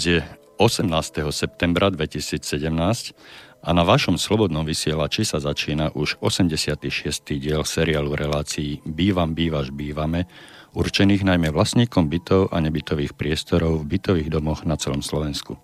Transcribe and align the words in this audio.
Dnes 0.00 0.16
je 0.16 0.24
18. 0.56 1.28
septembra 1.28 1.92
2017 1.92 2.40
a 3.60 3.70
na 3.76 3.84
vašom 3.84 4.16
slobodnom 4.16 4.64
vysielači 4.64 5.28
sa 5.28 5.44
začína 5.44 5.92
už 5.92 6.16
86. 6.24 6.88
diel 7.36 7.60
seriálu 7.68 8.16
relácií 8.16 8.80
Bývam, 8.88 9.36
bývaš, 9.36 9.68
bývame, 9.68 10.24
určených 10.72 11.20
najmä 11.20 11.52
vlastníkom 11.52 12.08
bytov 12.08 12.48
a 12.48 12.64
nebytových 12.64 13.12
priestorov 13.12 13.84
v 13.84 14.00
bytových 14.00 14.32
domoch 14.32 14.64
na 14.64 14.80
celom 14.80 15.04
Slovensku. 15.04 15.60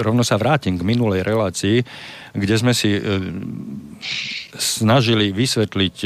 rovno 0.00 0.22
sa 0.22 0.38
vrátim 0.38 0.78
k 0.78 0.86
minulej 0.86 1.26
relácii, 1.26 1.82
kde 2.30 2.54
sme 2.54 2.70
si 2.70 2.94
snažili 4.54 5.34
vysvetliť 5.34 5.96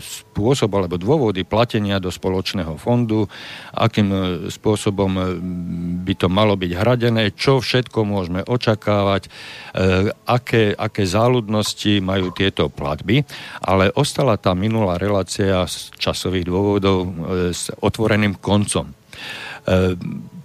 spôsob 0.00 0.72
alebo 0.72 0.96
dôvody 0.96 1.44
platenia 1.44 2.00
do 2.00 2.08
spoločného 2.08 2.80
fondu, 2.80 3.28
akým 3.76 4.08
spôsobom 4.48 5.12
by 6.08 6.14
to 6.16 6.32
malo 6.32 6.56
byť 6.56 6.72
hradené, 6.72 7.36
čo 7.36 7.60
všetko 7.60 8.00
môžeme 8.00 8.40
očakávať, 8.48 9.28
aké, 10.24 10.72
aké 10.72 11.02
záľudnosti 11.04 12.00
majú 12.00 12.32
tieto 12.32 12.72
platby, 12.72 13.20
ale 13.60 13.92
ostala 13.92 14.40
tá 14.40 14.56
minulá 14.56 14.96
relácia 14.96 15.68
z 15.68 15.92
časových 16.00 16.48
dôvodov 16.48 17.12
s 17.52 17.68
otvoreným 17.84 18.40
koncom. 18.40 18.88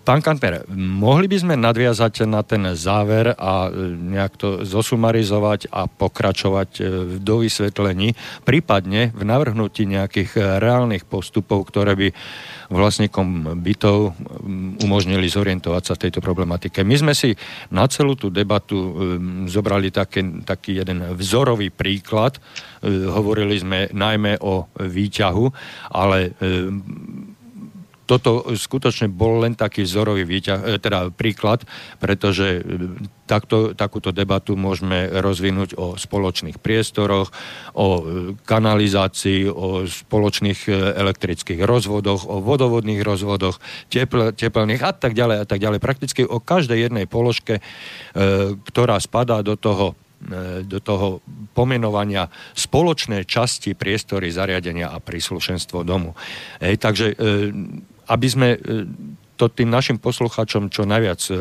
Pán 0.09 0.25
Kantner, 0.25 0.65
mohli 0.73 1.29
by 1.29 1.37
sme 1.37 1.53
nadviazať 1.53 2.25
na 2.25 2.41
ten 2.41 2.65
záver 2.73 3.29
a 3.37 3.69
e, 3.69 3.93
nejak 3.93 4.33
to 4.41 4.49
zosumarizovať 4.65 5.69
a 5.69 5.85
pokračovať 5.85 6.69
e, 6.81 6.83
v 7.05 7.15
dovysvetlení, 7.21 8.17
prípadne 8.41 9.13
v 9.13 9.21
navrhnutí 9.21 9.85
nejakých 9.85 10.31
e, 10.33 10.39
reálnych 10.57 11.05
postupov, 11.05 11.69
ktoré 11.69 11.93
by 11.93 12.09
vlastníkom 12.73 13.61
bytov 13.61 14.17
umožnili 14.81 15.29
zorientovať 15.29 15.83
sa 15.85 15.93
v 15.93 16.09
tejto 16.09 16.25
problematike. 16.25 16.81
My 16.81 16.97
sme 16.97 17.13
si 17.13 17.37
na 17.69 17.85
celú 17.85 18.17
tú 18.17 18.33
debatu 18.33 18.77
zobrali 19.45 19.93
také, 19.93 20.21
taký 20.41 20.81
jeden 20.81 21.01
vzorový 21.17 21.73
príklad. 21.73 22.37
Hovorili 22.85 23.57
sme 23.57 23.89
najmä 23.89 24.41
o 24.45 24.69
výťahu, 24.77 25.45
ale 25.97 26.33
toto 28.09 28.57
skutočne 28.57 29.05
bol 29.05 29.45
len 29.45 29.53
taký 29.53 29.85
vzorový 29.85 30.25
výťah, 30.25 30.59
e, 30.65 30.67
teda 30.81 31.13
príklad, 31.13 31.69
pretože 32.01 32.57
e, 32.57 32.61
takto, 33.29 33.77
takúto 33.77 34.09
debatu 34.09 34.57
môžeme 34.57 35.05
rozvinúť 35.21 35.77
o 35.77 35.93
spoločných 35.93 36.57
priestoroch, 36.57 37.29
o 37.77 37.85
e, 37.85 38.01
kanalizácii, 38.49 39.45
o 39.45 39.85
spoločných 39.85 40.65
elektrických 40.73 41.61
rozvodoch, 41.61 42.25
o 42.25 42.41
vodovodných 42.41 43.05
rozvodoch, 43.05 43.61
tepl, 43.93 44.33
teplných 44.33 44.81
a 44.81 44.91
tak 44.97 45.13
ďalej 45.13 45.37
a 45.37 45.45
tak 45.45 45.61
ďalej. 45.61 45.77
Prakticky 45.77 46.25
o 46.25 46.41
každej 46.41 46.89
jednej 46.89 47.05
položke, 47.05 47.61
ktorá 48.65 48.97
spadá 48.97 49.45
do 49.45 49.53
toho 49.53 49.93
do 50.67 50.83
toho 50.83 51.23
pomenovania 51.55 52.27
spoločné 52.51 53.23
časti 53.23 53.71
priestory, 53.71 54.27
zariadenia 54.35 54.91
a 54.91 54.99
príslušenstvo 54.99 55.87
domu. 55.87 56.11
Ej, 56.59 56.75
takže 56.75 57.15
aby 58.09 58.27
sme 58.27 58.47
e, 58.55 58.57
to 59.39 59.47
tým 59.47 59.71
našim 59.71 59.95
poslucháčom 59.95 60.67
čo 60.67 60.83
najviac 60.83 61.21
e, 61.31 61.33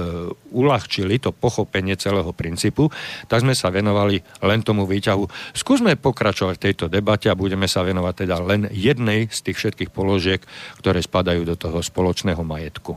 uľahčili 0.55 1.19
to 1.19 1.35
pochopenie 1.35 1.99
celého 1.99 2.31
princípu, 2.31 2.95
tak 3.27 3.43
sme 3.43 3.59
sa 3.59 3.75
venovali 3.75 4.23
len 4.47 4.63
tomu 4.63 4.87
výťahu. 4.87 5.27
Skúsme 5.59 5.99
pokračovať 5.99 6.55
v 6.55 6.65
tejto 6.71 6.87
debate 6.87 7.27
a 7.27 7.35
budeme 7.35 7.67
sa 7.67 7.83
venovať 7.83 8.15
teda 8.23 8.39
len 8.39 8.71
jednej 8.71 9.27
z 9.27 9.51
tých 9.51 9.59
všetkých 9.59 9.91
položiek, 9.91 10.39
ktoré 10.79 11.03
spadajú 11.03 11.43
do 11.43 11.59
toho 11.59 11.83
spoločného 11.83 12.47
majetku. 12.47 12.95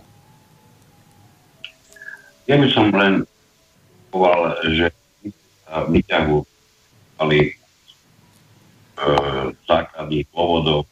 Ja 2.46 2.62
by 2.62 2.68
som 2.70 2.94
len 2.94 3.26
povedal, 4.14 4.60
že 4.70 4.88
výťahu 5.72 6.38
mali 7.18 7.40
e, 7.42 7.52
základných 9.66 10.28
dôvodov. 10.30 10.86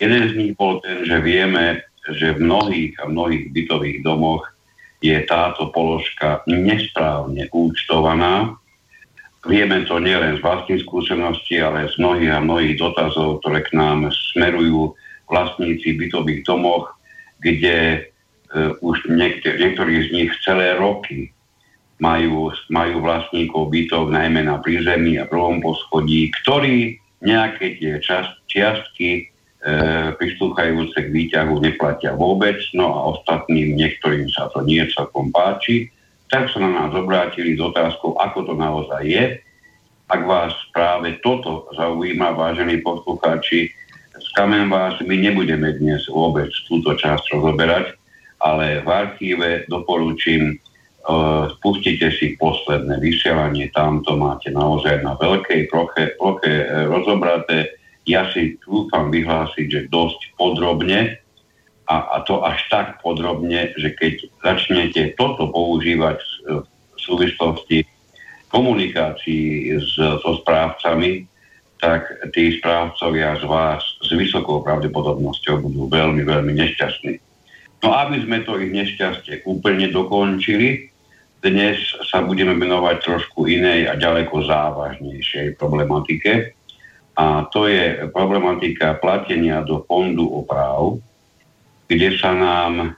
Jeden 0.00 0.22
z 0.28 0.32
nich 0.32 0.52
bol 0.56 0.80
ten, 0.80 1.04
že 1.04 1.20
vieme, 1.20 1.84
že 2.12 2.36
v 2.36 2.44
mnohých 2.44 2.92
a 3.00 3.08
mnohých 3.08 3.48
bytových 3.54 4.04
domoch 4.04 4.44
je 5.00 5.16
táto 5.24 5.68
položka 5.72 6.40
nesprávne 6.48 7.48
účtovaná. 7.52 8.56
Vieme 9.44 9.84
to 9.84 10.00
nielen 10.00 10.40
z 10.40 10.44
vlastných 10.44 10.80
skúseností, 10.84 11.60
ale 11.60 11.92
z 11.92 11.96
mnohých 12.00 12.32
a 12.32 12.40
mnohých 12.40 12.80
dotazov, 12.80 13.44
ktoré 13.44 13.60
k 13.64 13.76
nám 13.76 14.08
smerujú 14.32 14.96
vlastníci 15.28 15.96
bytových 16.00 16.48
domoch, 16.48 16.96
kde 17.44 18.00
uh, 18.00 18.72
už 18.80 19.04
niektor- 19.12 19.60
niektorí 19.60 20.08
z 20.08 20.10
nich 20.16 20.32
celé 20.40 20.72
roky 20.80 21.28
majú, 22.00 22.52
majú 22.72 22.96
vlastníkov 23.04 23.68
bytov 23.68 24.08
najmä 24.08 24.48
na 24.48 24.56
prízemí 24.64 25.20
a 25.20 25.28
prvom 25.28 25.60
poschodí, 25.60 26.32
ktorí 26.40 26.96
nejaké 27.20 27.76
tie 27.80 28.00
čas, 28.00 28.28
čiastky 28.48 29.33
prislúchajúce 30.20 31.08
k 31.08 31.08
výťahu 31.08 31.56
neplatia 31.56 32.12
vôbec, 32.12 32.60
no 32.76 32.92
a 32.92 32.98
ostatným 33.16 33.72
niektorým 33.80 34.28
sa 34.28 34.52
to 34.52 34.60
nie 34.60 34.84
celkom 34.92 35.32
páči, 35.32 35.88
tak 36.28 36.52
sa 36.52 36.60
na 36.60 36.68
nás 36.68 36.92
obrátili 36.92 37.56
s 37.56 37.60
otázkou, 37.64 38.20
ako 38.20 38.38
to 38.44 38.54
naozaj 38.58 39.02
je. 39.08 39.24
Ak 40.12 40.20
vás 40.28 40.52
práve 40.76 41.16
toto 41.24 41.64
zaujíma, 41.72 42.36
vážení 42.36 42.84
poslucháči, 42.84 43.72
skamen 44.32 44.68
vás, 44.68 45.00
my 45.00 45.16
nebudeme 45.16 45.72
dnes 45.80 46.04
vôbec 46.12 46.52
túto 46.68 46.92
časť 46.92 47.38
rozoberať, 47.40 47.96
ale 48.44 48.84
v 48.84 48.88
archíve 48.92 49.64
doporučím, 49.72 50.60
uh, 51.08 51.48
spustite 51.56 52.12
si 52.12 52.36
posledné 52.36 53.00
vysielanie, 53.00 53.72
tam 53.72 54.04
to 54.04 54.12
máte 54.20 54.52
naozaj 54.52 55.00
na 55.00 55.16
veľkej 55.16 55.72
ploche, 55.72 56.12
ploche 56.20 56.52
uh, 56.68 56.84
rozobraté, 56.92 57.80
ja 58.04 58.28
si 58.32 58.60
trúfam 58.60 59.08
vyhlásiť, 59.08 59.66
že 59.68 59.90
dosť 59.90 60.36
podrobne 60.36 61.16
a, 61.88 61.96
a 61.96 62.16
to 62.24 62.40
až 62.44 62.60
tak 62.72 63.00
podrobne, 63.04 63.72
že 63.76 63.92
keď 63.96 64.28
začnete 64.40 65.16
toto 65.16 65.48
používať 65.52 66.20
v 66.48 66.98
súvislosti 67.00 67.84
komunikácii 68.48 69.76
s, 69.82 69.98
so 69.98 70.40
správcami, 70.40 71.26
tak 71.82 72.08
tí 72.32 72.56
správcovia 72.56 73.36
z 73.36 73.44
vás 73.44 73.82
s 74.00 74.08
vysokou 74.14 74.64
pravdepodobnosťou 74.64 75.60
budú 75.60 75.92
veľmi, 75.92 76.24
veľmi 76.24 76.52
nešťastní. 76.56 77.20
No 77.84 77.92
aby 77.92 78.24
sme 78.24 78.40
to 78.48 78.56
ich 78.56 78.72
nešťastie 78.72 79.44
úplne 79.44 79.92
dokončili, 79.92 80.88
dnes 81.44 81.76
sa 82.08 82.24
budeme 82.24 82.56
venovať 82.56 83.04
trošku 83.04 83.44
inej 83.44 83.92
a 83.92 84.00
ďaleko 84.00 84.48
závažnejšej 84.48 85.60
problematike. 85.60 86.53
A 87.14 87.46
to 87.54 87.70
je 87.70 88.10
problematika 88.10 88.98
platenia 88.98 89.62
do 89.62 89.86
fondu 89.86 90.26
oprav, 90.26 90.98
kde 91.86 92.18
sa 92.18 92.34
nám 92.34 92.72
e, 92.82 92.88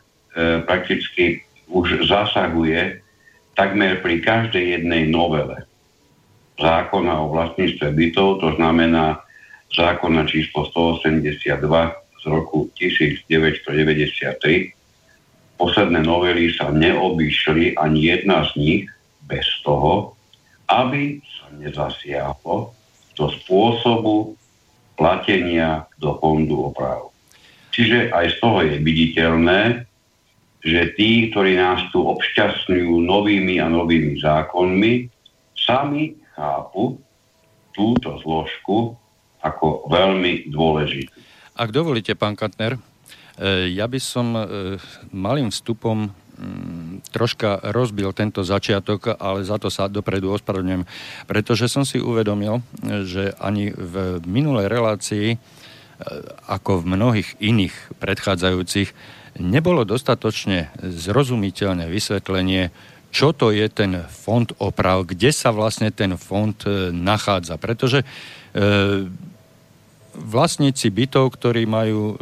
prakticky 0.65 1.45
už 1.69 2.09
zasahuje 2.09 3.05
takmer 3.53 4.01
pri 4.01 4.25
každej 4.25 4.81
jednej 4.81 5.09
novele 5.13 5.69
zákona 6.57 7.13
o 7.21 7.29
vlastníctve 7.37 7.93
bytov, 7.93 8.41
to 8.41 8.57
znamená 8.57 9.21
zákona 9.77 10.25
číslo 10.25 10.65
182 11.05 11.61
z 12.21 12.25
roku 12.25 12.73
1993. 12.81 14.73
Posledné 15.57 16.01
novely 16.05 16.53
sa 16.57 16.73
neobyšli 16.73 17.77
ani 17.77 18.01
jedna 18.13 18.45
z 18.49 18.51
nich 18.57 18.83
bez 19.25 19.45
toho, 19.65 20.17
aby 20.69 21.21
sa 21.21 21.53
nezasiahlo 21.57 22.73
do 23.17 23.33
spôsobu 23.43 24.37
platenia 24.97 25.89
do 26.01 26.17
fondu 26.21 26.73
oprav. 26.73 27.13
Čiže 27.73 28.13
aj 28.13 28.27
z 28.33 28.37
toho 28.41 28.59
je 28.65 28.75
viditeľné, 28.81 29.85
že 30.65 30.97
tí, 30.97 31.29
ktorí 31.31 31.61
nás 31.61 31.85
tu 31.93 32.01
obšťastňujú 32.01 33.05
novými 33.05 33.61
a 33.61 33.69
novými 33.69 34.17
zákonmi, 34.19 35.13
sami 35.53 36.17
chápu 36.33 36.97
túto 37.77 38.17
zložku 38.25 38.97
ako 39.45 39.87
veľmi 39.93 40.49
dôležitú. 40.49 41.13
Ak 41.57 41.71
dovolíte, 41.73 42.17
pán 42.17 42.37
Katner, 42.37 42.77
e, 42.77 42.81
ja 43.73 43.85
by 43.85 44.01
som 44.01 44.33
e, 44.33 44.43
malým 45.13 45.53
vstupom 45.53 46.09
troška 47.11 47.73
rozbil 47.73 48.13
tento 48.13 48.45
začiatok, 48.45 49.17
ale 49.17 49.47
za 49.47 49.57
to 49.57 49.73
sa 49.73 49.89
dopredu 49.89 50.33
ospravedlňujem, 50.37 50.85
pretože 51.25 51.67
som 51.69 51.83
si 51.83 51.97
uvedomil, 51.97 52.61
že 53.09 53.33
ani 53.41 53.73
v 53.73 54.21
minulej 54.25 54.69
relácii, 54.69 55.27
e, 55.33 55.37
ako 56.49 56.85
v 56.85 56.89
mnohých 56.93 57.29
iných 57.41 57.75
predchádzajúcich, 57.97 58.89
nebolo 59.41 59.85
dostatočne 59.85 60.73
zrozumiteľné 60.81 61.89
vysvetlenie, 61.89 62.73
čo 63.13 63.33
to 63.33 63.49
je 63.49 63.65
ten 63.73 64.05
fond 64.05 64.49
oprav, 64.61 65.09
kde 65.09 65.33
sa 65.33 65.53
vlastne 65.53 65.89
ten 65.89 66.21
fond 66.21 66.57
e, 66.69 66.93
nachádza. 66.93 67.57
Pretože 67.57 68.05
e, 68.05 68.07
vlastníci 70.17 70.89
bytov, 70.89 71.37
ktorí 71.37 71.69
majú 71.69 72.03
e, 72.13 72.15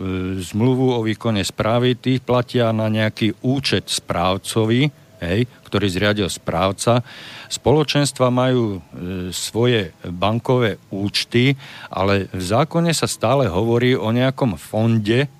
zmluvu 0.43 0.99
o 0.99 1.00
výkone 1.06 1.41
správy, 1.46 1.94
tých 1.94 2.20
platia 2.20 2.75
na 2.75 2.91
nejaký 2.91 3.38
účet 3.46 3.87
správcovi, 3.87 4.91
hej, 5.23 5.41
ktorý 5.67 5.87
zriadil 5.88 6.29
správca. 6.29 7.00
Spoločenstva 7.49 8.29
majú 8.29 8.79
e, 8.79 9.31
svoje 9.31 9.94
bankové 10.05 10.76
účty, 10.91 11.55
ale 11.88 12.26
v 12.35 12.43
zákone 12.43 12.91
sa 12.93 13.08
stále 13.08 13.49
hovorí 13.49 13.94
o 13.94 14.11
nejakom 14.11 14.58
fonde, 14.58 15.31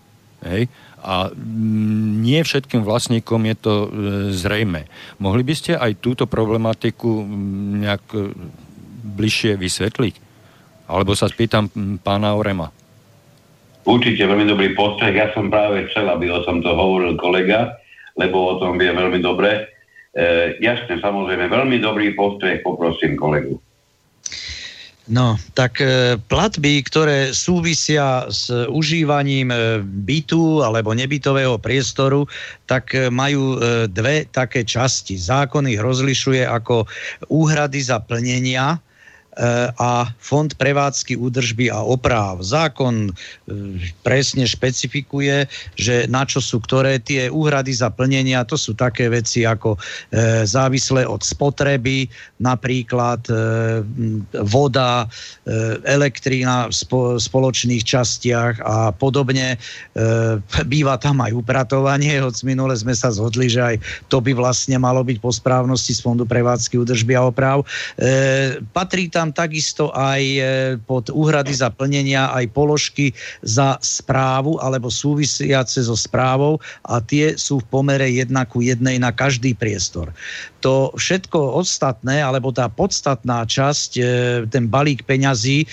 hej, 0.45 0.63
a 1.05 1.29
mm, 1.29 2.25
nie 2.25 2.41
všetkým 2.41 2.81
vlastníkom 2.81 3.45
je 3.53 3.57
to 3.61 3.75
e, 3.77 3.89
zrejme. 4.33 4.89
Mohli 5.21 5.43
by 5.45 5.55
ste 5.55 5.73
aj 5.77 6.01
túto 6.01 6.25
problematiku 6.25 7.21
mm, 7.21 7.85
nejak 7.85 8.05
e, 8.17 8.33
bližšie 9.05 9.61
vysvetliť? 9.61 10.24
Alebo 10.89 11.17
sa 11.17 11.31
spýtam 11.31 11.71
pána 12.05 12.37
Orema. 12.37 12.69
Určite 13.85 14.25
veľmi 14.25 14.49
dobrý 14.49 14.73
postreh. 14.73 15.13
Ja 15.17 15.29
som 15.37 15.53
práve 15.53 15.89
chcel, 15.93 16.09
aby 16.09 16.33
o 16.33 16.45
tomto 16.45 16.73
hovoril 16.73 17.21
kolega, 17.21 17.77
lebo 18.17 18.57
o 18.57 18.59
tom 18.61 18.81
vie 18.81 18.89
veľmi 18.89 19.21
dobre. 19.21 19.69
E, 20.17 20.57
jasne, 20.65 21.01
samozrejme, 21.01 21.53
veľmi 21.53 21.81
dobrý 21.85 22.17
postreh, 22.17 22.65
poprosím 22.65 23.17
kolegu. 23.17 23.61
No, 25.05 25.37
tak 25.53 25.85
e, 25.85 26.17
platby, 26.17 26.81
ktoré 26.89 27.37
súvisia 27.37 28.25
s 28.33 28.49
užívaním 28.49 29.53
e, 29.53 29.85
bytu 29.85 30.65
alebo 30.65 30.97
nebytového 30.97 31.61
priestoru, 31.61 32.25
tak 32.65 32.97
e, 32.97 33.13
majú 33.13 33.61
dve 33.93 34.25
také 34.33 34.65
časti. 34.65 35.21
Zákon 35.21 35.69
ich 35.69 35.77
rozlišuje 35.77 36.49
ako 36.49 36.89
úhrady 37.29 37.85
za 37.85 38.01
plnenia, 38.01 38.81
a 39.79 40.07
Fond 40.23 40.51
prevádzky 40.55 41.19
údržby 41.19 41.67
a 41.71 41.83
opráv. 41.83 42.43
Zákon 42.47 43.11
e, 43.11 43.13
presne 44.07 44.47
špecifikuje, 44.47 45.51
že 45.75 46.07
na 46.07 46.23
čo 46.23 46.39
sú 46.39 46.63
ktoré 46.63 47.03
tie 47.03 47.27
úhrady 47.27 47.75
za 47.75 47.91
plnenia, 47.91 48.47
to 48.47 48.55
sú 48.55 48.79
také 48.79 49.11
veci 49.11 49.43
ako 49.43 49.75
e, 49.75 49.79
závislé 50.47 51.03
od 51.07 51.23
spotreby, 51.23 52.07
napríklad 52.39 53.25
voda, 54.45 55.09
elektrína 55.87 56.69
v 56.69 56.75
spoločných 57.17 57.81
častiach 57.81 58.61
a 58.61 58.93
podobne. 58.93 59.57
Býva 60.69 61.01
tam 61.01 61.25
aj 61.25 61.33
upratovanie, 61.33 62.21
hoď 62.21 62.35
minule 62.45 62.77
sme 62.77 62.93
sa 62.93 63.09
zhodli, 63.09 63.49
že 63.49 63.61
aj 63.65 63.77
to 64.13 64.21
by 64.21 64.37
vlastne 64.37 64.77
malo 64.77 65.01
byť 65.01 65.19
po 65.25 65.33
správnosti 65.33 65.97
z 65.97 66.01
Fondu 66.05 66.29
prevádzky 66.29 66.85
údržby 66.85 67.17
a 67.17 67.33
opráv. 67.33 67.65
Patrí 68.77 69.09
tam 69.09 69.24
tam 69.25 69.33
takisto 69.33 69.89
aj 69.97 70.21
e, 70.21 70.41
pod 70.85 71.09
úhrady 71.09 71.57
za 71.57 71.73
plnenia 71.73 72.29
aj 72.37 72.45
položky 72.53 73.17
za 73.41 73.81
správu 73.81 74.61
alebo 74.61 74.93
súvisiace 74.93 75.81
so 75.81 75.97
správou 75.97 76.61
a 76.85 77.01
tie 77.01 77.41
sú 77.41 77.65
v 77.65 77.69
pomere 77.73 78.05
jedna 78.13 78.45
ku 78.45 78.61
jednej 78.61 79.01
na 79.01 79.17
každý 79.17 79.57
priestor. 79.57 80.13
To 80.61 80.93
všetko 80.93 81.57
ostatné, 81.57 82.21
alebo 82.21 82.53
tá 82.53 82.69
podstatná 82.69 83.49
časť, 83.49 83.91
e, 83.97 84.05
ten 84.53 84.69
balík 84.69 85.09
peňazí, 85.09 85.65
e, 85.65 85.67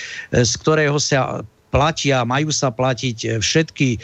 z 0.48 0.54
ktorého 0.64 0.96
sa 0.96 1.44
platia, 1.76 2.24
majú 2.24 2.56
sa 2.56 2.72
platiť 2.72 3.44
všetky 3.44 4.00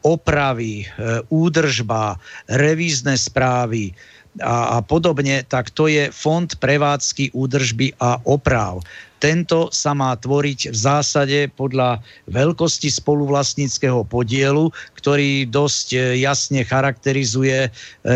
opravy, 0.00 0.88
údržba, 1.28 2.16
revízne 2.48 3.12
správy, 3.12 3.92
a, 4.38 4.78
a 4.78 4.86
podobne, 4.86 5.42
tak 5.50 5.74
to 5.74 5.90
je 5.90 6.06
Fond 6.14 6.46
prevádzky, 6.46 7.34
údržby 7.34 7.98
a 7.98 8.22
oprav. 8.22 8.78
Tento 9.20 9.68
sa 9.68 9.92
má 9.92 10.16
tvoriť 10.16 10.72
v 10.72 10.76
zásade 10.76 11.38
podľa 11.52 12.00
veľkosti 12.30 12.88
spoluvlastníckého 12.88 14.06
podielu, 14.08 14.72
ktorý 14.96 15.44
dosť 15.44 15.86
e, 15.92 15.98
jasne 16.24 16.64
charakterizuje 16.64 17.68
e, 17.68 17.70
e, 18.08 18.14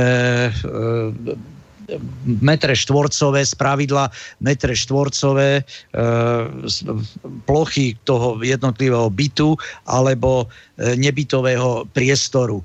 metre 2.41 2.73
štvorcové, 2.73 3.45
z 3.45 3.55
metre 4.41 4.73
štvorcové 4.73 5.61
e, 5.61 5.63
plochy 7.45 8.01
toho 8.09 8.41
jednotlivého 8.41 9.13
bytu 9.13 9.61
alebo 9.85 10.49
e, 10.81 10.97
nebytového 10.97 11.85
priestoru. 11.93 12.65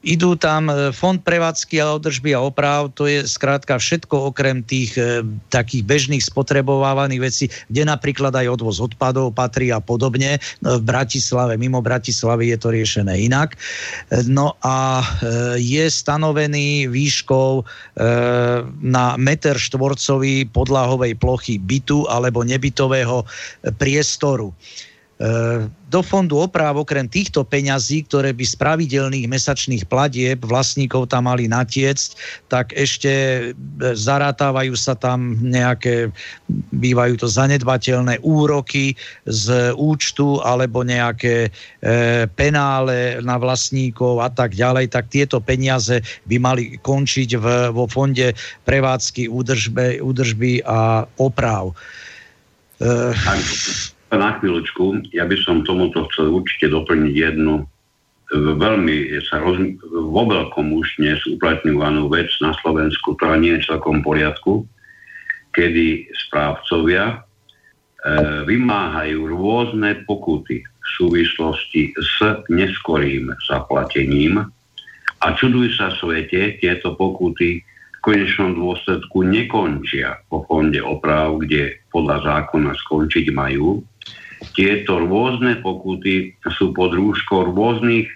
idú 0.00 0.32
tam 0.36 0.72
e, 0.72 0.92
fond 0.96 1.20
prevádzky 1.20 1.76
a 1.80 1.96
održby 1.96 2.32
a 2.32 2.40
oprav, 2.40 2.88
to 2.96 3.04
je 3.04 3.24
skrátka 3.28 3.76
všetko 3.76 4.32
okrem 4.32 4.64
tých 4.64 4.96
e, 4.96 5.24
takých 5.52 5.84
bežných 5.84 6.24
spotrebovávaných 6.24 7.20
vecí, 7.20 7.44
kde 7.68 7.84
napríklad 7.84 8.32
aj 8.32 8.60
odvoz 8.60 8.80
odpadov 8.80 9.36
patrí 9.36 9.68
a 9.68 9.80
podobne. 9.80 10.40
No, 10.64 10.80
v 10.80 10.82
Bratislave, 10.88 11.60
mimo 11.60 11.84
Bratislavy 11.84 12.56
je 12.56 12.58
to 12.58 12.68
riešené 12.72 13.14
inak. 13.20 13.56
E, 14.08 14.24
no 14.24 14.56
a 14.64 15.00
e, 15.00 15.06
je 15.60 15.84
stanovený 15.88 16.88
výškou 16.88 17.50
e, 17.60 17.62
na 18.80 19.06
meter 19.20 19.60
štvorcový 19.60 20.48
podlahovej 20.48 21.12
plochy 21.20 21.60
bytu 21.60 22.08
alebo 22.08 22.40
nebytového 22.40 23.28
priestoru. 23.76 24.48
E, 24.48 24.89
do 25.90 26.00
fondu 26.00 26.40
oprav 26.40 26.80
okrem 26.80 27.04
týchto 27.04 27.44
peňazí, 27.44 28.08
ktoré 28.08 28.32
by 28.32 28.44
z 28.46 28.54
pravidelných 28.56 29.26
mesačných 29.28 29.84
platieb 29.84 30.40
vlastníkov 30.40 31.12
tam 31.12 31.28
mali 31.28 31.44
natiecť, 31.44 32.08
tak 32.48 32.72
ešte 32.72 33.12
e, 33.12 33.42
zarátávajú 33.92 34.72
sa 34.80 34.96
tam 34.96 35.36
nejaké, 35.44 36.08
bývajú 36.72 37.20
to 37.20 37.28
zanedbateľné 37.28 38.16
úroky 38.24 38.96
z 39.28 39.76
účtu 39.76 40.40
alebo 40.40 40.88
nejaké 40.88 41.50
e, 41.84 42.24
penále 42.32 43.20
na 43.20 43.36
vlastníkov 43.36 44.24
a 44.24 44.32
tak 44.32 44.56
ďalej, 44.56 44.88
tak 44.88 45.12
tieto 45.12 45.36
peniaze 45.42 46.00
by 46.24 46.36
mali 46.40 46.64
končiť 46.80 47.36
v, 47.36 47.46
vo 47.76 47.84
fonde 47.84 48.32
prevádzky 48.64 49.28
údržby, 49.28 50.00
údržby 50.00 50.64
a 50.64 51.04
oprav. 51.20 51.76
E, 52.80 53.12
na 54.18 54.38
chvíľočku, 54.38 55.14
ja 55.14 55.28
by 55.28 55.36
som 55.42 55.62
tomuto 55.62 56.06
chcel 56.10 56.34
určite 56.34 56.70
doplniť 56.70 57.14
jednu 57.14 57.66
veľmi 58.34 59.10
sa 59.26 59.42
roz, 59.42 59.58
vo 59.90 60.22
veľkom 60.22 60.70
už 60.78 61.02
dnes 61.02 61.18
uplatňovanú 61.26 62.06
vec 62.06 62.30
na 62.38 62.54
Slovensku, 62.62 63.18
ktorá 63.18 63.34
nie 63.34 63.58
je 63.58 63.66
celkom 63.66 64.06
poriadku, 64.06 64.62
kedy 65.50 66.06
správcovia 66.14 67.10
e, 67.10 67.16
vymáhajú 68.46 69.34
rôzne 69.34 70.06
pokuty 70.06 70.62
v 70.62 70.86
súvislosti 70.94 71.90
s 71.98 72.46
neskorým 72.46 73.34
zaplatením 73.50 74.46
a 75.20 75.26
čuduj 75.34 75.74
sa 75.74 75.90
svete, 75.98 76.62
tieto 76.62 76.94
pokuty 76.94 77.66
v 77.66 77.98
konečnom 78.00 78.54
dôsledku 78.56 79.26
nekončia 79.26 80.22
po 80.30 80.46
fonde 80.46 80.78
oprav, 80.80 81.34
kde 81.42 81.82
podľa 81.90 82.24
zákona 82.24 82.72
skončiť 82.86 83.26
majú. 83.34 83.82
Tieto 84.56 85.04
rôzne 85.04 85.60
pokuty 85.60 86.36
sú 86.56 86.72
pod 86.72 86.96
rúškou 86.96 87.52
rôznych 87.52 88.08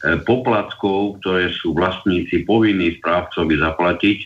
E, 0.00 0.16
poplatkov, 0.24 1.20
ktoré 1.20 1.52
sú 1.52 1.76
vlastníci 1.76 2.48
povinní 2.48 2.96
správcovi 2.96 3.60
zaplatiť. 3.60 4.18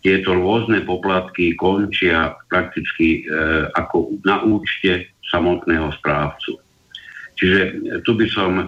Tieto 0.00 0.32
rôzne 0.32 0.80
poplatky 0.80 1.52
končia 1.60 2.40
prakticky 2.48 3.28
e, 3.28 3.68
ako 3.76 4.16
na 4.24 4.40
účte 4.40 5.12
samotného 5.28 5.92
správcu. 6.00 6.56
Čiže 7.36 7.60
tu 8.00 8.16
by 8.16 8.26
som 8.32 8.52
e, 8.56 8.66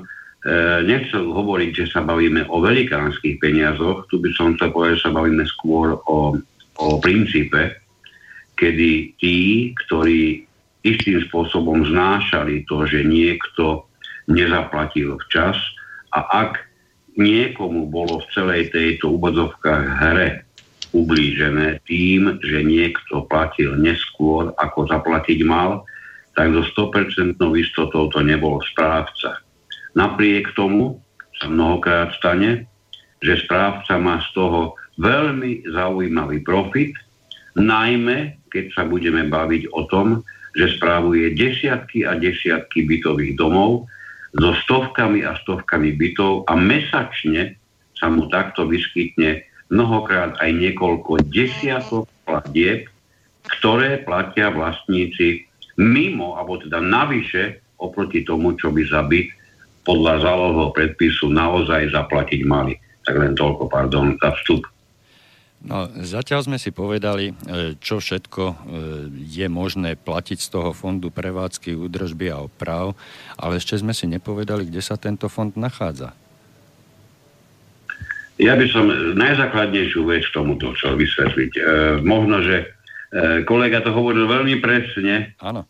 nechcel 0.85 1.25
hovoriť, 1.25 1.71
že 1.73 1.87
sa 1.89 2.05
bavíme 2.05 2.45
o 2.53 2.61
velikánskych 2.61 3.41
peniazoch, 3.41 4.05
tu 4.13 4.21
by 4.21 4.29
som 4.37 4.53
chcel 4.53 4.77
povedať, 4.77 5.01
že 5.01 5.05
sa 5.09 5.17
bavíme 5.17 5.49
skôr 5.49 5.97
o, 6.05 6.37
o 6.77 6.87
princípe, 7.01 7.81
kedy 8.61 9.17
tí, 9.17 9.73
ktorí 9.89 10.45
istým 10.83 11.23
spôsobom 11.31 11.87
znášali 11.87 12.67
to, 12.67 12.87
že 12.87 13.07
niekto 13.07 13.87
nezaplatil 14.27 15.19
včas, 15.27 15.59
a 16.13 16.21
ak 16.45 16.61
niekomu 17.17 17.89
bolo 17.89 18.21
v 18.21 18.31
celej 18.33 18.63
tejto 18.73 19.17
úvodzovkách 19.17 19.85
hre 20.01 20.45
ublížené 20.93 21.81
tým, 21.89 22.37
že 22.45 22.61
niekto 22.61 23.25
platil 23.27 23.81
neskôr, 23.81 24.53
ako 24.61 24.93
zaplatiť 24.93 25.41
mal, 25.45 25.89
tak 26.37 26.53
so 26.53 26.65
100% 26.65 27.41
istotou 27.57 28.09
to 28.13 28.21
nebol 28.21 28.61
správca. 28.61 29.41
Napriek 29.93 30.53
tomu 30.57 31.01
sa 31.41 31.49
mnohokrát 31.49 32.13
stane, 32.17 32.69
že 33.21 33.41
správca 33.45 33.97
má 34.01 34.21
z 34.21 34.29
toho 34.37 34.77
veľmi 35.01 35.69
zaujímavý 35.69 36.45
profit, 36.45 36.93
najmä 37.57 38.37
keď 38.53 38.65
sa 38.77 38.83
budeme 38.85 39.29
baviť 39.29 39.73
o 39.73 39.89
tom, 39.89 40.21
že 40.53 40.77
správuje 40.77 41.33
desiatky 41.33 42.05
a 42.05 42.17
desiatky 42.17 42.85
bytových 42.85 43.37
domov, 43.37 43.89
so 44.33 44.57
stovkami 44.65 45.29
a 45.29 45.37
stovkami 45.45 45.93
bytov 45.93 46.49
a 46.49 46.57
mesačne 46.57 47.57
sa 47.93 48.09
mu 48.09 48.33
takto 48.33 48.65
vyskytne 48.65 49.45
mnohokrát 49.69 50.41
aj 50.41 50.51
niekoľko 50.57 51.29
desiatok 51.29 52.09
platieb, 52.25 52.89
ktoré 53.59 54.01
platia 54.01 54.49
vlastníci 54.49 55.45
mimo, 55.77 56.37
alebo 56.41 56.61
teda 56.61 56.81
navyše 56.81 57.61
oproti 57.81 58.25
tomu, 58.25 58.57
čo 58.57 58.73
by 58.73 58.83
za 58.89 59.05
byt 59.05 59.29
podľa 59.83 60.23
zálohového 60.23 60.71
predpisu 60.77 61.33
naozaj 61.33 61.91
zaplatiť 61.91 62.41
mali. 62.47 62.79
Tak 63.03 63.19
len 63.19 63.35
toľko, 63.35 63.67
pardon, 63.67 64.15
za 64.21 64.31
vstup. 64.39 64.63
No, 65.63 65.87
zatiaľ 65.95 66.43
sme 66.43 66.59
si 66.59 66.75
povedali, 66.75 67.31
e, 67.31 67.35
čo 67.79 68.03
všetko 68.03 68.43
e, 68.43 68.55
je 69.23 69.47
možné 69.47 69.95
platiť 69.95 70.39
z 70.43 70.49
toho 70.51 70.75
fondu 70.75 71.15
prevádzky, 71.15 71.79
údržby 71.79 72.35
a 72.35 72.43
oprav, 72.43 72.99
ale 73.39 73.63
ešte 73.63 73.79
sme 73.79 73.95
si 73.95 74.11
nepovedali, 74.11 74.67
kde 74.67 74.83
sa 74.83 74.99
tento 74.99 75.31
fond 75.31 75.55
nachádza. 75.55 76.19
Ja 78.43 78.59
by 78.59 78.67
som 78.75 78.91
najzákladnejšiu 79.15 80.03
vec 80.03 80.27
k 80.27 80.35
tomuto 80.35 80.75
chcel 80.75 80.99
vysvetliť. 80.99 81.53
E, 81.55 81.61
možno, 82.03 82.43
že 82.43 82.57
e, 83.15 83.47
kolega 83.47 83.79
to 83.87 83.95
hovoril 83.95 84.27
veľmi 84.27 84.59
presne. 84.59 85.39
Áno. 85.39 85.63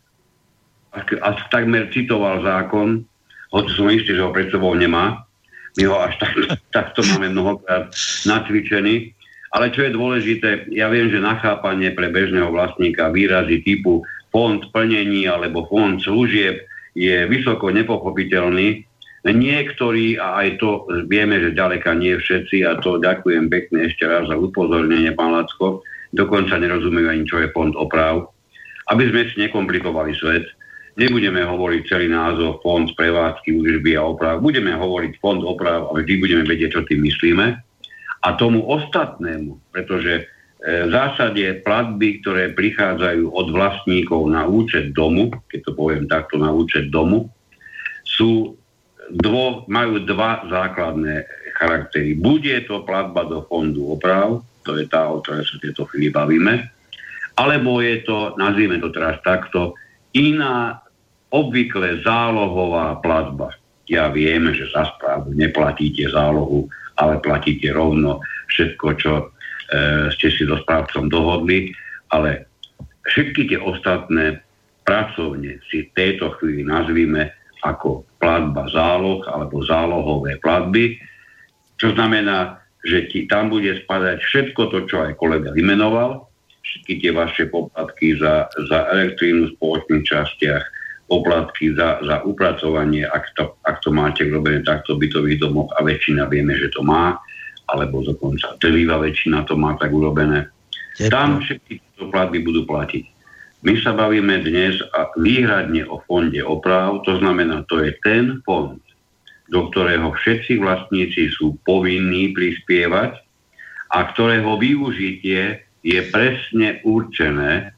A, 0.97 1.05
a 1.05 1.29
takmer 1.53 1.93
citoval 1.93 2.41
zákon, 2.41 3.05
hoci 3.53 3.71
som 3.77 3.93
istý, 3.93 4.17
že 4.17 4.25
ho 4.25 4.33
pred 4.33 4.49
sebou 4.49 4.73
nemá. 4.73 5.29
My 5.77 5.85
ho 5.85 6.01
až 6.01 6.17
tak, 6.17 6.33
takto 6.77 7.05
máme 7.13 7.29
mnohokrát 7.29 7.93
nacvičený. 8.25 9.21
Ale 9.53 9.69
čo 9.69 9.85
je 9.85 9.93
dôležité, 9.93 10.73
ja 10.73 10.89
viem, 10.89 11.13
že 11.13 11.21
nachápanie 11.21 11.93
pre 11.93 12.09
bežného 12.09 12.49
vlastníka 12.49 13.13
výrazy 13.13 13.61
typu 13.61 14.01
fond 14.33 14.65
plnení 14.73 15.29
alebo 15.29 15.69
fond 15.69 16.01
služieb 16.01 16.65
je 16.97 17.29
vysoko 17.29 17.69
nepochopiteľný. 17.69 18.89
Niektorí, 19.23 20.19
a 20.19 20.41
aj 20.43 20.49
to 20.59 20.89
vieme, 21.07 21.39
že 21.39 21.55
ďaleka 21.55 21.95
nie 21.95 22.17
všetci, 22.17 22.65
a 22.67 22.81
to 22.81 22.99
ďakujem 22.99 23.53
pekne 23.53 23.87
ešte 23.87 24.09
raz 24.09 24.27
za 24.27 24.35
upozornenie, 24.35 25.15
pán 25.15 25.37
Lacko, 25.37 25.85
dokonca 26.11 26.59
nerozumejú 26.59 27.07
ani, 27.07 27.25
čo 27.29 27.39
je 27.39 27.53
fond 27.55 27.71
oprav. 27.77 28.33
Aby 28.91 29.15
sme 29.15 29.31
si 29.31 29.37
nekomplikovali 29.47 30.17
svet, 30.19 30.49
nebudeme 30.99 31.45
hovoriť 31.45 31.83
celý 31.87 32.11
názov 32.11 32.65
fond 32.67 32.89
prevádzky, 32.99 33.63
údržby 33.63 33.95
a 33.95 34.11
oprav, 34.11 34.43
budeme 34.43 34.75
hovoriť 34.75 35.13
fond 35.23 35.45
oprav 35.45 35.93
a 35.93 36.03
vždy 36.03 36.13
budeme 36.19 36.43
vedieť, 36.43 36.81
čo 36.81 36.89
tým 36.89 37.05
myslíme 37.07 37.72
a 38.23 38.29
tomu 38.39 38.63
ostatnému, 38.63 39.75
pretože 39.75 40.13
e, 40.15 40.23
v 40.87 40.91
zásade 40.95 41.67
platby, 41.67 42.23
ktoré 42.23 42.55
prichádzajú 42.55 43.35
od 43.35 43.47
vlastníkov 43.51 44.31
na 44.31 44.47
účet 44.47 44.95
domu, 44.95 45.35
keď 45.51 45.61
to 45.67 45.73
poviem 45.75 46.07
takto, 46.07 46.39
na 46.39 46.55
účet 46.55 46.89
domu, 46.95 47.27
sú 48.07 48.55
dvo, 49.11 49.67
majú 49.67 50.07
dva 50.07 50.47
základné 50.47 51.27
charaktery. 51.59 52.15
Buď 52.15 52.41
je 52.47 52.61
to 52.71 52.87
platba 52.87 53.27
do 53.27 53.43
fondu 53.51 53.91
oprav, 53.91 54.41
to 54.63 54.79
je 54.79 54.87
tá, 54.87 55.11
o 55.11 55.19
ktorej 55.19 55.47
sa 55.47 55.57
tieto 55.59 55.83
chvíli 55.91 56.15
bavíme, 56.15 56.71
alebo 57.35 57.83
je 57.83 58.07
to, 58.07 58.39
nazvime 58.39 58.79
to 58.79 58.95
teraz 58.95 59.19
takto, 59.27 59.75
iná 60.15 60.79
obvykle 61.33 62.05
zálohová 62.05 63.01
platba. 63.01 63.57
Ja 63.89 64.13
viem, 64.13 64.53
že 64.55 64.71
za 64.71 64.95
správu 64.95 65.35
neplatíte 65.35 66.07
zálohu 66.13 66.69
ale 67.03 67.19
platíte 67.19 67.75
rovno 67.75 68.23
všetko, 68.47 68.87
čo 68.95 69.13
e, 69.19 69.25
ste 70.15 70.29
si 70.31 70.47
so 70.47 70.63
správcom 70.63 71.11
dohodli, 71.11 71.75
ale 72.15 72.47
všetky 73.11 73.51
tie 73.51 73.59
ostatné 73.59 74.39
pracovne 74.87 75.59
si 75.67 75.91
v 75.91 75.95
tejto 75.99 76.39
chvíli 76.39 76.63
nazvíme 76.63 77.35
ako 77.67 78.07
platba 78.23 78.71
záloh 78.71 79.23
alebo 79.27 79.67
zálohové 79.67 80.39
platby, 80.39 80.99
čo 81.79 81.95
znamená, 81.95 82.63
že 82.83 83.11
ti 83.11 83.27
tam 83.27 83.51
bude 83.51 83.79
spadať 83.83 84.19
všetko 84.23 84.63
to, 84.71 84.79
čo 84.91 84.97
aj 85.07 85.19
kolega 85.19 85.55
vymenoval, 85.55 86.27
všetky 86.63 86.93
tie 87.03 87.13
vaše 87.15 87.45
poplatky 87.51 88.19
za, 88.19 88.47
za 88.71 88.91
elektrínu 88.95 89.51
v 89.51 89.55
spoločných 89.59 90.07
častiach, 90.07 90.65
poplatky 91.13 91.77
za, 91.77 92.01
za 92.01 92.25
upracovanie, 92.25 93.05
ak 93.05 93.37
to, 93.37 93.61
ak 93.69 93.85
to 93.85 93.93
máte 93.93 94.25
robené 94.33 94.65
takto 94.65 94.97
v 94.97 95.05
bytových 95.05 95.45
domoch 95.45 95.69
a 95.77 95.85
väčšina 95.85 96.25
vieme, 96.33 96.57
že 96.57 96.73
to 96.73 96.81
má, 96.81 97.21
alebo 97.69 98.01
dokonca 98.01 98.57
trvýva 98.57 98.97
väčšina 98.97 99.45
to 99.45 99.61
má 99.61 99.77
tak 99.77 99.93
urobené. 99.93 100.49
Tam 101.13 101.45
všetky 101.45 101.85
tieto 101.85 102.09
platby 102.09 102.41
budú 102.41 102.65
platiť. 102.65 103.05
My 103.63 103.79
sa 103.79 103.93
bavíme 103.93 104.41
dnes 104.43 104.81
a 104.97 105.13
výhradne 105.21 105.85
o 105.87 106.01
fonde 106.09 106.41
oprav, 106.41 107.05
to 107.05 107.21
znamená, 107.21 107.63
to 107.69 107.85
je 107.85 107.93
ten 108.01 108.41
fond, 108.43 108.81
do 109.53 109.69
ktorého 109.69 110.11
všetci 110.17 110.59
vlastníci 110.59 111.31
sú 111.37 111.61
povinní 111.69 112.33
prispievať 112.33 113.21
a 113.93 114.09
ktorého 114.11 114.57
využitie 114.57 115.61
je 115.85 116.01
presne 116.11 116.81
určené 116.83 117.77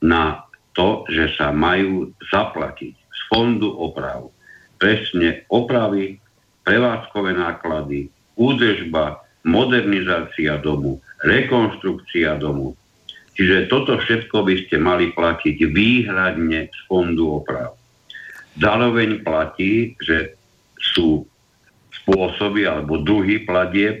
na 0.00 0.45
to, 0.76 1.08
že 1.08 1.32
sa 1.40 1.50
majú 1.50 2.12
zaplatiť 2.28 2.94
z 2.94 3.20
fondu 3.32 3.72
oprav 3.72 4.28
presne 4.76 5.44
opravy, 5.48 6.20
prevádzkové 6.64 7.36
náklady, 7.36 8.12
údržba, 8.36 9.24
modernizácia 9.46 10.60
domu, 10.60 11.00
rekonstrukcia 11.24 12.36
domu. 12.36 12.76
Čiže 13.36 13.68
toto 13.68 14.00
všetko 14.00 14.36
by 14.44 14.54
ste 14.64 14.76
mali 14.80 15.12
platiť 15.12 15.56
výhradne 15.68 16.72
z 16.72 16.78
fondu 16.88 17.36
oprav. 17.36 17.76
Zároveň 18.56 19.20
platí, 19.20 19.92
že 20.00 20.36
sú 20.80 21.28
spôsoby 21.92 22.64
alebo 22.64 23.04
druhy 23.04 23.44
platieb, 23.44 24.00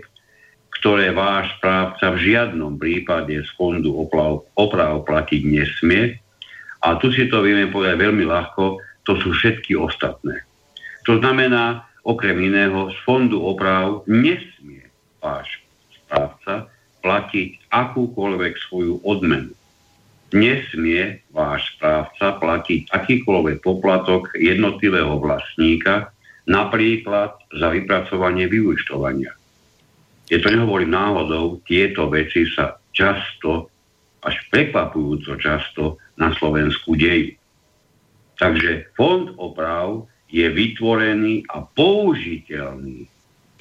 ktoré 0.80 1.12
váš 1.12 1.52
správca 1.60 2.16
v 2.16 2.32
žiadnom 2.32 2.80
prípade 2.80 3.36
z 3.44 3.48
fondu 3.56 3.96
oprav 3.96 4.92
platiť 5.04 5.42
nesmie, 5.44 6.16
a 6.86 6.94
tu 7.02 7.10
si 7.10 7.26
to 7.26 7.42
vieme 7.42 7.66
povedať 7.74 7.98
veľmi 7.98 8.22
ľahko, 8.22 8.78
to 9.02 9.18
sú 9.18 9.34
všetky 9.34 9.74
ostatné. 9.74 10.46
To 11.10 11.18
znamená, 11.18 11.82
okrem 12.06 12.38
iného, 12.38 12.94
z 12.94 12.98
fondu 13.02 13.42
oprav 13.42 14.06
nesmie 14.06 14.86
váš 15.18 15.58
správca 15.90 16.70
platiť 17.02 17.70
akúkoľvek 17.74 18.54
svoju 18.70 19.02
odmenu. 19.02 19.50
Nesmie 20.34 21.22
váš 21.34 21.74
správca 21.74 22.38
platiť 22.38 22.90
akýkoľvek 22.90 23.62
poplatok 23.62 24.34
jednotlivého 24.38 25.18
vlastníka 25.18 26.14
napríklad 26.46 27.34
za 27.50 27.70
vypracovanie 27.74 28.46
vyúčtovania. 28.46 29.34
Je 30.26 30.38
to 30.42 30.50
nehovorím 30.50 30.94
náhodou, 30.94 31.62
tieto 31.66 32.10
veci 32.10 32.46
sa 32.50 32.78
často, 32.90 33.70
až 34.26 34.42
prekvapujúco 34.50 35.38
často 35.38 36.02
na 36.18 36.34
Slovensku 36.34 36.98
dejú. 36.98 37.38
Takže 38.36 38.92
fond 38.98 39.32
oprav 39.38 40.04
je 40.28 40.44
vytvorený 40.50 41.46
a 41.48 41.62
použiteľný 41.62 43.06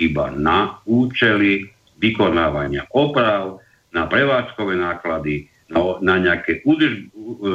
iba 0.01 0.27
na 0.33 0.81
účely 0.83 1.71
vykonávania 2.01 2.89
oprav, 2.91 3.63
na 3.95 4.09
prevádzkové 4.11 4.75
náklady, 4.75 5.47
na, 5.71 5.79
na, 6.03 6.15
nejaké, 6.19 6.59
udrž, 6.67 7.07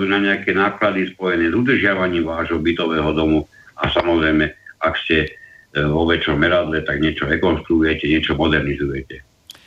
na 0.08 0.18
nejaké 0.18 0.56
náklady 0.56 1.12
spojené 1.12 1.52
s 1.52 1.54
udržiavaním 1.54 2.24
vášho 2.24 2.56
bytového 2.56 3.12
domu 3.12 3.44
a 3.76 3.92
samozrejme, 3.92 4.48
ak 4.80 4.94
ste 5.04 5.28
e, 5.28 5.28
vo 5.84 6.08
väčšom 6.08 6.40
meradle, 6.40 6.80
tak 6.80 7.04
niečo 7.04 7.28
rekonstruujete, 7.28 8.08
niečo 8.08 8.32
modernizujete. 8.40 9.20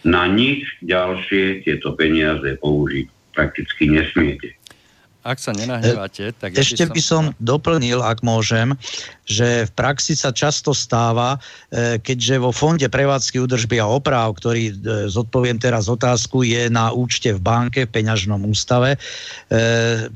Na 0.10 0.26
nič 0.26 0.82
ďalšie 0.82 1.62
tieto 1.62 1.94
peniaze 1.94 2.58
použiť 2.58 3.23
prakticky 3.34 3.90
nesmiete. 3.90 4.63
Ak 5.24 5.40
sa 5.40 5.56
nenahneváte, 5.56 6.36
tak... 6.36 6.54
Ešte 6.60 6.84
by 6.84 7.00
som... 7.02 7.32
by 7.32 7.34
som 7.34 7.40
doplnil, 7.40 8.04
ak 8.04 8.20
môžem, 8.22 8.76
že 9.24 9.64
v 9.68 9.72
praxi 9.72 10.20
sa 10.20 10.36
často 10.36 10.76
stáva, 10.76 11.40
e, 11.72 11.96
keďže 12.04 12.44
vo 12.44 12.52
Fonde 12.52 12.92
prevádzky 12.92 13.40
údržby 13.40 13.80
a 13.80 13.88
oprav, 13.88 14.36
ktorý, 14.36 14.76
e, 14.76 15.08
zodpoviem 15.08 15.56
teraz 15.56 15.88
otázku, 15.88 16.44
je 16.44 16.68
na 16.68 16.92
účte 16.92 17.32
v 17.32 17.40
banke, 17.40 17.88
v 17.88 17.94
peňažnom 17.96 18.44
ústave, 18.44 19.00
e, 19.00 19.00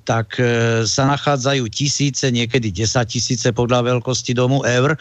tak 0.03 0.35
sa 0.83 1.03
nachádzajú 1.07 1.63
tisíce, 1.71 2.27
niekedy 2.27 2.69
10 2.69 3.07
tisíce 3.07 3.47
podľa 3.55 3.95
veľkosti 3.95 4.35
domu 4.35 4.61
eur. 4.67 4.99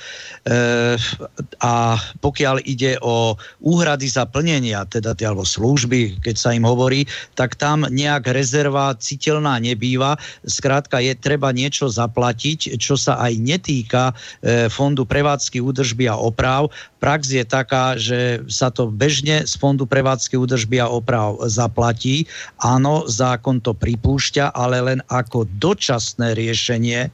A 1.61 1.75
pokiaľ 2.23 2.63
ide 2.63 3.01
o 3.03 3.35
úhrady 3.61 4.07
za 4.07 4.25
plnenia, 4.29 4.87
teda 4.87 5.17
alebo 5.27 5.43
služby, 5.43 6.23
keď 6.23 6.37
sa 6.39 6.51
im 6.55 6.63
hovorí, 6.63 7.09
tak 7.35 7.59
tam 7.59 7.89
nejak 7.89 8.31
rezerva 8.31 8.95
citeľná 8.95 9.59
nebýva. 9.59 9.96
Skrátka 10.45 11.01
je 11.01 11.17
treba 11.17 11.51
niečo 11.51 11.89
zaplatiť, 11.89 12.77
čo 12.77 12.95
sa 12.99 13.19
aj 13.23 13.33
netýka 13.41 13.87
týka 13.87 14.11
e, 14.11 14.67
Fondu 14.67 15.07
prevádzky 15.07 15.63
údržby 15.63 16.11
a 16.11 16.19
oprav. 16.19 16.73
Prax 16.97 17.29
je 17.29 17.45
taká, 17.45 17.95
že 18.01 18.41
sa 18.49 18.73
to 18.73 18.89
bežne 18.89 19.45
z 19.45 19.53
Fondu 19.61 19.85
prevádzky 19.85 20.37
údržby 20.41 20.81
a 20.81 20.89
oprav 20.89 21.37
zaplatí. 21.45 22.25
Áno, 22.65 23.05
zákon 23.05 23.61
to 23.61 23.77
pripúšťa, 23.77 24.57
ale 24.57 24.81
len 24.81 25.01
ako 25.13 25.45
dočasné 25.61 26.33
riešenie. 26.33 27.07
E, 27.07 27.11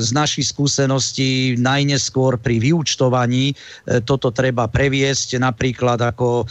z 0.00 0.08
našich 0.16 0.48
skúseností 0.48 1.60
najneskôr 1.60 2.40
pri 2.40 2.56
vyučtovaní 2.56 3.52
e, 3.52 3.54
toto 4.00 4.32
treba 4.32 4.64
previesť 4.64 5.38
napríklad 5.40 6.00
ako 6.00 6.48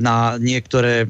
na 0.00 0.36
niektoré 0.38 1.06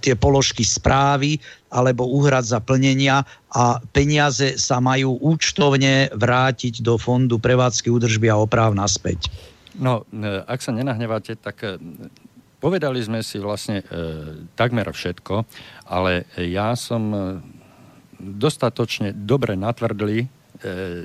tie 0.00 0.14
položky 0.14 0.62
správy 0.64 1.38
alebo 1.72 2.06
úhrad 2.08 2.46
za 2.46 2.62
plnenia 2.62 3.26
a 3.52 3.80
peniaze 3.92 4.56
sa 4.56 4.78
majú 4.78 5.18
účtovne 5.20 6.12
vrátiť 6.14 6.80
do 6.84 6.96
fondu 6.96 7.40
prevádzky 7.40 7.88
údržby 7.90 8.30
a 8.30 8.40
oprav 8.40 8.72
naspäť. 8.76 9.28
No, 9.76 10.08
e, 10.08 10.42
ak 10.44 10.60
sa 10.64 10.72
nenahneváte, 10.72 11.36
tak 11.36 11.60
e, 11.62 11.76
povedali 12.58 12.98
sme 12.98 13.20
si 13.20 13.38
vlastne 13.38 13.78
e, 13.78 13.84
takmer 14.56 14.88
všetko, 14.88 15.46
ale 15.86 16.26
ja 16.40 16.72
som 16.74 17.02
e, 17.12 17.18
dostatočne 18.18 19.12
dobre 19.12 19.54
natvrdli 19.54 20.24
e, 20.24 20.26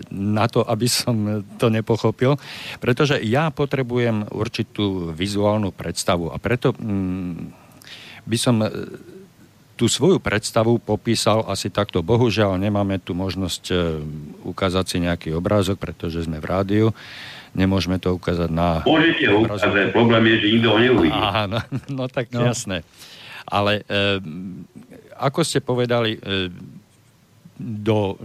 na 0.10 0.46
to, 0.48 0.64
aby 0.64 0.88
som 0.88 1.46
to 1.60 1.68
nepochopil, 1.68 2.40
pretože 2.80 3.20
ja 3.22 3.52
potrebujem 3.52 4.32
určitú 4.32 5.12
vizuálnu 5.12 5.76
predstavu 5.76 6.32
a 6.32 6.40
preto 6.40 6.72
mm, 6.74 7.62
by 8.26 8.38
som 8.38 8.62
tú 9.78 9.90
svoju 9.90 10.22
predstavu 10.22 10.78
popísal 10.78 11.42
asi 11.50 11.74
takto. 11.74 12.06
Bohužiaľ 12.06 12.54
nemáme 12.62 13.02
tu 13.02 13.18
možnosť 13.18 13.74
ukázať 14.46 14.86
si 14.86 14.98
nejaký 15.02 15.30
obrázok, 15.34 15.82
pretože 15.82 16.30
sme 16.30 16.38
v 16.38 16.46
rádiu. 16.46 16.88
Nemôžeme 17.52 18.00
to 18.00 18.16
ukázať 18.16 18.48
na... 18.48 18.80
Môžete 18.88 19.28
ho 19.28 19.44
ukázať, 19.44 19.92
problém 19.92 20.24
je, 20.32 20.36
že 20.40 20.48
nikto 20.56 20.70
ho 20.72 20.80
neuvidí. 20.80 21.20
Aha, 21.20 21.44
no, 21.52 21.60
no 22.00 22.04
tak 22.08 22.32
no. 22.32 22.48
jasné. 22.48 22.88
Ale 23.44 23.84
e, 23.84 24.20
ako 25.20 25.44
ste 25.44 25.60
povedali, 25.60 26.16
e, 26.16 26.20
do, 27.62 28.16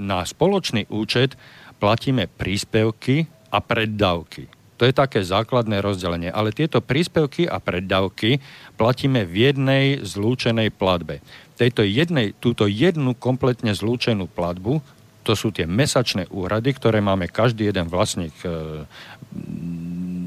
na 0.00 0.24
spoločný 0.24 0.88
účet 0.90 1.36
platíme 1.76 2.26
príspevky 2.26 3.28
a 3.52 3.58
preddavky. 3.60 4.48
To 4.80 4.88
je 4.88 4.96
také 4.96 5.20
základné 5.20 5.84
rozdelenie. 5.84 6.32
Ale 6.32 6.56
tieto 6.56 6.80
príspevky 6.80 7.44
a 7.44 7.60
preddavky 7.60 8.40
platíme 8.80 9.28
v 9.28 9.52
jednej 9.52 9.84
zlúčenej 10.00 10.72
platbe. 10.72 11.20
Tejto 11.60 11.84
jednej, 11.84 12.32
túto 12.40 12.64
jednu 12.64 13.12
kompletne 13.12 13.76
zlúčenú 13.76 14.24
platbu, 14.24 14.80
to 15.22 15.36
sú 15.36 15.52
tie 15.52 15.68
mesačné 15.68 16.28
úhrady, 16.32 16.72
ktoré 16.72 17.04
máme 17.04 17.28
každý 17.28 17.68
jeden 17.68 17.92
vlastník 17.92 18.32
e, 18.42 18.84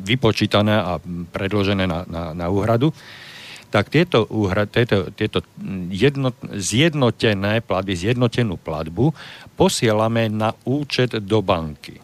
vypočítané 0.03 0.75
a 0.77 1.01
predložené 1.33 1.89
na, 1.89 2.05
na, 2.05 2.23
na 2.37 2.47
úhradu, 2.51 2.93
tak 3.73 3.89
tieto, 3.89 4.29
úhrad, 4.29 4.69
tieto, 4.69 5.09
tieto 5.09 5.41
jednot, 5.89 6.37
zjednotené 6.53 7.65
platby, 7.65 7.97
zjednotenú 7.97 8.61
platbu 8.61 9.17
posielame 9.57 10.29
na 10.29 10.53
účet 10.69 11.17
do 11.17 11.41
banky. 11.41 11.97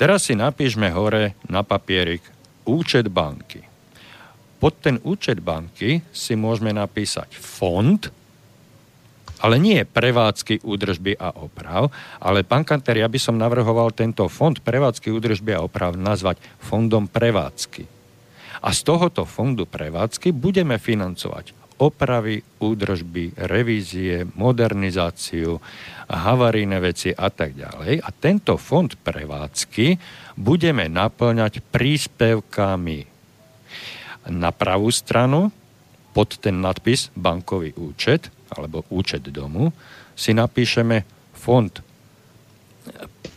Teraz 0.00 0.30
si 0.30 0.38
napíšme 0.38 0.88
hore 0.96 1.36
na 1.52 1.60
papierik 1.60 2.24
účet 2.64 3.12
banky. 3.12 3.60
Pod 4.56 4.80
ten 4.80 4.96
účet 5.04 5.44
banky 5.44 6.00
si 6.08 6.34
môžeme 6.40 6.72
napísať 6.72 7.36
fond, 7.36 8.00
ale 9.38 9.56
nie 9.58 9.86
prevádzky 9.86 10.66
údržby 10.66 11.18
a 11.18 11.34
oprav, 11.34 11.90
ale 12.18 12.42
pán 12.42 12.66
Kanter, 12.66 12.98
ja 12.98 13.08
by 13.10 13.18
som 13.18 13.38
navrhoval 13.38 13.94
tento 13.94 14.26
fond 14.26 14.58
prevádzky 14.58 15.14
údržby 15.14 15.54
a 15.54 15.64
oprav 15.64 15.94
nazvať 15.94 16.42
fondom 16.58 17.06
prevádzky. 17.06 17.86
A 18.58 18.74
z 18.74 18.80
tohoto 18.82 19.22
fondu 19.22 19.70
prevádzky 19.70 20.34
budeme 20.34 20.82
financovať 20.82 21.54
opravy, 21.78 22.42
údržby, 22.58 23.38
revízie, 23.38 24.26
modernizáciu, 24.34 25.62
havarijné 26.10 26.82
veci 26.82 27.14
a 27.14 27.30
tak 27.30 27.54
ďalej. 27.54 28.02
A 28.02 28.08
tento 28.10 28.58
fond 28.58 28.90
prevádzky 28.90 29.94
budeme 30.34 30.90
naplňať 30.90 31.62
príspevkami. 31.70 33.00
Na 34.34 34.50
pravú 34.50 34.90
stranu 34.90 35.54
pod 36.10 36.42
ten 36.42 36.58
nadpis 36.58 37.14
bankový 37.14 37.78
účet 37.78 38.34
alebo 38.54 38.84
účet 38.88 39.24
domu 39.28 39.72
si 40.16 40.32
napíšeme 40.32 41.04
fond 41.36 41.72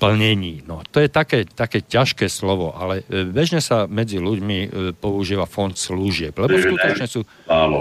plnení. 0.01 0.65
No, 0.65 0.81
to 0.89 0.97
je 0.97 1.09
také, 1.13 1.45
také 1.45 1.85
ťažké 1.85 2.25
slovo, 2.25 2.73
ale 2.73 3.05
e, 3.05 3.21
bežne 3.29 3.61
sa 3.61 3.85
medzi 3.85 4.17
ľuďmi 4.17 4.57
e, 4.57 4.67
používa 4.97 5.45
fond 5.45 5.77
služieb, 5.77 6.33
lebo 6.33 6.57
skutočne 6.57 7.05
sú, 7.05 7.21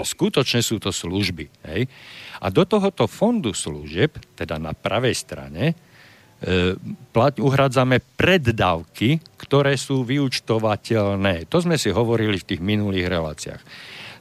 skutočne 0.05 0.61
sú 0.61 0.77
to 0.77 0.93
služby. 0.93 1.49
Hej? 1.65 1.89
A 2.37 2.53
do 2.53 2.61
tohoto 2.61 3.09
fondu 3.09 3.57
služieb, 3.57 4.21
teda 4.37 4.61
na 4.61 4.77
pravej 4.77 5.17
strane, 5.17 5.73
e, 5.73 6.77
plat, 7.09 7.33
uhradzame 7.41 7.97
preddávky, 7.97 9.17
ktoré 9.41 9.73
sú 9.73 10.05
vyučtovateľné. 10.05 11.49
To 11.49 11.57
sme 11.57 11.81
si 11.81 11.89
hovorili 11.89 12.37
v 12.37 12.47
tých 12.53 12.61
minulých 12.61 13.09
reláciách. 13.09 13.61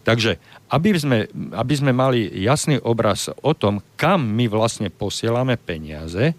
Takže 0.00 0.40
aby 0.70 0.94
sme, 0.94 1.18
aby 1.54 1.74
sme 1.74 1.90
mali 1.90 2.30
jasný 2.30 2.78
obraz 2.78 3.26
o 3.42 3.52
tom, 3.52 3.83
kam 3.98 4.22
my 4.22 4.46
vlastne 4.46 4.87
posielame 4.87 5.59
peniaze, 5.59 6.33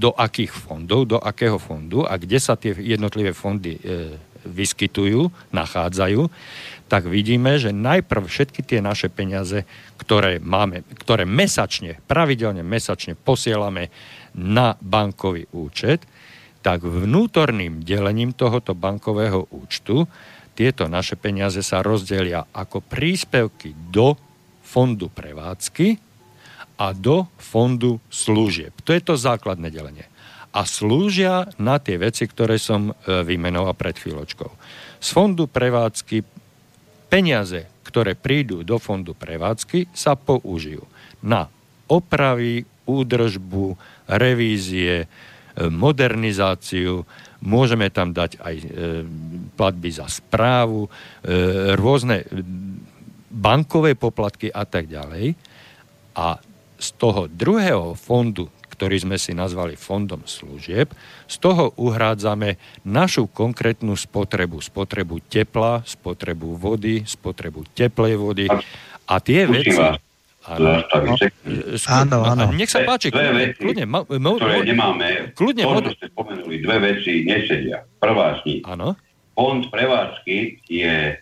do 0.00 0.16
akých 0.16 0.56
fondov, 0.56 1.04
do 1.04 1.18
akého 1.20 1.60
fondu 1.60 2.08
a 2.08 2.16
kde 2.16 2.40
sa 2.40 2.56
tie 2.56 2.72
jednotlivé 2.72 3.36
fondy 3.36 3.76
e, 3.76 3.80
vyskytujú, 4.48 5.28
nachádzajú, 5.52 6.24
tak 6.88 7.06
vidíme, 7.06 7.60
že 7.60 7.70
najprv 7.70 8.24
všetky 8.24 8.64
tie 8.64 8.80
naše 8.80 9.12
peniaze, 9.12 9.68
ktoré 10.00 10.40
máme, 10.40 10.82
ktoré 10.96 11.28
mesačne, 11.28 12.00
pravidelne 12.08 12.64
mesačne 12.64 13.12
posielame 13.14 13.92
na 14.32 14.74
bankový 14.80 15.46
účet, 15.52 16.08
tak 16.64 16.84
vnútorným 16.84 17.84
delením 17.84 18.32
tohoto 18.32 18.72
bankového 18.72 19.48
účtu 19.52 20.08
tieto 20.52 20.90
naše 20.90 21.16
peniaze 21.16 21.64
sa 21.64 21.80
rozdelia 21.80 22.46
ako 22.52 22.84
príspevky 22.84 23.72
do 23.90 24.18
fondu 24.60 25.10
prevádzky, 25.10 26.10
a 26.80 26.96
do 26.96 27.28
fondu 27.36 28.00
služieb. 28.08 28.72
To 28.88 28.96
je 28.96 29.04
to 29.04 29.20
základné 29.20 29.68
delenie. 29.68 30.08
A 30.50 30.64
slúžia 30.64 31.52
na 31.60 31.76
tie 31.76 32.00
veci, 32.00 32.24
ktoré 32.24 32.56
som 32.56 32.90
e, 32.90 32.92
vymenoval 33.22 33.76
pred 33.76 34.00
chvíľočkou. 34.00 34.48
Z 34.98 35.08
fondu 35.12 35.44
prevádzky 35.44 36.24
peniaze, 37.12 37.68
ktoré 37.84 38.16
prídu 38.16 38.64
do 38.64 38.80
fondu 38.80 39.12
prevádzky, 39.12 39.92
sa 39.92 40.16
použijú 40.16 40.88
na 41.20 41.52
opravy, 41.86 42.64
údržbu, 42.88 43.76
revízie, 44.08 45.06
modernizáciu, 45.60 47.04
môžeme 47.40 47.88
tam 47.88 48.12
dať 48.12 48.40
aj 48.40 48.54
e, 48.60 48.66
platby 49.56 49.90
za 49.92 50.06
správu, 50.08 50.86
e, 50.86 50.90
rôzne 51.76 52.24
bankové 53.30 53.96
poplatky 53.96 54.52
a 54.52 54.64
tak 54.68 54.90
ďalej. 54.90 55.36
A 56.16 56.36
z 56.80 56.88
toho 56.96 57.28
druhého 57.28 57.94
fondu, 57.94 58.48
ktorý 58.72 58.96
sme 59.04 59.16
si 59.20 59.36
nazvali 59.36 59.76
fondom 59.76 60.24
služieb, 60.24 60.90
z 61.28 61.36
toho 61.36 61.76
uhrádzame 61.76 62.56
našu 62.88 63.28
konkrétnu 63.28 63.92
spotrebu. 63.94 64.64
Spotrebu 64.64 65.20
tepla, 65.28 65.84
spotrebu 65.84 66.56
vody, 66.56 67.04
spotrebu 67.04 67.68
teplej 67.76 68.14
vody. 68.16 68.46
A 69.06 69.14
tie 69.20 69.44
veci... 69.44 69.76
Áno, 70.40 70.80
áno, 71.84 72.16
áno. 72.24 72.44
Nech 72.56 72.72
sa 72.72 72.80
páči, 72.88 73.12
dve, 73.12 73.28
veci, 73.36 73.60
kľudne, 73.60 73.84
mo, 73.84 74.08
mo, 74.08 74.40
ktoré 74.40 74.64
nemáme, 74.64 75.36
kľudne, 75.36 75.68
to, 75.68 75.92
čo 75.92 75.92
ste 76.00 76.06
spomenuli, 76.16 76.64
dve 76.64 76.76
veci 76.80 77.28
nesedia. 77.28 77.84
Prvá 78.00 78.40
z 78.40 78.48
nich. 78.48 78.62
Áno. 78.64 78.96
Fond 79.36 79.68
prevádzky 79.68 80.64
je 80.64 81.20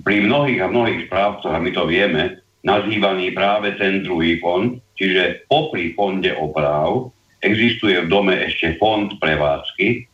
pri 0.00 0.16
mnohých 0.24 0.64
a 0.64 0.72
mnohých 0.72 1.12
správcoch, 1.12 1.52
a 1.52 1.60
my 1.60 1.70
to 1.76 1.84
vieme, 1.84 2.40
nazývaný 2.64 3.36
práve 3.36 3.76
ten 3.76 4.00
druhý 4.00 4.40
fond, 4.40 4.80
čiže 4.96 5.44
popri 5.46 5.92
fonde 5.92 6.32
oprav 6.34 7.12
existuje 7.44 8.00
v 8.02 8.10
dome 8.10 8.34
ešte 8.34 8.80
fond 8.80 9.12
prevádzky, 9.22 10.08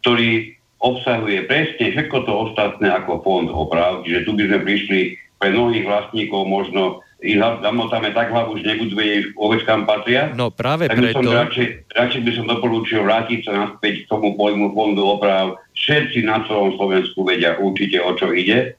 ktorý 0.00 0.56
obsahuje 0.80 1.44
presne 1.44 1.92
všetko 1.92 2.24
to 2.24 2.32
ostatné 2.48 2.88
ako 2.88 3.20
fond 3.20 3.52
oprav, 3.52 4.00
čiže 4.06 4.24
tu 4.24 4.32
by 4.32 4.48
sme 4.48 4.58
prišli 4.64 5.00
pre 5.36 5.52
mnohých 5.52 5.84
vlastníkov 5.84 6.48
možno 6.48 7.04
ich 7.20 7.36
zamotáme 7.36 8.16
tak 8.16 8.32
hlavu, 8.32 8.56
že 8.56 8.64
nebudú 8.64 8.96
vôbec 9.36 9.60
kam 9.68 9.84
patria. 9.84 10.32
No 10.32 10.48
práve 10.48 10.88
tak 10.88 10.96
preto... 10.96 11.20
Som 11.20 11.28
radšej, 11.28 11.66
radšej 11.92 12.20
by 12.24 12.32
som 12.32 12.46
doporučil 12.48 13.00
vrátiť 13.04 13.40
sa 13.44 13.52
naspäť 13.52 14.04
k 14.04 14.08
tomu 14.08 14.34
pojmu 14.40 14.72
fondu 14.72 15.04
oprav. 15.04 15.60
Všetci 15.76 16.24
na 16.24 16.44
celom 16.48 16.76
Slovensku 16.80 17.20
vedia 17.24 17.60
určite, 17.60 18.00
o 18.00 18.16
čo 18.16 18.32
ide. 18.32 18.72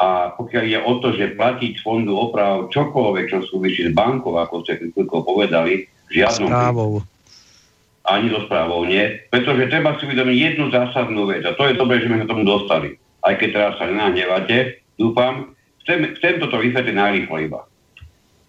A 0.00 0.32
pokiaľ 0.34 0.64
je 0.64 0.78
o 0.80 0.92
to, 0.98 1.08
že 1.14 1.36
platiť 1.36 1.84
fondu 1.84 2.16
oprav 2.16 2.72
čokoľvek, 2.72 3.24
čo 3.30 3.38
súvisí 3.46 3.86
s 3.86 3.92
bankou, 3.92 4.34
ako 4.40 4.64
ste 4.64 4.80
chvíľko 4.80 5.22
povedali, 5.22 5.86
žiadnu... 6.08 6.48
Správou. 6.48 7.04
Ani 8.04 8.28
so 8.28 8.44
správou 8.44 8.84
nie. 8.84 9.00
Pretože 9.32 9.72
treba 9.72 9.96
si 9.96 10.04
uvedomiť 10.04 10.36
jednu 10.36 10.68
zásadnú 10.68 11.24
vec. 11.28 11.40
A 11.44 11.56
to 11.56 11.68
je 11.68 11.78
dobré, 11.78 12.00
že 12.00 12.08
sme 12.08 12.20
sa 12.20 12.28
tomu 12.28 12.44
dostali. 12.44 12.96
Aj 13.24 13.32
keď 13.36 13.48
teraz 13.56 13.72
sa 13.80 13.88
nenahnevate, 13.88 14.84
dúfam. 15.00 15.56
Chcem, 15.84 16.12
chcem 16.16 16.40
toto 16.40 16.60
vysvetliť 16.60 16.96
najrýchlo 16.96 17.36
iba 17.44 17.60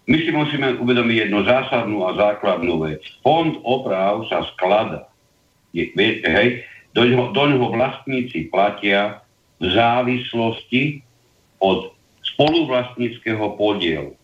my 0.06 0.16
si 0.22 0.30
musíme 0.30 0.78
uvedomiť 0.78 1.16
jednu 1.26 1.42
zásadnú 1.42 2.06
a 2.06 2.14
základnú 2.14 2.86
vec. 2.86 3.02
Fond 3.26 3.58
oprav 3.66 4.22
sa 4.30 4.46
sklada. 4.54 5.10
Je, 5.74 5.90
hej, 6.22 6.62
do 6.94 7.02
ňoho, 7.04 7.34
do 7.34 7.42
ňoho 7.50 7.74
vlastníci 7.74 8.48
platia 8.48 9.20
v 9.58 9.66
závislosti 9.74 11.02
od 11.58 11.92
spoluvlastníckého 12.22 13.58
podielu. 13.58 14.14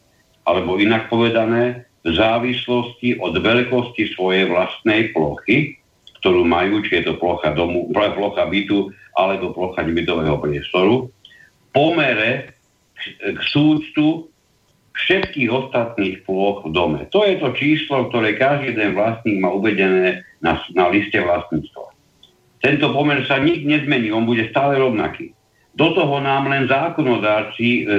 Alebo 0.46 0.78
inak 0.78 1.10
povedané, 1.10 1.86
v 2.02 2.10
závislosti 2.14 3.18
od 3.22 3.38
veľkosti 3.38 4.14
svojej 4.14 4.50
vlastnej 4.50 5.14
plochy, 5.14 5.78
ktorú 6.22 6.42
majú, 6.46 6.82
či 6.86 7.02
je 7.02 7.10
to 7.10 7.14
plocha, 7.18 7.54
domu, 7.54 7.90
plocha 7.94 8.46
bytu 8.46 8.90
alebo 9.14 9.54
plocha 9.54 9.86
bytového 9.86 10.38
priestoru, 10.38 11.10
pomere 11.70 12.58
k, 12.98 13.38
súčtu 13.50 14.31
všetkých 14.92 15.48
ostatných 15.48 16.24
plôch 16.28 16.68
v 16.68 16.70
dome. 16.72 17.00
To 17.10 17.24
je 17.24 17.40
to 17.40 17.56
číslo, 17.56 18.12
ktoré 18.12 18.36
každý 18.36 18.76
jeden 18.76 18.92
vlastník 18.92 19.40
má 19.40 19.48
uvedené 19.52 20.24
na, 20.44 20.60
na 20.76 20.92
liste 20.92 21.16
vlastníctva. 21.16 21.92
Tento 22.62 22.86
pomer 22.94 23.24
sa 23.26 23.42
nik 23.42 23.66
nezmení, 23.66 24.12
on 24.14 24.28
bude 24.28 24.46
stále 24.52 24.78
rovnaký. 24.78 25.34
Do 25.72 25.96
toho 25.96 26.20
nám 26.20 26.52
len 26.52 26.68
zákonodárci 26.68 27.68
e, 27.68 27.82
e, 27.82 27.92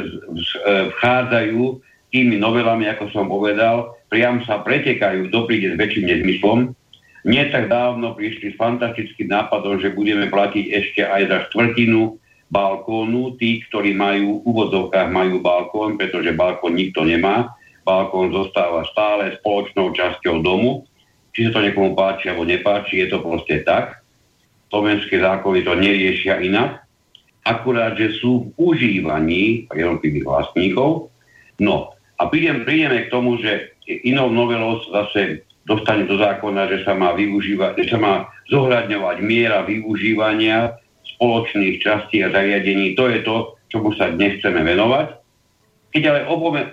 vchádzajú 0.93 1.81
tými 2.13 2.37
novelami, 2.37 2.85
ako 2.93 3.09
som 3.09 3.25
povedal, 3.25 3.97
priam 4.13 4.45
sa 4.45 4.61
pretekajú 4.61 5.33
do 5.33 5.49
príde 5.49 5.73
s 5.73 5.79
väčším 5.81 6.05
nezmyslom. 6.05 6.59
Nie 7.25 7.49
tak 7.49 7.73
dávno 7.73 8.13
prišli 8.13 8.53
s 8.53 8.59
fantastickým 8.61 9.33
nápadom, 9.33 9.81
že 9.81 9.97
budeme 9.97 10.29
platiť 10.29 10.65
ešte 10.69 11.01
aj 11.01 11.21
za 11.25 11.37
štvrtinu 11.49 12.21
balkónu. 12.53 13.33
Tí, 13.41 13.65
ktorí 13.65 13.97
majú 13.97 14.39
v 14.39 14.45
úvodzovkách 14.45 15.09
majú 15.09 15.41
balkón, 15.41 15.97
pretože 15.97 16.37
balkón 16.37 16.77
nikto 16.77 17.01
nemá. 17.01 17.57
Balkón 17.81 18.29
zostáva 18.29 18.85
stále 18.93 19.33
spoločnou 19.41 19.91
časťou 19.97 20.45
domu. 20.45 20.85
Či 21.33 21.49
sa 21.49 21.57
to 21.57 21.65
niekomu 21.65 21.97
páči 21.97 22.29
alebo 22.29 22.45
nepáči, 22.45 23.01
je 23.01 23.09
to 23.09 23.25
proste 23.25 23.65
tak. 23.65 24.05
Slovenské 24.69 25.17
zákony 25.17 25.65
to 25.65 25.73
neriešia 25.73 26.37
inak. 26.45 26.85
Akurát, 27.43 27.97
že 27.97 28.15
sú 28.21 28.53
v 28.55 28.71
užívaní 28.71 29.67
jednotlivých 29.73 30.23
vlastníkov. 30.23 31.09
No 31.57 31.91
a 32.21 32.29
prídem, 32.29 32.63
prídeme 32.63 33.09
k 33.09 33.11
tomu, 33.11 33.41
že 33.41 33.75
inou 34.05 34.31
novelou 34.31 34.79
zase 34.93 35.43
dostane 35.67 36.07
do 36.07 36.15
zákona, 36.15 36.71
že 36.71 36.87
sa 36.87 36.95
má 36.95 37.11
využívať, 37.15 37.83
že 37.83 37.85
sa 37.91 37.99
má 37.99 38.13
zohľadňovať 38.47 39.17
miera 39.23 39.63
využívania 39.63 40.79
spoločných 41.23 41.79
častí 41.79 42.19
a 42.19 42.35
zariadení. 42.35 42.99
To 42.99 43.07
je 43.07 43.23
to, 43.23 43.55
čomu 43.71 43.95
sa 43.95 44.11
dnes 44.11 44.43
chceme 44.43 44.59
venovať. 44.59 45.23
Keď 45.95 46.03
ale 46.03 46.19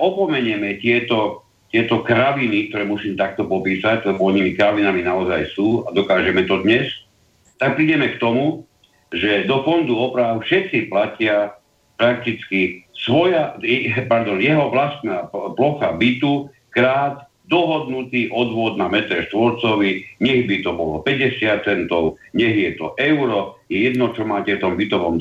opomenieme 0.02 0.82
tieto, 0.82 1.46
tieto 1.70 2.02
kraviny, 2.02 2.66
ktoré 2.66 2.82
musím 2.82 3.14
takto 3.14 3.46
popísať, 3.46 4.10
lebo 4.10 4.26
oni 4.26 4.58
kravinami 4.58 5.06
naozaj 5.06 5.54
sú 5.54 5.86
a 5.86 5.94
dokážeme 5.94 6.50
to 6.50 6.66
dnes, 6.66 6.90
tak 7.62 7.78
prídeme 7.78 8.10
k 8.10 8.18
tomu, 8.18 8.66
že 9.14 9.46
do 9.46 9.62
fondu 9.62 9.94
oprav 9.94 10.42
všetci 10.42 10.90
platia 10.90 11.54
prakticky 11.94 12.82
svoja, 12.90 13.54
pardon, 14.10 14.42
jeho 14.42 14.66
vlastná 14.66 15.30
plocha 15.30 15.94
bytu 15.94 16.50
krát 16.74 17.29
dohodnutý 17.50 18.30
odvod 18.30 18.78
na 18.78 18.86
meter 18.86 19.26
štvorcový, 19.26 20.06
nech 20.22 20.46
by 20.46 20.56
to 20.62 20.70
bolo 20.70 21.02
50 21.02 21.66
centov, 21.66 22.22
nech 22.30 22.54
je 22.54 22.78
to 22.78 22.94
euro, 22.94 23.58
je 23.66 23.90
jedno, 23.90 24.14
čo 24.14 24.22
máte 24.22 24.54
v 24.54 24.62
tom 24.62 24.78
bytovom 24.78 25.18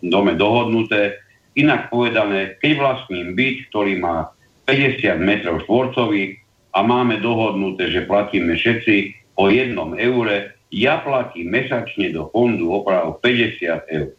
dome 0.00 0.32
dohodnuté. 0.40 1.20
Inak 1.52 1.92
povedané, 1.92 2.56
keď 2.64 2.72
vlastním 2.80 3.36
byt, 3.36 3.68
ktorý 3.68 4.00
má 4.00 4.32
50 4.64 5.20
metrov 5.20 5.60
štvorcových 5.68 6.40
a 6.72 6.78
máme 6.80 7.20
dohodnuté, 7.20 7.92
že 7.92 8.08
platíme 8.08 8.56
všetci 8.56 9.12
o 9.36 9.52
jednom 9.52 9.92
eure, 10.00 10.56
ja 10.72 10.98
platím 11.04 11.52
mesačne 11.52 12.10
do 12.10 12.32
fondu 12.32 12.72
oprav 12.72 13.20
50 13.20 13.92
eur. 13.92 14.10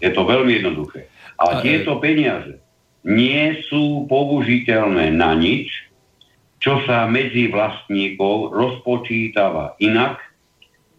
Je 0.00 0.10
to 0.14 0.22
veľmi 0.24 0.62
jednoduché. 0.62 1.10
A 1.36 1.60
tieto 1.60 2.00
peniaze 2.00 2.56
nie 3.04 3.60
sú 3.68 4.08
použiteľné 4.08 5.12
na 5.12 5.36
nič, 5.36 5.89
čo 6.60 6.84
sa 6.84 7.08
medzi 7.08 7.48
vlastníkov 7.48 8.52
rozpočítava 8.52 9.80
inak, 9.80 10.20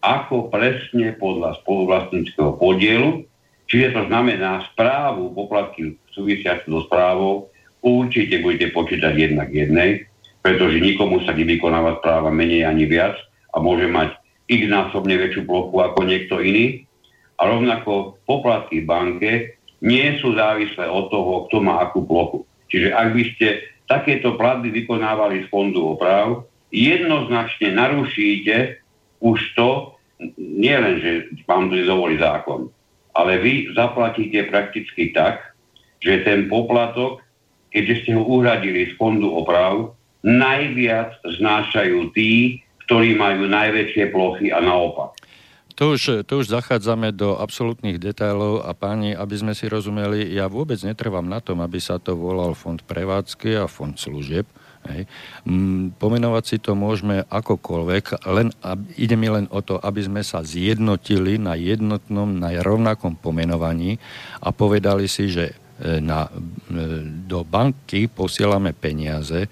ako 0.02 0.50
presne 0.50 1.14
podľa 1.22 1.62
spoluvlastníckého 1.62 2.58
podielu, 2.58 3.22
čiže 3.70 3.94
to 3.94 4.02
znamená 4.10 4.66
správu 4.74 5.30
poplatky 5.38 6.02
súvisiacu 6.10 6.66
so 6.66 6.82
správou, 6.90 7.54
určite 7.86 8.42
budete 8.42 8.74
počítať 8.74 9.14
jednak 9.14 9.54
jednej, 9.54 10.10
pretože 10.42 10.82
nikomu 10.82 11.22
sa 11.22 11.38
nevykonáva 11.38 12.02
správa 12.02 12.34
menej 12.34 12.66
ani 12.66 12.90
viac 12.90 13.14
a 13.54 13.62
môže 13.62 13.86
mať 13.86 14.18
x 14.50 14.66
násobne 14.66 15.22
väčšiu 15.22 15.46
plochu 15.46 15.76
ako 15.78 16.00
niekto 16.02 16.42
iný. 16.42 16.90
A 17.38 17.46
rovnako 17.50 18.22
poplatky 18.26 18.82
banke 18.82 19.58
nie 19.82 20.18
sú 20.22 20.34
závislé 20.34 20.90
od 20.90 21.10
toho, 21.14 21.46
kto 21.50 21.58
má 21.62 21.82
akú 21.86 22.06
plochu. 22.06 22.46
Čiže 22.70 22.94
ak 22.94 23.08
by 23.14 23.24
ste 23.34 23.48
takéto 23.92 24.40
platby 24.40 24.72
vykonávali 24.72 25.44
z 25.44 25.48
fondu 25.52 25.84
oprav, 25.84 26.48
jednoznačne 26.72 27.76
narušíte 27.76 28.80
už 29.20 29.40
to, 29.60 30.00
nie 30.40 30.72
len, 30.72 31.04
že 31.04 31.12
vám 31.44 31.68
dovolí 31.68 32.16
zákon, 32.16 32.72
ale 33.12 33.44
vy 33.44 33.76
zaplatíte 33.76 34.48
prakticky 34.48 35.12
tak, 35.12 35.44
že 36.00 36.24
ten 36.24 36.48
poplatok, 36.48 37.20
keďže 37.76 37.96
ste 38.08 38.12
ho 38.16 38.24
uhradili 38.24 38.88
z 38.88 38.96
fondu 38.96 39.28
oprav, 39.28 39.92
najviac 40.24 41.20
znášajú 41.28 42.16
tí, 42.16 42.64
ktorí 42.88 43.20
majú 43.20 43.52
najväčšie 43.52 44.10
plochy 44.16 44.56
a 44.56 44.64
naopak. 44.64 45.21
To 45.82 45.98
už, 45.98 46.30
to 46.30 46.46
už 46.46 46.54
zachádzame 46.54 47.10
do 47.10 47.34
absolútnych 47.42 47.98
detailov 47.98 48.62
a 48.62 48.70
páni, 48.78 49.18
aby 49.18 49.34
sme 49.34 49.58
si 49.58 49.66
rozumeli, 49.66 50.30
ja 50.30 50.46
vôbec 50.46 50.78
netrvám 50.86 51.26
na 51.26 51.42
tom, 51.42 51.58
aby 51.58 51.82
sa 51.82 51.98
to 51.98 52.14
volal 52.14 52.54
fond 52.54 52.78
prevádzky 52.86 53.58
a 53.58 53.66
fond 53.66 53.98
služieb. 53.98 54.46
Hej. 54.86 55.10
Pomenovať 55.98 56.44
si 56.46 56.58
to 56.62 56.78
môžeme 56.78 57.26
akokoľvek, 57.26 58.30
len, 58.30 58.54
ide 58.94 59.18
mi 59.18 59.34
len 59.34 59.50
o 59.50 59.66
to, 59.66 59.82
aby 59.82 60.06
sme 60.06 60.22
sa 60.22 60.46
zjednotili 60.46 61.42
na 61.42 61.58
jednotnom, 61.58 62.30
na 62.30 62.54
rovnakom 62.62 63.18
pomenovaní 63.18 63.98
a 64.38 64.54
povedali 64.54 65.10
si, 65.10 65.34
že 65.34 65.50
e, 65.82 65.98
na, 65.98 66.30
e, 66.30 67.10
do 67.26 67.42
banky 67.42 68.06
posielame 68.06 68.78
peniaze 68.78 69.50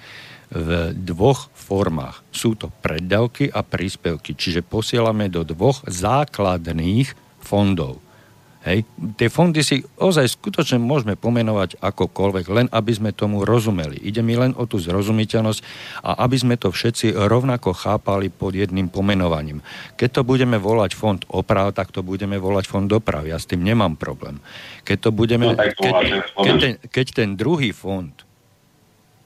v 0.49 0.97
dvoch 0.97 1.53
formách. 1.53 2.25
Sú 2.33 2.57
to 2.57 2.73
preddavky 2.73 3.49
a 3.53 3.62
príspevky, 3.62 4.33
čiže 4.33 4.65
posielame 4.65 5.29
do 5.29 5.45
dvoch 5.45 5.85
základných 5.85 7.13
fondov. 7.41 8.01
Hej. 8.59 8.83
Tie 9.15 9.31
fondy 9.31 9.63
si 9.63 9.79
ozaj 9.95 10.35
skutočne 10.35 10.83
môžeme 10.83 11.15
pomenovať 11.15 11.79
akokoľvek, 11.79 12.45
len 12.51 12.67
aby 12.75 12.91
sme 12.91 13.15
tomu 13.15 13.47
rozumeli. 13.47 13.95
Ide 14.03 14.19
mi 14.19 14.35
len 14.35 14.51
o 14.59 14.67
tú 14.67 14.83
zrozumiteľnosť 14.83 15.59
a 16.03 16.27
aby 16.27 16.35
sme 16.35 16.59
to 16.59 16.67
všetci 16.67 17.15
rovnako 17.15 17.71
chápali 17.71 18.27
pod 18.27 18.59
jedným 18.59 18.91
pomenovaním. 18.91 19.63
Keď 19.95 20.09
to 20.12 20.21
budeme 20.27 20.59
volať 20.59 20.91
fond 20.91 21.23
oprav, 21.31 21.71
tak 21.71 21.95
to 21.95 22.03
budeme 22.03 22.35
volať 22.35 22.67
fond 22.67 22.83
doprav. 22.83 23.23
Ja 23.23 23.39
s 23.39 23.47
tým 23.47 23.63
nemám 23.63 23.95
problém. 23.95 24.43
Keď 24.83 25.07
to 25.07 25.09
budeme... 25.15 25.49
No, 25.49 25.55
keď, 25.55 25.73
keď, 26.35 26.53
ten, 26.59 26.73
keď 26.83 27.05
ten 27.15 27.29
druhý 27.39 27.71
fond 27.71 28.12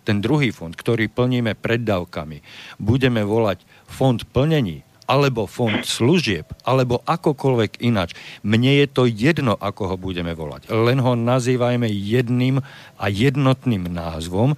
ten 0.03 0.19
druhý 0.19 0.51
fond, 0.51 0.75
ktorý 0.75 1.07
plníme 1.07 1.55
preddavkami, 1.57 2.43
budeme 2.77 3.23
volať 3.23 3.63
fond 3.87 4.19
plnení, 4.19 4.83
alebo 5.03 5.51
fond 5.51 5.83
služieb, 5.83 6.47
alebo 6.63 7.03
akokoľvek 7.03 7.83
inač. 7.83 8.15
Mne 8.43 8.83
je 8.83 8.87
to 8.87 9.03
jedno, 9.03 9.59
ako 9.59 9.93
ho 9.93 9.97
budeme 9.99 10.31
volať. 10.31 10.71
Len 10.71 10.99
ho 11.03 11.15
nazývajme 11.19 11.91
jedným 11.91 12.63
a 12.95 13.05
jednotným 13.11 13.91
názvom, 13.91 14.55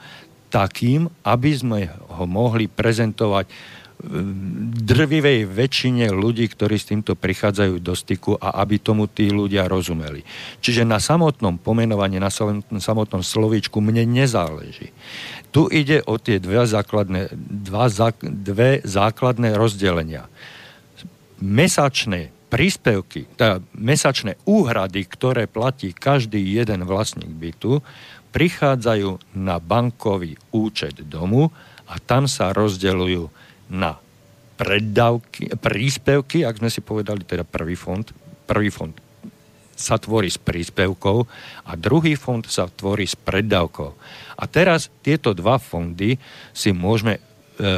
takým, 0.53 1.09
aby 1.25 1.51
sme 1.51 1.79
ho 1.89 2.23
mohli 2.29 2.69
prezentovať 2.69 3.49
drvivej 4.85 5.47
väčšine 5.47 6.11
ľudí, 6.11 6.51
ktorí 6.51 6.75
s 6.75 6.91
týmto 6.91 7.15
prichádzajú 7.15 7.79
do 7.79 7.95
styku 7.95 8.35
a 8.35 8.59
aby 8.59 8.75
tomu 8.75 9.07
tí 9.07 9.31
ľudia 9.31 9.71
rozumeli. 9.71 10.21
Čiže 10.59 10.83
na 10.83 10.99
samotnom 10.99 11.55
pomenovaní, 11.55 12.19
na 12.19 12.29
samotnom 12.77 13.23
slovíčku 13.23 13.79
mne 13.79 14.03
nezáleží. 14.03 14.91
Tu 15.55 15.63
ide 15.71 16.03
o 16.03 16.19
tie 16.19 16.43
dve 16.43 16.67
základné, 16.67 17.31
dva, 17.71 17.87
dve 18.19 18.83
základné 18.83 19.55
rozdelenia. 19.55 20.27
Mesačné 21.39 22.35
príspevky, 22.51 23.23
teda 23.39 23.63
mesačné 23.71 24.35
úhrady, 24.43 25.07
ktoré 25.07 25.47
platí 25.47 25.95
každý 25.95 26.43
jeden 26.43 26.83
vlastník 26.83 27.31
bytu, 27.31 27.79
prichádzajú 28.35 29.39
na 29.39 29.63
bankový 29.63 30.35
účet 30.51 30.99
domu 31.07 31.55
a 31.87 32.03
tam 32.03 32.27
sa 32.27 32.51
rozdeľujú 32.51 33.23
na 33.71 33.95
preddavky, 34.59 35.55
príspevky, 35.55 36.43
ak 36.43 36.59
sme 36.59 36.67
si 36.67 36.83
povedali, 36.83 37.23
teda 37.23 37.47
prvý 37.47 37.79
fond, 37.79 38.03
prvý 38.43 38.67
fond 38.67 38.91
sa 39.75 39.95
tvorí 39.99 40.27
s 40.31 40.39
príspevkou 40.39 41.17
a 41.67 41.71
druhý 41.79 42.15
fond 42.15 42.43
sa 42.43 42.67
tvorí 42.67 43.07
s 43.07 43.15
preddavkou. 43.15 43.91
A 44.35 44.43
teraz 44.45 44.91
tieto 45.01 45.31
dva 45.31 45.57
fondy 45.57 46.19
si 46.51 46.75
môžeme 46.75 47.17
e, 47.17 47.21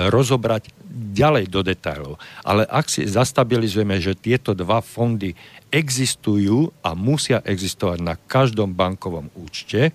rozobrať 0.09 0.73
ďalej 0.97 1.45
do 1.53 1.61
detailov. 1.61 2.17
Ale 2.41 2.65
ak 2.65 2.89
si 2.89 3.05
zastabilizujeme, 3.05 4.01
že 4.01 4.17
tieto 4.17 4.57
dva 4.57 4.81
fondy 4.81 5.37
existujú 5.69 6.73
a 6.81 6.97
musia 6.97 7.43
existovať 7.45 7.99
na 8.01 8.15
každom 8.17 8.73
bankovom 8.73 9.29
účte, 9.37 9.93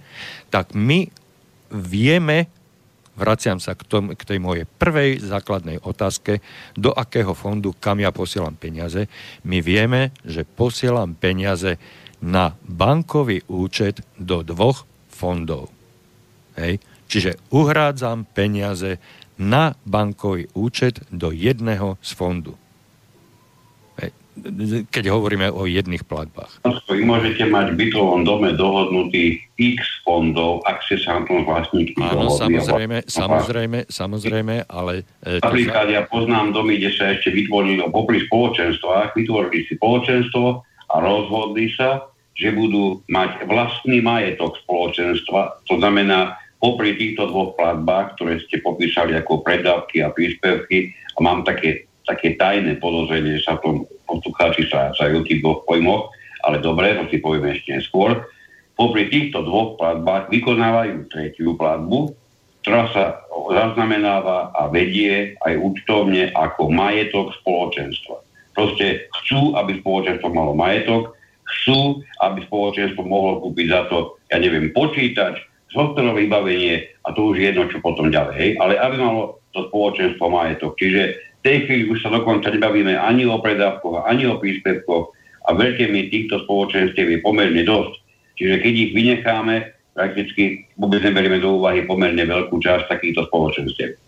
tak 0.53 0.77
my 0.77 1.09
vieme 1.72 2.53
vraciam 3.12 3.61
sa 3.61 3.77
k, 3.77 3.85
tom, 3.85 4.05
k 4.16 4.22
tej 4.25 4.38
mojej 4.40 4.64
prvej 4.64 5.20
základnej 5.20 5.81
otázke, 5.85 6.40
do 6.77 6.92
akého 6.92 7.37
fondu, 7.37 7.77
kam 7.77 8.01
ja 8.01 8.09
posielam 8.09 8.57
peniaze. 8.57 9.09
My 9.44 9.61
vieme, 9.61 10.16
že 10.25 10.48
posielam 10.48 11.12
peniaze 11.16 11.77
na 12.25 12.57
bankový 12.64 13.44
účet 13.51 14.01
do 14.16 14.40
dvoch 14.40 14.88
fondov. 15.12 15.68
Hej. 16.58 16.80
Čiže 17.08 17.36
uhrádzam 17.52 18.24
peniaze 18.28 18.96
na 19.36 19.76
bankový 19.84 20.48
účet 20.56 21.04
do 21.12 21.32
jedného 21.32 22.00
z 22.00 22.10
fondu 22.16 22.54
keď 24.88 25.12
hovoríme 25.12 25.52
o 25.52 25.68
jedných 25.68 26.08
platbách. 26.08 26.64
Vy 26.88 27.04
môžete 27.04 27.44
mať 27.52 27.76
v 27.76 27.84
bytovom 27.84 28.24
dome 28.24 28.56
dohodnutý 28.56 29.44
x 29.60 29.84
fondov, 30.00 30.64
ak 30.64 30.80
ste 30.88 30.96
sa 31.04 31.20
na 31.20 31.28
tom 31.28 31.44
vlastník 31.44 31.92
Áno, 32.00 32.32
samozrejme, 32.32 33.04
samozrejme, 33.04 33.78
samozrejme, 33.92 34.54
ale... 34.72 35.04
E, 35.20 35.36
Napríklad 35.44 35.92
ja 35.92 36.08
poznám 36.08 36.56
domy, 36.56 36.80
kde 36.80 36.90
sa 36.96 37.12
ešte 37.12 37.28
vytvorili, 37.28 37.84
popri 37.92 38.24
spoločenstvách, 38.24 39.12
vytvorili 39.12 39.68
si 39.68 39.76
spoločenstvo 39.76 40.46
a 40.64 40.94
rozhodli 40.96 41.68
sa, 41.76 42.08
že 42.32 42.56
budú 42.56 43.04
mať 43.12 43.44
vlastný 43.44 44.00
majetok 44.00 44.56
spoločenstva, 44.64 45.60
to 45.68 45.76
znamená, 45.76 46.40
popri 46.62 46.94
týchto 46.94 47.27
dvoch 47.27 47.59
platbách, 47.59 48.14
ktoré 48.14 48.38
ste 48.38 48.62
popísali 48.62 49.18
ako 49.18 49.42
predávky 49.42 50.07
a 50.07 50.14
príspevky, 50.14 50.94
a 51.12 51.18
mám 51.18 51.42
také 51.42 51.90
také 52.07 52.35
tajné 52.35 52.83
podozrenie, 52.83 53.38
že 53.38 53.46
sa 53.46 53.59
v 53.59 53.62
tom 53.62 53.77
poslucháči 54.07 54.66
strácajú 54.66 55.22
tých 55.27 55.40
dvoch 55.42 55.62
pojmoch, 55.66 56.11
ale 56.42 56.59
dobre, 56.59 56.98
to 56.98 57.07
si 57.09 57.22
povieme 57.22 57.55
ešte 57.55 57.79
neskôr. 57.79 58.27
Popri 58.75 59.07
týchto 59.07 59.46
dvoch 59.46 59.79
platbách 59.79 60.27
vykonávajú 60.33 61.07
tretiu 61.07 61.55
platbu, 61.55 62.11
ktorá 62.62 62.90
sa 62.90 63.05
zaznamenáva 63.31 64.55
a 64.55 64.66
vedie 64.70 65.38
aj 65.42 65.55
účtovne 65.59 66.31
ako 66.35 66.70
majetok 66.70 67.35
spoločenstva. 67.42 68.22
Proste 68.55 69.07
chcú, 69.22 69.55
aby 69.55 69.79
spoločenstvo 69.79 70.29
malo 70.31 70.53
majetok, 70.59 71.14
chcú, 71.46 72.03
aby 72.22 72.42
spoločenstvo 72.46 73.03
mohlo 73.07 73.38
kúpiť 73.42 73.66
za 73.70 73.81
to, 73.87 74.18
ja 74.31 74.42
neviem, 74.42 74.75
počítač, 74.75 75.38
softwarové 75.72 76.28
vybavenie 76.28 76.87
a 77.02 77.16
to 77.16 77.32
už 77.32 77.40
je 77.40 77.44
jedno, 77.50 77.66
čo 77.66 77.80
potom 77.80 78.12
ďalej. 78.12 78.35
Hej? 78.37 78.50
Ale 78.61 78.78
aby 78.78 78.96
malo 79.00 79.42
to 79.56 79.68
spoločenstvo 79.68 80.28
majetok. 80.28 80.76
Čiže 80.76 81.32
tej 81.42 81.66
chvíli 81.66 81.85
už 81.90 82.06
sa 82.06 82.11
dokonca 82.14 82.48
nebavíme 82.54 82.94
ani 82.94 83.26
o 83.26 83.42
predávkoch, 83.42 84.06
ani 84.06 84.30
o 84.30 84.38
príspevkoch 84.38 85.04
a 85.42 85.48
veľké 85.58 85.90
mi 85.90 86.06
týchto 86.06 86.46
spoločenstiev 86.46 87.06
je 87.11 87.18
pomerne 87.18 87.62
dosť. 87.66 87.92
Čiže 88.38 88.56
keď 88.62 88.72
ich 88.78 88.92
vynecháme, 88.94 89.54
prakticky 89.92 90.64
vôbec 90.78 91.02
neberieme 91.02 91.42
do 91.42 91.58
úvahy 91.58 91.85
pomerne 91.85 92.24
veľkú 92.24 92.62
časť 92.62 92.88
takýchto 92.88 93.26
spoločenstiev. 93.28 93.98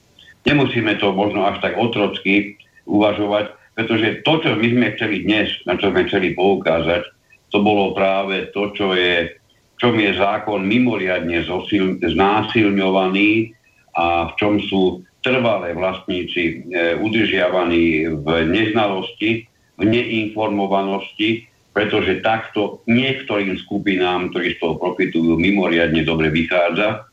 Nemusíme 0.46 0.96
to 1.02 1.12
možno 1.12 1.44
až 1.44 1.60
tak 1.60 1.74
otrocky 1.76 2.56
uvažovať, 2.86 3.52
pretože 3.74 4.22
to, 4.22 4.32
čo 4.40 4.54
my 4.54 4.66
sme 4.70 4.86
chceli 4.96 5.26
dnes, 5.26 5.50
na 5.66 5.74
čo 5.74 5.90
sme 5.90 6.06
chceli 6.06 6.38
poukázať, 6.38 7.02
to 7.50 7.58
bolo 7.60 7.92
práve 7.92 8.54
to, 8.54 8.70
čo 8.78 8.94
je, 8.94 9.34
čom 9.78 9.98
je 9.98 10.10
zákon 10.14 10.62
mimoriadne 10.62 11.42
zosil, 11.44 11.98
znásilňovaný 12.00 13.54
a 13.94 14.30
v 14.30 14.32
čom 14.38 14.58
sú 14.62 15.02
trvalé 15.24 15.72
vlastníci 15.72 16.42
e, 16.44 16.54
udržiavaní 17.00 18.12
v 18.20 18.26
neznalosti, 18.44 19.48
v 19.80 19.82
neinformovanosti, 19.82 21.48
pretože 21.74 22.22
takto 22.22 22.84
niektorým 22.86 23.58
skupinám, 23.58 24.30
ktorí 24.30 24.54
z 24.54 24.58
toho 24.62 24.78
profitujú, 24.78 25.34
mimoriadne 25.40 26.06
dobre 26.06 26.30
vychádza. 26.30 27.10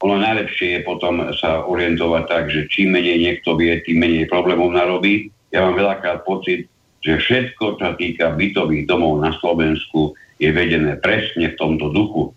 Ono 0.00 0.16
najlepšie 0.16 0.78
je 0.78 0.80
potom 0.86 1.34
sa 1.34 1.66
orientovať 1.66 2.24
tak, 2.30 2.44
že 2.48 2.70
čím 2.70 2.94
menej 2.94 3.18
niekto 3.18 3.58
vie, 3.58 3.82
tým 3.82 4.00
menej 4.00 4.30
problémov 4.30 4.72
narobí. 4.72 5.28
Ja 5.50 5.66
mám 5.66 5.76
veľakrát 5.76 6.22
pocit, 6.22 6.70
že 7.02 7.18
všetko, 7.18 7.82
čo 7.82 7.88
týka 7.98 8.32
bytových 8.38 8.86
domov 8.86 9.18
na 9.20 9.34
Slovensku, 9.36 10.14
je 10.38 10.48
vedené 10.54 10.96
presne 11.02 11.52
v 11.52 11.58
tomto 11.58 11.90
duchu. 11.90 12.32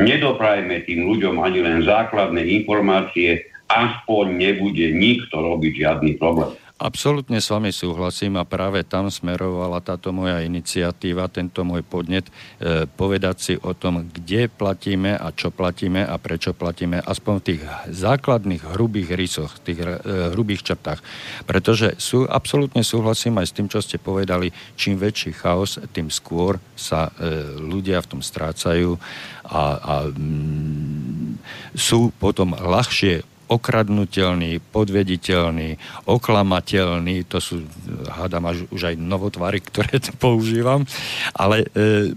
Nedoprajme 0.00 0.88
tým 0.88 1.04
ľuďom 1.04 1.36
ani 1.44 1.60
len 1.60 1.84
základné 1.84 2.40
informácie, 2.64 3.44
aspoň 3.68 4.24
nebude 4.40 4.88
nikto 4.92 5.36
robiť 5.36 5.72
žiadny 5.84 6.16
problém. 6.16 6.56
Absolutne 6.82 7.38
s 7.38 7.46
vami 7.46 7.70
súhlasím 7.70 8.42
a 8.42 8.48
práve 8.48 8.82
tam 8.82 9.06
smerovala 9.06 9.78
táto 9.78 10.10
moja 10.10 10.42
iniciatíva, 10.42 11.30
tento 11.30 11.62
môj 11.62 11.86
podnet, 11.86 12.26
e, 12.58 12.90
povedať 12.90 13.36
si 13.38 13.54
o 13.54 13.70
tom, 13.70 14.10
kde 14.10 14.50
platíme 14.50 15.14
a 15.14 15.30
čo 15.30 15.54
platíme 15.54 16.02
a 16.02 16.18
prečo 16.18 16.50
platíme, 16.50 16.98
aspoň 16.98 17.34
v 17.38 17.46
tých 17.46 17.62
základných 17.86 18.74
hrubých 18.74 19.14
rysoch, 19.14 19.62
tých 19.62 19.78
e, 19.78 20.34
hrubých 20.34 20.66
črtách. 20.66 20.98
Pretože 21.46 21.94
sú, 22.02 22.26
absolútne 22.26 22.82
súhlasím 22.82 23.38
aj 23.38 23.46
s 23.46 23.54
tým, 23.54 23.70
čo 23.70 23.78
ste 23.78 24.02
povedali, 24.02 24.50
čím 24.74 24.98
väčší 24.98 25.38
chaos, 25.38 25.78
tým 25.94 26.10
skôr 26.10 26.58
sa 26.74 27.14
e, 27.14 27.62
ľudia 27.62 28.02
v 28.02 28.10
tom 28.18 28.20
strácajú 28.26 28.98
a, 29.46 29.62
a 29.78 29.94
mm, 30.10 31.38
sú 31.78 32.10
potom 32.18 32.58
ľahšie 32.58 33.31
okradnutelný, 33.52 34.64
podvediteľný, 34.72 35.76
oklamateľný, 36.08 37.28
to 37.28 37.38
sú, 37.38 37.68
hádam, 38.08 38.48
až, 38.48 38.64
už 38.72 38.92
aj 38.92 38.94
novotvary, 38.96 39.60
ktoré 39.68 40.00
používam, 40.16 40.88
ale 41.36 41.68
e, 41.76 42.12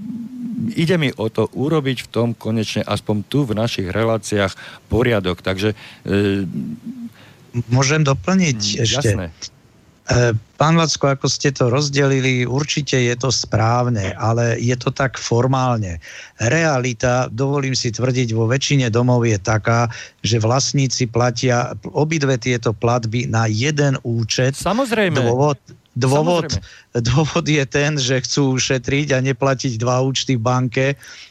ide 0.80 0.96
mi 0.96 1.12
o 1.12 1.28
to 1.28 1.52
urobiť 1.52 2.08
v 2.08 2.12
tom 2.12 2.30
konečne 2.32 2.82
aspoň 2.88 3.16
tu 3.28 3.44
v 3.44 3.58
našich 3.58 3.92
reláciách 3.92 4.56
poriadok, 4.88 5.44
takže... 5.44 5.76
E, 6.08 6.48
Môžem 7.72 8.04
doplniť 8.04 8.60
mm, 8.60 8.84
ešte? 8.84 9.10
Jasné. 9.16 9.32
E, 10.06 10.38
pán 10.62 10.78
Vacko, 10.78 11.18
ako 11.18 11.26
ste 11.26 11.50
to 11.50 11.74
rozdelili, 11.74 12.46
určite 12.46 12.94
je 12.94 13.16
to 13.18 13.34
správne, 13.34 14.14
ale 14.14 14.54
je 14.62 14.78
to 14.78 14.94
tak 14.94 15.18
formálne. 15.18 15.98
Realita, 16.38 17.26
dovolím 17.34 17.74
si 17.74 17.90
tvrdiť, 17.90 18.38
vo 18.38 18.46
väčšine 18.46 18.94
domov 18.94 19.26
je 19.26 19.42
taká, 19.42 19.90
že 20.22 20.38
vlastníci 20.38 21.10
platia 21.10 21.74
obidve 21.90 22.38
tieto 22.38 22.70
platby 22.70 23.26
na 23.26 23.50
jeden 23.50 23.98
účet. 24.06 24.54
Samozrejme. 24.54 25.18
Dôvod, 25.18 25.58
Dôvod, 25.96 26.60
dôvod 26.92 27.48
je 27.48 27.64
ten, 27.64 27.96
že 27.96 28.20
chcú 28.20 28.60
ušetriť 28.60 29.16
a 29.16 29.24
neplatiť 29.24 29.80
dva 29.80 30.04
účty 30.04 30.36
v 30.36 30.44
banke. 30.44 30.86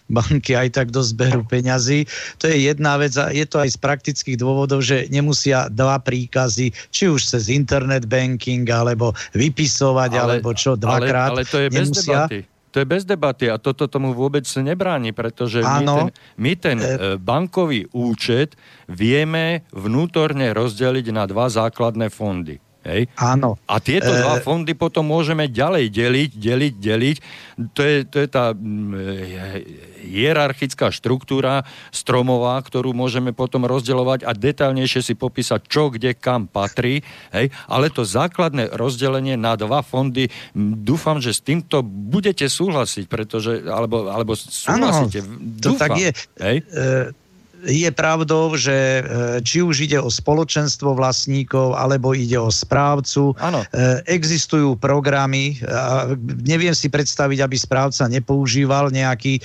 Banky 0.08 0.56
aj 0.56 0.80
tak 0.80 0.88
dosť 0.88 1.44
peňazí. 1.44 2.08
To 2.40 2.48
je 2.48 2.72
jedna 2.72 2.96
vec 2.96 3.12
a 3.20 3.28
je 3.28 3.44
to 3.44 3.60
aj 3.60 3.76
z 3.76 3.78
praktických 3.84 4.40
dôvodov, 4.40 4.80
že 4.80 5.04
nemusia 5.12 5.68
dva 5.68 6.00
príkazy, 6.00 6.72
či 6.88 7.04
už 7.12 7.36
cez 7.36 7.52
internet 7.52 8.08
banking, 8.08 8.64
alebo 8.64 9.12
vypisovať, 9.36 10.10
ale, 10.16 10.40
alebo 10.40 10.56
čo, 10.56 10.80
dvakrát. 10.80 11.36
Ale, 11.36 11.44
ale 11.44 11.52
to 11.52 11.60
je 11.60 11.68
bez 11.68 11.88
nemusia. 11.92 12.24
debaty. 12.24 12.40
To 12.74 12.82
je 12.82 12.90
bez 12.90 13.06
debaty 13.06 13.46
a 13.52 13.60
toto 13.60 13.86
tomu 13.86 14.16
vôbec 14.18 14.42
nebráni, 14.58 15.14
pretože 15.14 15.62
my 15.62 15.86
ten, 15.86 16.08
my 16.40 16.52
ten 16.58 16.78
e... 16.82 17.14
bankový 17.22 17.86
účet 17.94 18.58
vieme 18.90 19.62
vnútorne 19.70 20.50
rozdeliť 20.50 21.06
na 21.14 21.28
dva 21.30 21.46
základné 21.46 22.10
fondy. 22.10 22.63
Hej? 22.84 23.08
Áno. 23.16 23.56
A 23.64 23.80
tieto 23.80 24.12
e... 24.12 24.20
dva 24.20 24.38
fondy 24.44 24.76
potom 24.76 25.08
môžeme 25.08 25.48
ďalej 25.48 25.88
deliť, 25.88 26.30
deliť, 26.36 26.74
deliť. 26.76 27.16
To 27.72 27.80
je, 27.80 27.96
to 28.04 28.16
je 28.20 28.28
tá 28.28 28.52
mm, 28.52 28.92
hierarchická 30.04 30.92
štruktúra 30.92 31.64
stromová, 31.88 32.60
ktorú 32.60 32.92
môžeme 32.92 33.32
potom 33.32 33.64
rozdeľovať 33.64 34.28
a 34.28 34.36
detailnejšie 34.36 35.00
si 35.00 35.14
popísať, 35.16 35.64
čo 35.64 35.88
kde 35.88 36.12
kam 36.12 36.44
patrí. 36.46 37.00
Hej? 37.32 37.48
Ale 37.66 37.88
to 37.88 38.04
základné 38.04 38.76
rozdelenie 38.76 39.40
na 39.40 39.56
dva 39.56 39.80
fondy, 39.80 40.28
dúfam, 40.54 41.18
že 41.24 41.32
s 41.32 41.40
týmto 41.40 41.80
budete 41.82 42.44
súhlasiť, 42.46 43.08
pretože, 43.08 43.64
alebo, 43.64 44.12
alebo 44.12 44.36
súhlasíte. 44.36 45.24
Áno, 45.24 45.56
to 45.58 45.72
dúfam, 45.72 45.80
tak 45.80 45.90
je. 45.96 46.10
Hej? 46.36 46.56
E 46.68 47.23
je 47.64 47.88
pravdou, 47.92 48.54
že 48.54 48.72
e, 48.72 49.02
či 49.40 49.64
už 49.64 49.88
ide 49.88 49.98
o 50.00 50.12
spoločenstvo 50.12 50.92
vlastníkov, 50.96 51.76
alebo 51.76 52.12
ide 52.12 52.36
o 52.36 52.52
správcu, 52.52 53.32
ano. 53.40 53.64
E, 53.72 54.04
existujú 54.08 54.76
programy, 54.76 55.58
neviem 56.44 56.76
si 56.76 56.92
predstaviť, 56.92 57.38
aby 57.40 57.56
správca 57.56 58.04
nepoužíval 58.06 58.92
nejaký, 58.92 59.40
e, 59.40 59.42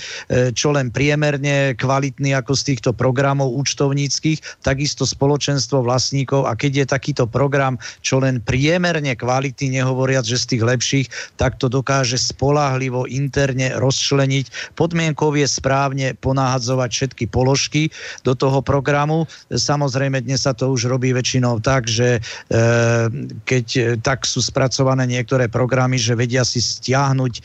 čo 0.52 0.76
len 0.76 0.92
priemerne 0.92 1.74
kvalitný 1.80 2.36
ako 2.36 2.54
z 2.56 2.62
týchto 2.76 2.92
programov 2.92 3.56
účtovníckých, 3.56 4.64
takisto 4.64 5.08
spoločenstvo 5.08 5.84
vlastníkov 5.84 6.46
a 6.46 6.54
keď 6.54 6.84
je 6.84 6.86
takýto 6.86 7.24
program, 7.26 7.80
čo 8.04 8.20
len 8.20 8.44
priemerne 8.44 9.16
kvalitný, 9.16 9.80
nehovoriac, 9.80 10.28
že 10.28 10.38
z 10.40 10.46
tých 10.56 10.64
lepších, 10.64 11.08
tak 11.40 11.58
to 11.58 11.72
dokáže 11.72 12.20
spolahlivo 12.20 13.08
interne 13.08 13.74
rozčleniť. 13.80 14.76
Podmienkou 14.76 15.32
je 15.36 15.48
správne 15.48 16.18
ponáhadzovať 16.20 16.90
všetky 16.90 17.26
položky, 17.32 17.94
do 18.24 18.34
toho 18.36 18.60
programu. 18.62 19.26
Samozrejme, 19.50 20.22
dnes 20.24 20.44
sa 20.44 20.54
to 20.56 20.72
už 20.72 20.90
robí 20.90 21.12
väčšinou 21.12 21.60
tak, 21.60 21.88
že 21.88 22.20
e, 22.20 22.60
keď 23.44 23.66
e, 23.76 23.82
tak 24.00 24.24
sú 24.24 24.40
spracované 24.40 25.06
niektoré 25.10 25.52
programy, 25.52 26.00
že 26.00 26.16
vedia 26.16 26.46
si 26.46 26.62
stiahnuť 26.62 27.34
e, 27.36 27.42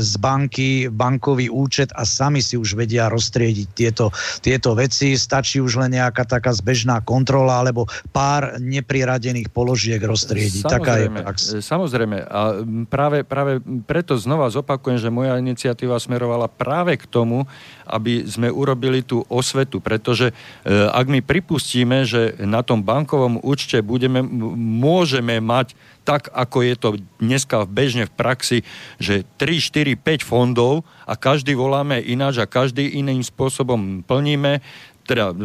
z 0.00 0.12
banky 0.18 0.88
bankový 0.88 1.50
účet 1.50 1.90
a 1.94 2.06
sami 2.06 2.40
si 2.40 2.54
už 2.58 2.78
vedia 2.78 3.10
roztriediť 3.10 3.68
tieto, 3.72 4.10
tieto 4.40 4.72
veci. 4.74 5.14
Stačí 5.14 5.60
už 5.60 5.80
len 5.80 5.98
nejaká 5.98 6.24
taká 6.24 6.50
zbežná 6.54 7.00
kontrola 7.04 7.60
alebo 7.62 7.86
pár 8.10 8.56
nepriradených 8.58 9.50
položiek 9.50 10.00
roztriediť. 10.00 10.66
Samozrejme, 10.66 10.80
Taká 10.80 10.94
je 10.98 11.08
prax. 11.10 11.38
Samozrejme. 11.60 12.18
A 12.26 12.40
práve, 12.88 13.22
práve 13.22 13.52
preto 13.86 14.16
znova 14.18 14.50
zopakujem, 14.50 14.98
že 14.98 15.12
moja 15.12 15.38
iniciatíva 15.38 15.98
smerovala 16.00 16.50
práve 16.50 16.98
k 16.98 17.04
tomu, 17.06 17.46
aby 17.84 18.24
sme 18.24 18.48
urobili 18.48 19.04
tú 19.04 19.22
osvetu, 19.28 19.78
pretože 19.80 20.30
e, 20.30 20.34
ak 20.70 21.06
my 21.08 21.20
pripustíme, 21.20 22.08
že 22.08 22.36
na 22.40 22.64
tom 22.64 22.80
bankovom 22.80 23.40
účte 23.44 23.80
budeme, 23.84 24.24
môžeme 24.56 25.38
mať 25.40 25.76
tak, 26.04 26.28
ako 26.32 26.58
je 26.60 26.74
to 26.76 26.88
dneska 27.20 27.64
bežne 27.64 28.04
v 28.04 28.12
praxi, 28.12 28.58
že 29.00 29.24
3, 29.40 29.96
4, 29.96 29.96
5 29.96 30.24
fondov 30.24 30.84
a 31.08 31.16
každý 31.16 31.56
voláme 31.56 32.00
ináč 32.00 32.40
a 32.40 32.50
každý 32.50 33.00
iným 33.00 33.24
spôsobom 33.24 34.04
plníme, 34.04 34.60
teda 35.04 35.36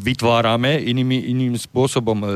vytvárame 0.00 0.80
inými, 0.80 1.28
iným 1.32 1.54
spôsobom 1.56 2.18
e, 2.24 2.28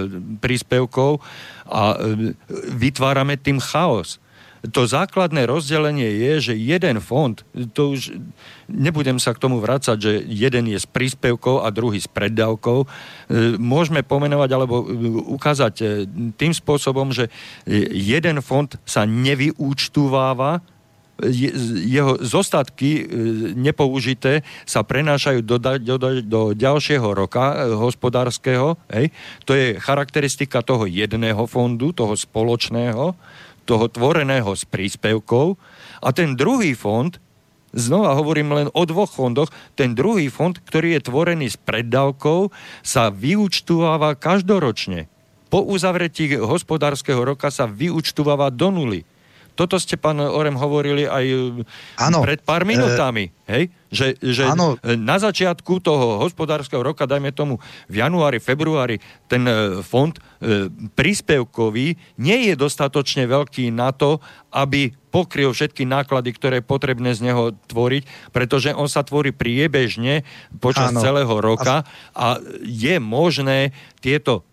príspevkov 0.44 1.24
a 1.64 1.96
e, 1.96 2.36
vytvárame 2.76 3.40
tým 3.40 3.56
chaos 3.56 4.20
to 4.72 4.88
základné 4.88 5.46
rozdelenie 5.46 6.07
je, 6.07 6.52
že 6.52 6.55
jeden 6.57 6.98
fond, 7.05 7.37
to 7.76 7.92
už 7.94 8.16
nebudem 8.66 9.20
sa 9.20 9.35
k 9.35 9.42
tomu 9.42 9.62
vrácať, 9.62 9.96
že 9.98 10.12
jeden 10.26 10.70
je 10.70 10.79
s 10.79 10.87
príspevkou 10.88 11.62
a 11.62 11.70
druhý 11.70 12.02
s 12.02 12.09
preddavkou. 12.11 12.85
E, 12.85 12.87
môžeme 13.59 14.02
pomenovať 14.02 14.50
alebo 14.52 14.83
e, 14.83 14.87
ukázať 15.37 15.74
e, 15.81 15.87
tým 16.35 16.52
spôsobom, 16.55 17.14
že 17.14 17.31
jeden 17.92 18.42
fond 18.42 18.70
sa 18.83 19.07
nevyúčtováva, 19.07 20.62
jeho 21.81 22.20
zostatky 22.20 23.09
nepoužité 23.57 24.44
sa 24.68 24.85
prenášajú 24.85 25.40
do, 25.40 25.57
do, 25.57 25.96
do 26.20 26.40
ďalšieho 26.52 27.09
roka 27.16 27.72
hospodárskeho. 27.72 28.76
Hej. 28.92 29.16
To 29.48 29.57
je 29.57 29.81
charakteristika 29.81 30.61
toho 30.61 30.85
jedného 30.85 31.48
fondu, 31.48 31.96
toho 31.96 32.12
spoločného 32.12 33.16
toho 33.66 33.90
tvoreného 33.90 34.55
s 34.55 34.62
príspevkou 34.62 35.59
a 36.00 36.09
ten 36.14 36.38
druhý 36.38 36.79
fond, 36.79 37.11
znova 37.74 38.14
hovorím 38.14 38.55
len 38.55 38.68
o 38.70 38.83
dvoch 38.87 39.11
fondoch, 39.11 39.50
ten 39.74 39.92
druhý 39.98 40.31
fond, 40.31 40.55
ktorý 40.55 40.96
je 40.96 41.11
tvorený 41.11 41.50
s 41.50 41.59
preddavkou, 41.59 42.55
sa 42.87 43.11
vyúčtováva 43.11 44.14
každoročne. 44.14 45.11
Po 45.50 45.62
uzavretí 45.62 46.38
hospodárskeho 46.38 47.22
roka 47.22 47.50
sa 47.50 47.66
vyúčtováva 47.66 48.55
do 48.55 48.70
nuly. 48.70 49.02
Toto 49.57 49.81
ste, 49.81 49.97
pán 49.97 50.21
Orem, 50.21 50.55
hovorili 50.55 51.09
aj 51.09 51.25
ano, 51.97 52.21
pred 52.21 52.45
pár 52.45 52.69
minútami. 52.69 53.33
E, 53.33 53.49
hej? 53.49 53.64
Že, 53.88 54.07
že 54.21 54.45
na 55.01 55.16
začiatku 55.16 55.81
toho 55.81 56.21
hospodárskeho 56.21 56.85
roka, 56.85 57.09
dajme 57.09 57.33
tomu 57.33 57.57
v 57.88 58.05
januári, 58.05 58.37
februári, 58.37 59.01
ten 59.25 59.49
fond 59.81 60.12
príspevkový 60.92 61.97
nie 62.21 62.38
je 62.53 62.55
dostatočne 62.59 63.25
veľký 63.25 63.73
na 63.73 63.97
to, 63.97 64.21
aby 64.53 64.92
pokryl 65.09 65.57
všetky 65.57 65.88
náklady, 65.88 66.37
ktoré 66.37 66.61
je 66.61 66.69
potrebné 66.69 67.16
z 67.16 67.33
neho 67.33 67.57
tvoriť, 67.73 68.35
pretože 68.37 68.77
on 68.77 68.85
sa 68.85 69.01
tvorí 69.01 69.33
priebežne 69.33 70.29
počas 70.61 70.92
ano. 70.92 71.01
celého 71.01 71.35
roka 71.40 71.88
a 72.12 72.37
je 72.61 73.01
možné 73.01 73.73
tieto 74.05 74.45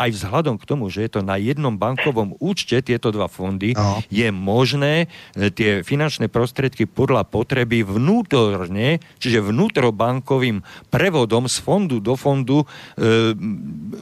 aj 0.00 0.10
vzhľadom 0.16 0.56
k 0.56 0.64
tomu, 0.64 0.88
že 0.88 1.04
je 1.04 1.10
to 1.12 1.20
na 1.20 1.36
jednom 1.36 1.76
bankovom 1.76 2.40
účte, 2.40 2.80
tieto 2.80 3.12
dva 3.12 3.28
fondy, 3.28 3.76
no. 3.76 4.00
je 4.08 4.32
možné 4.32 5.12
e, 5.36 5.52
tie 5.52 5.84
finančné 5.84 6.32
prostriedky 6.32 6.88
podľa 6.88 7.28
potreby 7.28 7.84
vnútorne, 7.84 9.04
čiže 9.20 9.44
vnútrobankovým 9.44 10.64
prevodom 10.88 11.44
z 11.44 11.56
fondu 11.60 12.00
do 12.00 12.16
fondu 12.16 12.64
e, 12.64 13.36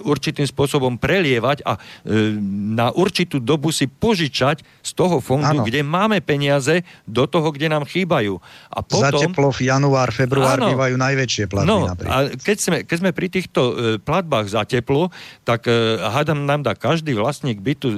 určitým 0.06 0.46
spôsobom 0.46 0.94
prelievať 0.94 1.66
a 1.66 1.74
e, 1.74 2.38
na 2.78 2.94
určitú 2.94 3.42
dobu 3.42 3.74
si 3.74 3.90
požičať 3.90 4.62
z 4.62 4.90
toho 4.94 5.18
fondu, 5.18 5.62
ano. 5.62 5.66
kde 5.66 5.82
máme 5.82 6.22
peniaze, 6.22 6.86
do 7.03 7.26
toho, 7.26 7.51
kde 7.51 7.72
nám 7.72 7.88
chýbajú. 7.88 8.38
A 8.70 8.78
potom... 8.84 9.18
Za 9.18 9.26
teplo 9.26 9.49
v 9.51 9.61
január, 9.66 10.14
február 10.14 10.62
ano, 10.62 10.70
bývajú 10.76 10.94
najväčšie 10.94 11.44
platby 11.51 11.66
no, 11.66 11.90
napríklad. 11.90 12.14
A 12.14 12.18
keď 12.36 12.57
sme, 12.61 12.76
keď 12.84 12.96
sme 13.01 13.11
pri 13.11 13.28
týchto 13.32 13.61
e, 13.64 13.72
platbách 13.99 14.46
za 14.53 14.62
teplo, 14.68 15.11
tak 15.42 15.66
e, 15.66 15.88
hádam 15.97 16.45
nám 16.45 16.61
dá 16.66 16.76
každý 16.76 17.16
vlastník 17.16 17.62
bytu 17.64 17.89
e, 17.89 17.97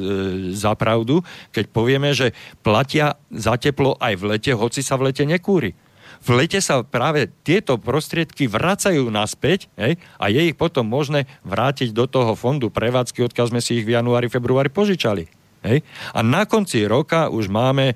za 0.55 0.79
pravdu, 0.79 1.27
keď 1.51 1.65
povieme, 1.75 2.15
že 2.15 2.31
platia 2.63 3.19
za 3.35 3.59
teplo 3.59 3.99
aj 3.99 4.15
v 4.21 4.25
lete, 4.37 4.53
hoci 4.55 4.81
sa 4.85 4.95
v 4.95 5.11
lete 5.11 5.27
nekúri. 5.27 5.75
V 6.21 6.37
lete 6.37 6.61
sa 6.61 6.85
práve 6.85 7.33
tieto 7.43 7.81
prostriedky 7.81 8.45
vracajú 8.45 9.09
naspäť 9.09 9.73
hej, 9.81 9.97
a 10.21 10.29
je 10.29 10.53
ich 10.53 10.57
potom 10.57 10.85
možné 10.85 11.25
vrátiť 11.49 11.97
do 11.97 12.05
toho 12.05 12.37
fondu 12.37 12.69
prevádzky, 12.69 13.25
odkiaľ 13.25 13.57
sme 13.57 13.61
si 13.65 13.81
ich 13.81 13.89
v 13.89 13.97
januári, 13.97 14.29
februári 14.29 14.69
požičali. 14.69 15.25
Hej. 15.65 15.81
A 16.13 16.21
na 16.21 16.45
konci 16.45 16.85
roka 16.85 17.33
už 17.33 17.49
máme 17.49 17.93
e, 17.93 17.95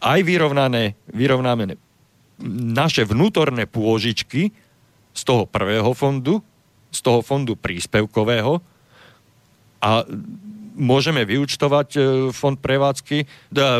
aj 0.00 0.20
vyrovnané, 0.24 0.96
vyrovnané 1.12 1.76
naše 2.72 3.04
vnútorné 3.08 3.64
pôžičky 3.64 4.52
z 5.16 5.22
toho 5.24 5.48
prvého 5.48 5.96
fondu, 5.96 6.44
z 6.90 7.00
toho 7.02 7.20
fondu 7.20 7.58
príspevkového 7.58 8.62
a 9.82 10.02
môžeme 10.76 11.24
vyučtovať 11.24 11.88
e, 11.96 12.00
fond 12.30 12.54
prevádzky, 12.60 13.24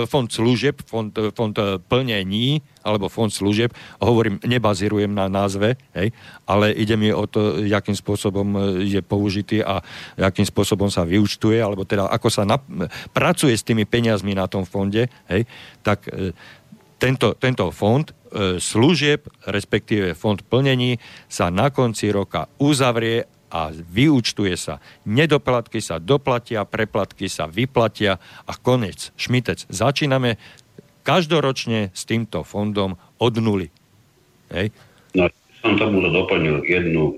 fond 0.08 0.28
služieb, 0.32 0.80
fond, 0.88 1.12
e, 1.12 1.28
fond 1.30 1.52
e, 1.52 1.76
plnení, 1.78 2.64
alebo 2.80 3.12
fond 3.12 3.28
služieb, 3.28 3.70
hovorím, 4.00 4.40
nebazírujem 4.42 5.12
na 5.12 5.28
názve, 5.28 5.76
hej, 5.92 6.10
ale 6.48 6.72
ide 6.72 6.96
mi 6.96 7.12
o 7.12 7.28
to, 7.28 7.60
akým 7.68 7.94
spôsobom 7.94 8.80
je 8.82 9.02
použitý 9.04 9.60
a 9.60 9.84
akým 10.16 10.48
spôsobom 10.48 10.88
sa 10.88 11.04
vyučtuje, 11.04 11.60
alebo 11.60 11.84
teda 11.84 12.08
ako 12.08 12.28
sa 12.32 12.48
na, 12.48 12.56
pracuje 13.12 13.52
s 13.52 13.66
tými 13.66 13.84
peniazmi 13.84 14.32
na 14.32 14.48
tom 14.48 14.64
fonde, 14.64 15.10
hej, 15.28 15.44
tak 15.84 16.08
tento, 16.96 17.36
tento 17.36 17.68
fond 17.74 18.08
služieb, 18.60 19.24
respektíve 19.48 20.12
fond 20.12 20.36
plnení 20.36 21.00
sa 21.26 21.48
na 21.48 21.72
konci 21.72 22.12
roka 22.12 22.52
uzavrie 22.60 23.24
a 23.48 23.70
vyúčtuje 23.72 24.52
sa. 24.58 24.82
Nedoplatky 25.06 25.80
sa 25.80 25.96
doplatia, 26.02 26.66
preplatky 26.68 27.30
sa 27.30 27.48
vyplatia 27.48 28.18
a 28.44 28.52
konec. 28.58 29.14
Šmitec. 29.16 29.64
Začíname 29.70 30.36
každoročne 31.06 31.94
s 31.94 32.02
týmto 32.04 32.42
fondom 32.42 32.98
od 33.22 33.34
nuly. 33.38 33.70
Hej? 34.50 34.74
No, 35.14 35.30
som 35.66 35.74
tomu 35.74 35.98
doplnil 36.06 36.62
jednu 36.62 37.10
e, 37.10 37.14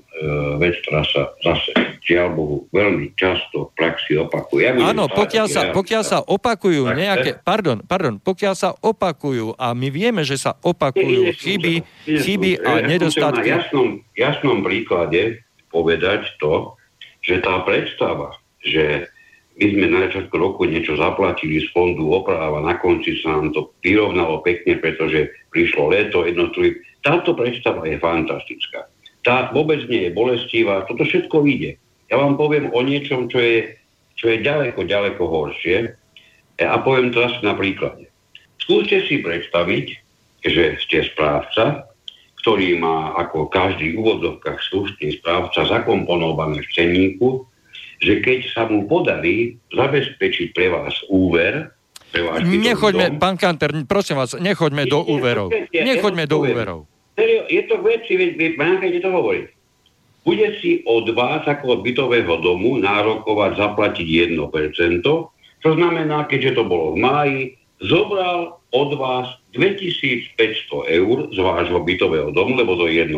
vec, 0.57 0.81
ktorá 0.81 1.05
sa 1.05 1.29
zase, 1.45 1.77
žiaľ 2.01 2.33
Bohu, 2.33 2.57
veľmi 2.73 3.13
často 3.13 3.69
v 3.69 3.71
praxi 3.77 4.17
opakuje. 4.17 4.65
Ja 4.65 4.73
Áno, 4.81 5.13
pokiaľ 5.13 5.47
sa, 5.53 5.63
pokiaľ 5.77 6.03
sa 6.03 6.19
opakujú 6.25 6.89
tak, 6.89 6.97
nejaké, 6.97 7.31
pardon, 7.45 7.85
pardon, 7.85 8.17
pokiaľ 8.17 8.55
sa 8.57 8.73
opakujú 8.73 9.53
a 9.61 9.77
my 9.77 9.89
vieme, 9.93 10.25
že 10.25 10.41
sa 10.41 10.57
opakujú 10.57 11.37
chyby, 11.37 11.75
chyby 12.09 12.65
a 12.65 12.89
nedostatky. 12.89 13.53
Na 13.53 13.61
jasnom, 13.61 13.89
jasnom 14.17 14.59
príklade 14.65 15.45
povedať 15.69 16.33
to, 16.41 16.73
že 17.21 17.45
tá 17.45 17.61
predstava, 17.69 18.33
že 18.65 19.13
my 19.59 19.67
sme 19.75 19.87
na 19.91 19.99
začiatku 20.09 20.35
roku 20.39 20.65
niečo 20.65 20.95
zaplatili 20.95 21.61
z 21.61 21.67
fondu 21.75 22.15
oprava, 22.15 22.63
na 22.63 22.79
konci 22.79 23.19
sa 23.21 23.37
nám 23.37 23.51
to 23.53 23.75
vyrovnalo 23.83 24.41
pekne, 24.47 24.79
pretože 24.79 25.35
prišlo 25.51 25.93
leto, 25.93 26.25
jednotlivý. 26.25 26.79
Táto 27.09 27.33
predstava 27.33 27.89
je 27.89 27.97
fantastická. 27.97 28.93
Tá 29.25 29.49
vôbec 29.57 29.81
nie 29.89 30.09
je 30.09 30.13
bolestivá, 30.13 30.85
toto 30.85 31.09
všetko 31.09 31.41
vyjde. 31.41 31.81
Ja 32.13 32.21
vám 32.21 32.37
poviem 32.37 32.69
o 32.73 32.81
niečom, 32.85 33.33
čo 33.33 33.41
je, 33.41 33.81
čo 34.21 34.29
je 34.29 34.45
ďaleko, 34.45 34.85
ďaleko 34.85 35.23
horšie 35.25 35.97
a 36.61 36.77
poviem 36.85 37.09
asi 37.17 37.41
na 37.41 37.57
príklade. 37.57 38.13
Skúste 38.61 39.01
si 39.09 39.25
predstaviť, 39.25 39.87
že 40.45 40.77
ste 40.85 41.09
správca 41.09 41.89
ktorý 42.49 42.79
má 42.79 43.19
ako 43.19 43.51
každý 43.51 43.93
v 43.93 44.01
úvodzovkách 44.01 44.59
slušný 44.73 45.21
správca 45.21 45.69
zakomponované 45.69 46.63
v 46.65 46.71
cenníku, 46.73 47.29
že 47.99 48.23
keď 48.23 48.39
sa 48.55 48.63
mu 48.71 48.87
podarí 48.87 49.59
zabezpečiť 49.69 50.55
pre 50.55 50.71
vás 50.71 50.95
úver, 51.11 51.75
pre 52.09 52.25
vás 52.25 52.41
Nechoďme, 52.41 53.21
pán 53.21 53.37
Kanter, 53.37 53.85
prosím 53.85 54.17
vás, 54.23 54.33
nechoďme 54.39 54.89
do 54.89 55.05
úverov. 55.05 55.53
Nechoďme 55.69 56.25
do 56.25 56.41
úverov. 56.41 56.79
Je 57.19 57.63
to 57.67 57.83
veci, 57.83 58.15
veď 58.15 58.55
nechajte 58.55 59.03
to 59.03 59.11
hovoriť. 59.11 59.47
Bude 60.23 60.49
si 60.61 60.85
od 60.85 61.09
vás 61.17 61.43
ako 61.49 61.83
bytového 61.83 62.39
domu 62.45 62.79
nárokovať 62.79 63.59
zaplatiť 63.59 64.07
1%, 64.37 65.03
čo 65.59 65.71
znamená, 65.75 66.29
keďže 66.31 66.61
to 66.61 66.63
bolo 66.69 66.95
v 66.95 66.99
máji, 67.03 67.41
zobral 67.83 68.61
od 68.71 68.91
vás 69.01 69.27
2500 69.57 70.37
eur 70.85 71.17
z 71.33 71.39
vášho 71.41 71.81
bytového 71.81 72.31
domu, 72.31 72.55
lebo 72.55 72.77
to 72.77 72.87
je 72.87 73.03
1%. 73.03 73.17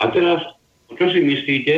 A 0.00 0.04
teraz, 0.12 0.44
čo 0.94 1.06
si 1.10 1.20
myslíte, 1.24 1.74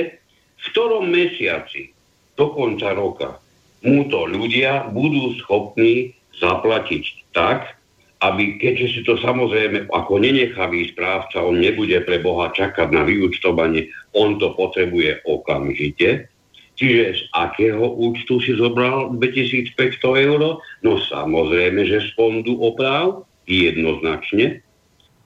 v 0.62 0.64
ktorom 0.74 1.08
mesiaci 1.08 1.94
do 2.34 2.50
konca 2.52 2.92
roka 2.92 3.38
mu 3.82 4.06
to 4.10 4.26
ľudia 4.30 4.90
budú 4.90 5.34
schopní 5.42 6.14
zaplatiť 6.38 7.34
tak, 7.34 7.78
aby, 8.22 8.62
keďže 8.62 8.86
si 8.94 9.00
to 9.02 9.18
samozrejme 9.18 9.90
ako 9.90 10.22
nenechavý 10.22 10.94
správca, 10.94 11.42
on 11.42 11.58
nebude 11.58 11.98
pre 12.06 12.22
Boha 12.22 12.54
čakať 12.54 12.94
na 12.94 13.02
vyučtovanie, 13.02 13.90
on 14.14 14.38
to 14.38 14.54
potrebuje 14.54 15.26
okamžite, 15.26 16.32
Čiže 16.72 17.04
z 17.14 17.22
akého 17.36 17.84
účtu 17.84 18.40
si 18.40 18.56
zobral 18.56 19.12
2500 19.20 19.76
eur? 20.24 20.40
No 20.80 20.92
samozrejme, 20.96 21.84
že 21.84 22.00
z 22.00 22.08
fondu 22.16 22.56
oprav 22.58 23.28
jednoznačne, 23.44 24.64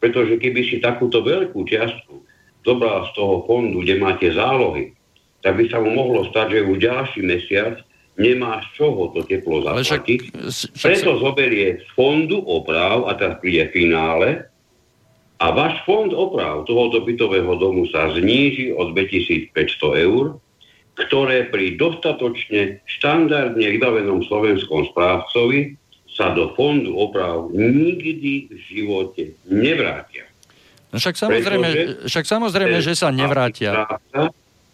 pretože 0.03 0.43
keby 0.43 0.61
si 0.67 0.83
takúto 0.83 1.23
veľkú 1.23 1.63
čiastku 1.65 2.27
zobral 2.67 3.07
z 3.09 3.11
toho 3.15 3.47
fondu, 3.47 3.87
kde 3.87 4.03
máte 4.03 4.27
zálohy, 4.35 4.93
tak 5.47 5.63
by 5.63 5.71
sa 5.71 5.79
mu 5.79 5.95
mohlo 5.95 6.27
stať, 6.27 6.59
že 6.59 6.67
už 6.67 6.77
ďalší 6.83 7.21
mesiac 7.23 7.79
nemá 8.17 8.65
z 8.65 8.81
čoho 8.81 9.13
to 9.13 9.25
teplo 9.25 9.61
zaplatiť. 9.65 10.21
Preto 10.81 11.11
zoberie 11.21 11.81
z 11.81 11.87
fondu 11.93 12.41
oprav 12.43 13.09
a 13.09 13.17
teraz 13.17 13.39
príde 13.41 13.69
finále 13.73 14.49
a 15.37 15.53
váš 15.53 15.85
fond 15.85 16.09
oprav 16.17 16.65
tohoto 16.65 17.05
bytového 17.05 17.61
domu 17.61 17.85
sa 17.93 18.09
zníži 18.17 18.73
o 18.73 18.89
2500 18.93 19.53
eur 20.01 20.41
ktoré 20.97 21.53
pri 21.53 21.77
dostatočne 21.77 22.81
štandardne 22.89 23.69
vybavenom 23.69 24.25
slovenskom 24.25 24.89
správcovi 24.97 25.77
sa 26.09 26.33
do 26.33 26.57
fondu 26.57 26.97
oprav 26.97 27.53
nikdy 27.53 28.49
v 28.49 28.57
živote 28.73 29.37
nevrátia. 29.45 30.25
No 30.89 30.97
však 30.97 31.21
samozrejme, 31.21 31.69
Pretože 31.69 32.09
však 32.09 32.25
samozrejme 32.25 32.77
že 32.81 32.95
sa 32.97 33.13
nevrátia. 33.13 33.85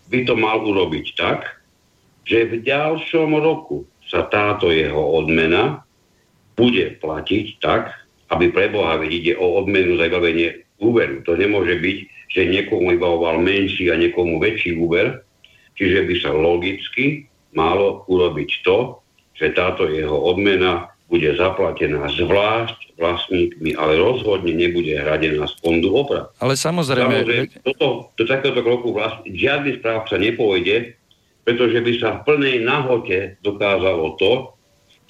by 0.07 0.19
to 0.23 0.35
mal 0.39 0.63
urobiť 0.63 1.07
tak, 1.19 1.62
že 2.23 2.49
v 2.49 2.55
ďalšom 2.63 3.35
roku 3.39 3.87
sa 4.07 4.27
táto 4.29 4.71
jeho 4.71 5.01
odmena 5.19 5.83
bude 6.55 6.99
platiť 7.01 7.47
tak, 7.59 7.93
aby 8.33 8.53
pre 8.53 8.69
Boha 8.73 9.01
ide 9.05 9.37
o 9.37 9.61
odmenu 9.61 9.97
za 10.01 10.09
vybavenie 10.09 10.65
úveru. 10.81 11.21
To 11.25 11.37
nemôže 11.37 11.81
byť, 11.81 11.99
že 12.33 12.49
niekomu 12.49 12.97
vybavoval 12.97 13.41
menší 13.45 13.93
a 13.93 13.97
niekomu 14.01 14.41
väčší 14.41 14.77
úver, 14.81 15.21
Čiže 15.77 16.05
by 16.05 16.15
sa 16.21 16.31
logicky 16.31 17.27
malo 17.57 18.05
urobiť 18.09 18.51
to, 18.65 19.01
že 19.37 19.57
táto 19.57 19.89
jeho 19.89 20.15
odmena 20.15 20.93
bude 21.11 21.29
zaplatená 21.37 22.09
zvlášť 22.09 22.97
vlastníkmi, 22.97 23.77
ale 23.77 24.01
rozhodne 24.01 24.57
nebude 24.57 24.97
hradená 24.97 25.45
z 25.45 25.55
fondu 25.61 25.93
oprav. 25.93 26.33
Ale 26.41 26.57
samozrejme... 26.57 27.27
samozrejme 27.27 27.47
toto, 27.67 28.15
do 28.17 28.25
takéhoto 28.25 28.65
kroku 28.65 28.97
vlastne 28.97 29.29
žiadny 29.29 29.83
správca 29.83 30.17
nepôjde, 30.17 30.97
pretože 31.43 31.79
by 31.83 31.93
sa 31.99 32.09
v 32.19 32.25
plnej 32.27 32.57
nahote 32.63 33.37
dokázalo 33.43 34.15
to, 34.19 34.55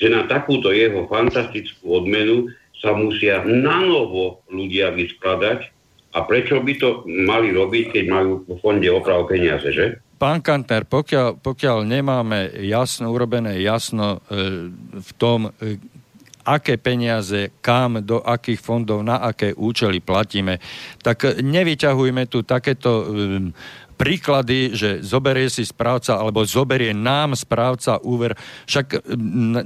že 0.01 0.09
na 0.09 0.27
takúto 0.27 0.73
jeho 0.73 1.07
fantastickú 1.07 2.03
odmenu 2.03 2.51
sa 2.83 2.97
musia 2.97 3.45
nanovo 3.47 4.43
ľudia 4.51 4.91
vyskladať 4.91 5.71
a 6.13 6.19
prečo 6.27 6.59
by 6.61 6.75
to 6.77 7.07
mali 7.07 7.55
robiť, 7.55 7.85
keď 7.95 8.05
majú 8.11 8.43
v 8.45 8.59
fonde 8.59 8.89
oprav 8.91 9.25
peniaze, 9.31 9.71
že? 9.71 10.03
Pán 10.19 10.39
Kantner, 10.39 10.87
pokiaľ, 10.87 11.43
pokiaľ 11.43 11.79
nemáme 11.83 12.55
jasno, 12.63 13.11
urobené 13.11 13.59
jasno 13.59 14.23
e, 14.31 14.71
v 14.95 15.11
tom, 15.19 15.51
e, 15.59 15.79
aké 16.47 16.79
peniaze, 16.79 17.55
kam, 17.63 18.03
do 18.03 18.23
akých 18.23 18.63
fondov, 18.63 19.03
na 19.03 19.19
aké 19.19 19.55
účely 19.55 20.03
platíme, 20.03 20.59
tak 21.03 21.39
nevyťahujme 21.43 22.27
tu 22.31 22.43
takéto 22.43 22.91
e, 23.03 23.05
príklady, 24.03 24.75
že 24.75 24.99
zoberie 24.99 25.47
si 25.47 25.63
správca 25.63 26.19
alebo 26.19 26.43
zoberie 26.43 26.91
nám 26.91 27.39
správca 27.39 28.03
úver. 28.03 28.35
Však 28.67 29.07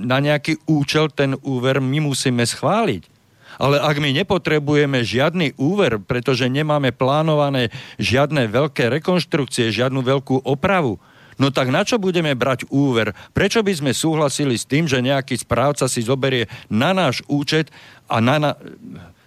na 0.04 0.20
nejaký 0.20 0.60
účel 0.68 1.08
ten 1.08 1.40
úver 1.40 1.80
my 1.80 2.04
musíme 2.04 2.44
schváliť. 2.44 3.16
Ale 3.56 3.80
ak 3.80 3.96
my 3.96 4.12
nepotrebujeme 4.12 5.00
žiadny 5.00 5.56
úver, 5.56 5.96
pretože 5.96 6.52
nemáme 6.52 6.92
plánované 6.92 7.72
žiadne 7.96 8.52
veľké 8.52 8.92
rekonštrukcie, 9.00 9.72
žiadnu 9.72 10.04
veľkú 10.04 10.44
opravu, 10.44 11.00
No 11.36 11.52
tak 11.52 11.68
na 11.68 11.84
čo 11.84 12.00
budeme 12.00 12.32
brať 12.32 12.64
úver? 12.72 13.12
Prečo 13.36 13.60
by 13.60 13.72
sme 13.76 13.92
súhlasili 13.92 14.56
s 14.56 14.64
tým, 14.64 14.88
že 14.88 15.04
nejaký 15.04 15.36
správca 15.36 15.84
si 15.84 16.00
zoberie 16.00 16.48
na 16.72 16.96
náš 16.96 17.20
účet 17.28 17.68
a 18.08 18.24
na, 18.24 18.40
na, 18.40 18.50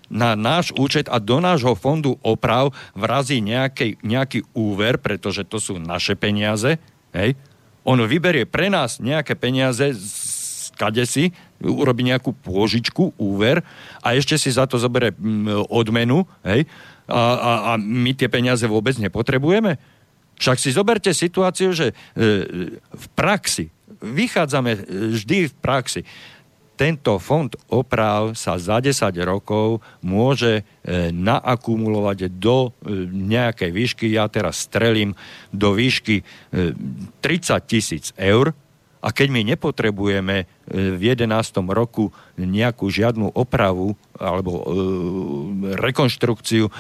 na 0.10 0.34
náš 0.34 0.74
účet 0.76 1.05
a 1.07 1.22
do 1.22 1.38
nášho 1.38 1.78
fondu 1.78 2.18
oprav 2.26 2.74
vrazí 2.97 3.39
nejaký, 3.39 4.01
nejaký 4.01 4.43
úver, 4.57 4.97
pretože 4.97 5.45
to 5.45 5.62
sú 5.62 5.78
naše 5.78 6.18
peniaze, 6.18 6.82
hej? 7.14 7.38
On 7.88 7.97
vyberie 7.97 8.43
pre 8.43 8.68
nás 8.68 8.99
nejaké 8.99 9.34
peniaze 9.39 9.95
z 9.95 10.70
kadesi, 10.76 11.32
urobí 11.62 12.05
nejakú 12.07 12.32
pôžičku, 12.32 13.16
úver 13.20 13.64
a 13.99 14.16
ešte 14.16 14.39
si 14.39 14.49
za 14.51 14.64
to 14.64 14.80
zoberie 14.80 15.12
mm, 15.12 15.68
odmenu, 15.68 16.24
hej, 16.43 16.66
a, 17.10 17.22
a, 17.36 17.51
a 17.68 17.72
my 17.82 18.14
tie 18.14 18.30
peniaze 18.30 18.64
vôbec 18.70 18.95
nepotrebujeme. 19.01 19.82
Však 20.39 20.57
si 20.62 20.70
zoberte 20.72 21.12
situáciu, 21.12 21.76
že 21.76 21.91
e, 21.91 21.93
v 22.80 23.05
praxi, 23.12 23.68
vychádzame 23.99 24.72
e, 24.72 24.80
vždy 25.20 25.38
v 25.51 25.53
praxi, 25.60 26.01
tento 26.80 27.19
fond 27.19 27.51
oprav 27.67 28.39
sa 28.39 28.55
za 28.55 28.80
10 28.80 28.95
rokov 29.27 29.84
môže 29.99 30.63
e, 30.63 31.11
naakumulovať 31.11 32.32
do 32.39 32.71
e, 32.71 33.03
nejakej 33.11 33.71
výšky, 33.75 34.05
ja 34.15 34.32
teraz 34.32 34.63
strelím 34.63 35.11
do 35.51 35.75
výšky 35.75 36.23
e, 36.23 36.23
30 37.19 37.59
tisíc 37.67 38.15
eur, 38.15 38.55
A 38.99 39.15
keď 39.15 39.32
my 39.32 39.41
nepotrebujeme 39.55 40.43
e, 40.43 40.45
v 40.99 41.15
11. 41.15 41.32
roku 41.71 42.11
nejakú 42.36 42.91
žiadnu 42.91 43.32
opravu 43.32 43.95
alebo 44.19 44.59
e, 44.59 44.63
rekonštrukciu 45.80 46.67
e, 46.67 46.71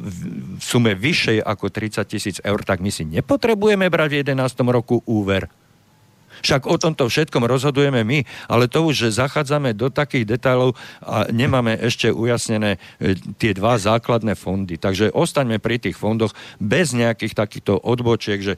v 0.00 0.16
sume 0.56 0.96
vyššej 0.96 1.44
ako 1.44 1.68
30 1.68 2.00
tisíc 2.08 2.36
eur, 2.40 2.64
tak 2.64 2.80
my 2.80 2.88
si 2.88 3.04
nepotrebujeme 3.04 3.92
brať 3.92 4.08
v 4.08 4.18
11. 4.24 4.72
roku 4.72 5.04
úver. 5.04 5.52
Však 6.40 6.68
o 6.68 6.76
tomto 6.76 7.08
všetkom 7.08 7.44
rozhodujeme 7.48 8.04
my, 8.04 8.24
ale 8.48 8.68
to 8.68 8.84
už, 8.84 9.08
že 9.08 9.18
zachádzame 9.20 9.72
do 9.72 9.88
takých 9.88 10.36
detailov 10.36 10.76
a 11.00 11.28
nemáme 11.32 11.76
ešte 11.80 12.12
ujasnené 12.12 12.76
e, 13.00 13.16
tie 13.40 13.56
dva 13.56 13.80
základné 13.80 14.36
fondy. 14.36 14.76
Takže 14.76 15.12
ostaňme 15.12 15.58
pri 15.58 15.80
tých 15.80 15.96
fondoch 15.96 16.32
bez 16.60 16.92
nejakých 16.94 17.34
takýchto 17.34 17.80
odbočiek, 17.80 18.40
že 18.40 18.54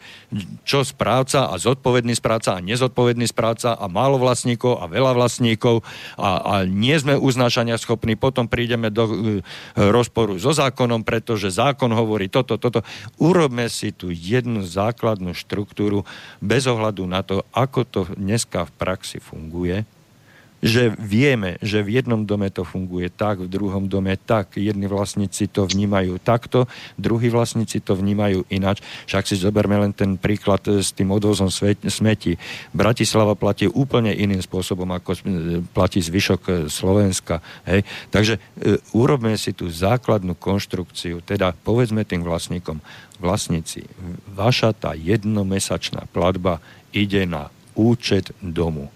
čo 0.63 0.85
správca 0.85 1.49
a 1.49 1.55
zodpovedný 1.57 2.13
správca 2.13 2.59
a 2.59 2.65
nezodpovedný 2.65 3.27
správca 3.31 3.75
a 3.79 3.87
málo 3.89 4.21
vlastníkov 4.21 4.83
a 4.83 4.91
veľa 4.91 5.13
vlastníkov 5.17 5.83
a, 6.19 6.31
a 6.43 6.55
nie 6.69 6.95
sme 6.99 7.17
uznášania 7.17 7.81
schopní, 7.81 8.15
potom 8.15 8.47
prídeme 8.47 8.93
do 8.93 9.05
e, 9.09 9.13
rozporu 9.75 10.37
so 10.37 10.53
zákonom, 10.53 11.03
pretože 11.03 11.49
zákon 11.49 11.89
hovorí 11.91 12.29
toto, 12.29 12.61
toto. 12.61 12.85
Urobme 13.17 13.67
si 13.73 13.91
tu 13.91 14.13
jednu 14.13 14.63
základnú 14.63 15.33
štruktúru 15.33 16.05
bez 16.39 16.69
ohľadu 16.69 17.03
na 17.09 17.25
to, 17.25 17.41
ako 17.57 17.72
ako 17.73 17.89
to 17.89 18.01
dneska 18.21 18.69
v 18.69 18.73
praxi 18.77 19.17
funguje, 19.17 19.89
že 20.63 20.95
vieme, 20.95 21.59
že 21.59 21.83
v 21.83 21.99
jednom 21.99 22.23
dome 22.23 22.47
to 22.47 22.63
funguje 22.63 23.11
tak, 23.11 23.43
v 23.43 23.51
druhom 23.51 23.91
dome 23.91 24.15
tak, 24.15 24.55
jedni 24.55 24.87
vlastníci 24.87 25.51
to 25.51 25.67
vnímajú 25.67 26.23
takto, 26.23 26.71
druhí 26.95 27.35
vlastníci 27.35 27.83
to 27.83 27.99
vnímajú 27.99 28.47
ináč. 28.47 28.79
Však 29.11 29.27
si 29.27 29.35
zoberme 29.43 29.75
len 29.83 29.91
ten 29.91 30.15
príklad 30.15 30.63
s 30.63 30.95
tým 30.95 31.11
odvozom 31.11 31.51
smeti. 31.51 32.39
Bratislava 32.71 33.35
platí 33.35 33.67
úplne 33.67 34.15
iným 34.15 34.39
spôsobom, 34.39 34.87
ako 34.95 35.19
platí 35.75 35.99
zvyšok 35.99 36.41
e, 36.47 36.53
Slovenska. 36.71 37.43
Hej? 37.67 37.83
Takže 38.15 38.39
e, 38.39 38.41
urobme 38.95 39.35
si 39.35 39.51
tú 39.51 39.67
základnú 39.67 40.39
konštrukciu, 40.39 41.27
teda 41.27 41.59
povedzme 41.67 42.07
tým 42.07 42.23
vlastníkom, 42.23 42.79
vlastníci, 43.19 43.83
vaša 44.31 44.71
tá 44.79 44.95
jednomesačná 44.95 46.07
platba 46.15 46.63
ide 46.95 47.27
na 47.27 47.51
účet 47.75 48.31
domu. 48.41 48.91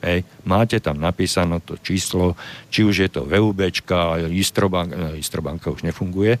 Hej. 0.00 0.24
Máte 0.48 0.80
tam 0.80 0.96
napísané 0.96 1.60
to 1.60 1.76
číslo, 1.76 2.32
či 2.72 2.88
už 2.88 2.96
je 3.04 3.08
to 3.12 3.28
VUB, 3.28 3.68
Istrobanka, 4.32 5.12
e, 5.12 5.20
Istrobanka 5.20 5.68
už 5.68 5.84
nefunguje, 5.84 6.40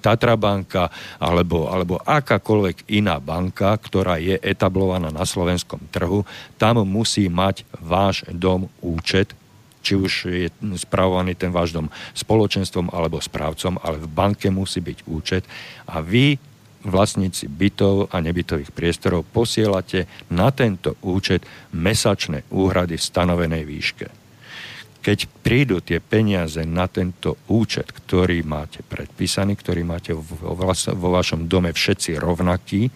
Tatra 0.00 0.40
banka, 0.40 0.88
alebo, 1.20 1.68
alebo 1.68 2.00
akákoľvek 2.00 2.88
iná 2.96 3.20
banka, 3.20 3.76
ktorá 3.76 4.16
je 4.16 4.40
etablovaná 4.40 5.12
na 5.12 5.28
slovenskom 5.28 5.84
trhu, 5.92 6.24
tam 6.56 6.80
musí 6.88 7.28
mať 7.28 7.68
váš 7.76 8.24
dom 8.32 8.72
účet, 8.80 9.36
či 9.84 9.92
už 9.92 10.12
je 10.32 10.48
spravovaný 10.80 11.36
ten 11.36 11.52
váš 11.52 11.76
dom 11.76 11.92
spoločenstvom 12.16 12.88
alebo 12.88 13.20
správcom, 13.20 13.76
ale 13.84 14.00
v 14.00 14.08
banke 14.08 14.48
musí 14.48 14.80
byť 14.80 14.98
účet 15.12 15.44
a 15.84 16.00
vy 16.00 16.40
vlastníci 16.82 17.46
bytov 17.46 18.10
a 18.10 18.18
nebytových 18.18 18.74
priestorov 18.74 19.26
posielate 19.30 20.10
na 20.34 20.50
tento 20.50 20.98
účet 21.06 21.46
mesačné 21.74 22.46
úhrady 22.50 22.98
v 22.98 23.06
stanovenej 23.06 23.62
výške. 23.62 24.06
Keď 25.02 25.18
prídu 25.42 25.82
tie 25.82 25.98
peniaze 25.98 26.62
na 26.62 26.86
tento 26.86 27.34
účet, 27.50 27.90
ktorý 27.90 28.46
máte 28.46 28.86
predpísaný, 28.86 29.58
ktorý 29.58 29.82
máte 29.82 30.14
vo, 30.14 30.54
vo 30.54 31.08
vašom 31.10 31.50
dome 31.50 31.74
všetci 31.74 32.22
rovnaký, 32.22 32.86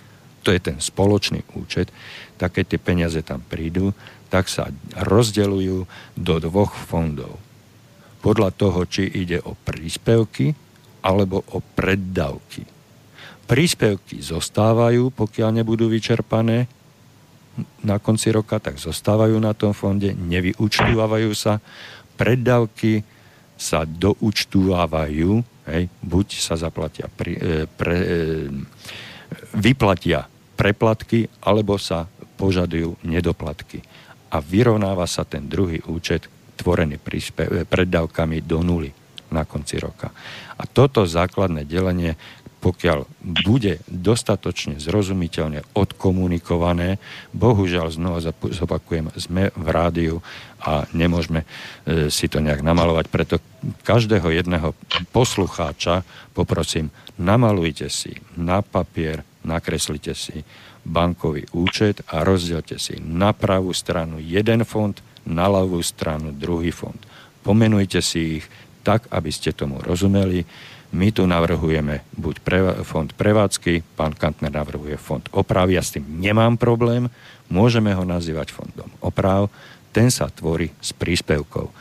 to 0.47 0.55
je 0.55 0.61
ten 0.63 0.79
spoločný 0.79 1.43
účet, 1.59 1.91
tak 2.39 2.55
keď 2.55 2.65
tie 2.71 2.81
peniaze 2.83 3.19
tam 3.27 3.43
prídu, 3.43 3.91
tak 4.31 4.47
sa 4.47 4.71
rozdeľujú 4.95 5.79
do 6.15 6.35
dvoch 6.39 6.71
fondov. 6.79 7.43
Podľa 8.23 8.51
toho, 8.55 8.87
či 8.87 9.11
ide 9.11 9.43
o 9.43 9.59
príspevky 9.59 10.55
alebo 11.03 11.43
o 11.55 11.59
preddavky 11.59 12.76
príspevky 13.47 14.21
zostávajú, 14.21 15.15
pokiaľ 15.15 15.63
nebudú 15.63 15.87
vyčerpané 15.87 16.67
na 17.87 17.97
konci 17.97 18.35
roka, 18.35 18.61
tak 18.61 18.77
zostávajú 18.77 19.39
na 19.41 19.57
tom 19.57 19.73
fonde, 19.73 20.13
nevyučtovávajú 20.13 21.31
sa, 21.33 21.63
preddavky 22.19 23.01
sa 23.57 23.89
doučtovávajú, 23.89 25.41
buď 26.05 26.27
sa 26.37 26.61
zaplatia, 26.61 27.09
pri, 27.09 27.33
e, 27.33 27.65
pre, 27.65 27.97
e, 27.97 28.07
vyplatia 29.57 30.29
preplatky, 30.57 31.25
alebo 31.41 31.81
sa 31.81 32.05
požadujú 32.37 33.01
nedoplatky. 33.09 33.81
A 34.33 34.45
vyrovnáva 34.45 35.09
sa 35.09 35.25
ten 35.25 35.49
druhý 35.49 35.81
účet 35.89 36.29
tvorený 36.61 37.01
príspe, 37.01 37.65
preddavkami 37.65 38.45
do 38.45 38.61
nuly 38.61 38.93
na 39.33 39.49
konci 39.49 39.81
roka. 39.81 40.13
A 40.57 40.63
toto 40.69 41.05
základné 41.05 41.65
delenie 41.65 42.17
pokiaľ 42.67 43.07
bude 43.47 43.79
dostatočne 43.87 44.83
zrozumiteľne 44.83 45.63
odkomunikované, 45.79 46.99
bohužiaľ 47.31 47.95
znova 47.95 48.19
zopakujem, 48.35 49.15
sme 49.15 49.55
v 49.55 49.69
rádiu 49.71 50.19
a 50.59 50.83
nemôžeme 50.91 51.47
e, 51.47 52.11
si 52.11 52.27
to 52.27 52.43
nejak 52.43 52.67
namalovať, 52.67 53.07
preto 53.07 53.39
každého 53.87 54.35
jedného 54.35 54.75
poslucháča 55.15 56.03
poprosím, 56.35 56.91
namalujte 57.23 57.87
si 57.87 58.19
na 58.35 58.67
papier, 58.67 59.23
nakreslite 59.47 60.19
si 60.19 60.43
bankový 60.83 61.47
účet 61.55 62.03
a 62.11 62.27
rozdielte 62.27 62.83
si 62.83 62.99
na 62.99 63.31
pravú 63.31 63.71
stranu 63.71 64.19
jeden 64.19 64.67
fond, 64.67 64.99
na 65.23 65.47
ľavú 65.47 65.79
stranu 65.87 66.35
druhý 66.35 66.75
fond. 66.75 66.99
Pomenujte 67.47 68.03
si 68.03 68.43
ich 68.43 68.47
tak, 68.83 69.07
aby 69.15 69.31
ste 69.31 69.55
tomu 69.55 69.79
rozumeli 69.83 70.43
my 70.97 71.13
tu 71.13 71.29
navrhujeme 71.29 72.09
buď 72.17 72.35
pre, 72.41 72.59
fond 72.81 73.13
prevádzky, 73.13 73.85
pán 74.01 74.17
Kantner 74.17 74.49
navrhuje 74.49 74.97
fond 74.97 75.21
opravy, 75.37 75.77
ja 75.77 75.85
s 75.85 75.93
tým 75.93 76.09
nemám 76.17 76.57
problém, 76.57 77.13
môžeme 77.53 77.93
ho 77.93 78.03
nazývať 78.09 78.57
fondom 78.57 78.89
oprav, 79.05 79.53
ten 79.93 80.09
sa 80.09 80.33
tvorí 80.33 80.73
z 80.81 80.97
príspevkov. 80.97 81.73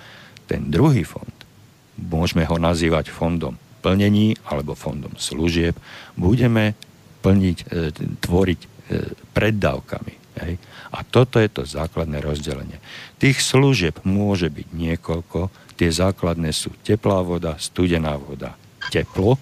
Ten 0.46 0.68
druhý 0.72 1.08
fond, 1.08 1.36
môžeme 2.00 2.44
ho 2.48 2.60
nazývať 2.60 3.12
fondom 3.12 3.56
plnení 3.80 4.36
alebo 4.48 4.76
fondom 4.76 5.16
služieb, 5.16 5.76
budeme 6.16 6.76
plniť, 7.24 7.58
e, 7.66 7.92
tvoriť 8.20 8.60
e, 8.62 8.68
preddávkami. 9.36 10.14
Hej? 10.44 10.54
A 10.96 11.04
toto 11.04 11.40
je 11.44 11.50
to 11.50 11.68
základné 11.68 12.24
rozdelenie. 12.24 12.80
Tých 13.20 13.42
služieb 13.42 14.00
môže 14.08 14.48
byť 14.48 14.68
niekoľko, 14.72 15.52
tie 15.76 15.90
základné 15.92 16.56
sú 16.56 16.72
teplá 16.84 17.20
voda, 17.20 17.60
studená 17.60 18.16
voda, 18.16 18.56
teplo, 18.92 19.38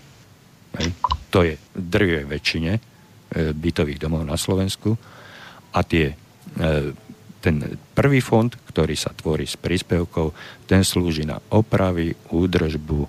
hej, 0.80 0.90
to 1.30 1.40
je 1.46 1.56
drvej 1.74 2.26
väčšine 2.30 2.72
e, 2.78 2.82
bytových 3.54 4.02
domov 4.02 4.24
na 4.26 4.38
Slovensku 4.38 4.94
a 5.74 5.80
tie, 5.82 6.14
e, 6.14 6.16
ten 7.44 7.56
prvý 7.98 8.22
fond, 8.24 8.50
ktorý 8.50 8.96
sa 8.96 9.12
tvorí 9.12 9.44
s 9.44 9.60
príspevkou, 9.60 10.32
ten 10.70 10.86
slúži 10.86 11.28
na 11.28 11.42
opravy, 11.52 12.14
údržbu, 12.32 13.02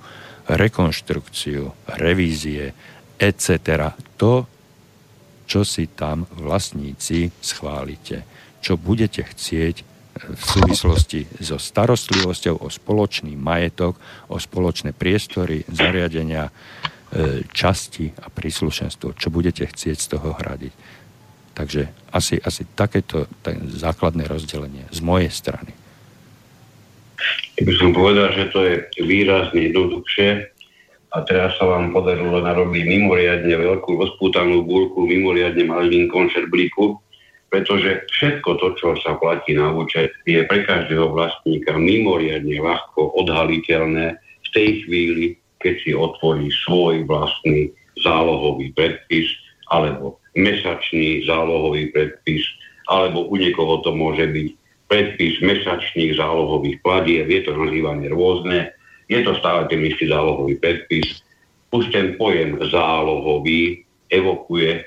rekonštrukciu, 0.50 1.72
revízie, 2.00 2.74
etc. 3.16 3.94
To, 4.20 4.44
čo 5.44 5.60
si 5.62 5.92
tam 5.92 6.24
vlastníci 6.36 7.30
schválite, 7.40 8.24
čo 8.64 8.80
budete 8.80 9.24
chcieť 9.24 9.93
v 10.14 10.42
súvislosti 10.42 11.26
so 11.42 11.58
starostlivosťou 11.58 12.62
o 12.62 12.68
spoločný 12.70 13.34
majetok, 13.34 13.98
o 14.30 14.38
spoločné 14.38 14.94
priestory, 14.94 15.66
zariadenia, 15.66 16.48
e, 16.48 16.52
časti 17.50 18.14
a 18.22 18.30
príslušenstvo, 18.30 19.18
čo 19.18 19.28
budete 19.34 19.66
chcieť 19.66 19.96
z 19.98 20.06
toho 20.14 20.38
hradiť. 20.38 20.72
Takže 21.54 21.82
asi, 22.10 22.38
asi 22.38 22.66
takéto 22.74 23.30
základné 23.74 24.26
rozdelenie 24.26 24.86
z 24.90 25.00
mojej 25.02 25.30
strany. 25.30 25.70
Keby 27.54 27.72
som 27.78 27.90
povedal, 27.94 28.34
že 28.34 28.50
to 28.50 28.58
je 28.66 28.74
výrazne 28.98 29.70
jednoduchšie 29.70 30.28
a 31.14 31.16
teraz 31.22 31.54
sa 31.54 31.70
vám 31.70 31.94
podarilo 31.94 32.42
narobiť 32.42 32.82
mimoriadne 32.82 33.54
veľkú 33.54 33.94
rozpútanú 33.94 34.66
búrku, 34.66 35.06
mimoriadne 35.06 35.62
malým 35.62 36.10
konšerblíku, 36.10 36.98
pretože 37.48 38.06
všetko 38.10 38.50
to, 38.58 38.68
čo 38.78 38.88
sa 39.00 39.16
platí 39.18 39.54
na 39.54 39.70
účet, 39.70 40.10
je 40.26 40.42
pre 40.44 40.66
každého 40.66 41.12
vlastníka 41.12 41.76
mimoriadne 41.76 42.58
ľahko 42.58 43.14
odhaliteľné 43.24 44.16
v 44.18 44.48
tej 44.52 44.68
chvíli, 44.84 45.26
keď 45.62 45.74
si 45.80 45.90
otvorí 45.96 46.52
svoj 46.64 47.08
vlastný 47.08 47.72
zálohový 48.02 48.74
predpis 48.76 49.30
alebo 49.72 50.20
mesačný 50.36 51.24
zálohový 51.24 51.94
predpis, 51.94 52.44
alebo 52.90 53.30
u 53.30 53.34
niekoho 53.38 53.80
to 53.80 53.94
môže 53.96 54.28
byť 54.28 54.48
predpis 54.90 55.40
mesačných 55.40 56.20
zálohových 56.20 56.78
platieb, 56.84 57.26
je 57.26 57.42
to 57.48 57.56
nazývané 57.56 58.12
rôzne, 58.12 58.68
je 59.08 59.20
to 59.24 59.32
stále 59.40 59.64
ten 59.72 59.80
istý 59.84 60.08
zálohový 60.08 60.60
predpis. 60.60 61.24
Už 61.74 61.90
ten 61.90 62.14
pojem 62.14 62.60
zálohový 62.70 63.82
evokuje 64.12 64.78
e, 64.78 64.82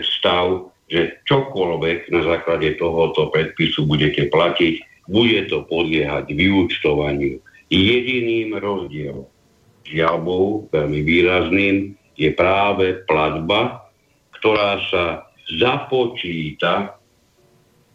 stav, 0.00 0.71
že 0.92 1.24
čokoľvek 1.24 2.12
na 2.12 2.20
základe 2.20 2.76
tohoto 2.76 3.32
predpisu 3.32 3.88
budete 3.88 4.28
platiť, 4.28 5.08
bude 5.08 5.48
to 5.48 5.64
podliehať 5.64 6.28
vyúčtovaniu. 6.28 7.40
Jediným 7.72 8.60
rozdielom, 8.60 9.24
žiaľ 9.88 10.20
veľmi 10.68 11.00
výrazným, 11.00 11.96
je 12.12 12.28
práve 12.36 13.00
platba, 13.08 13.88
ktorá 14.36 14.84
sa 14.92 15.32
započíta 15.56 17.00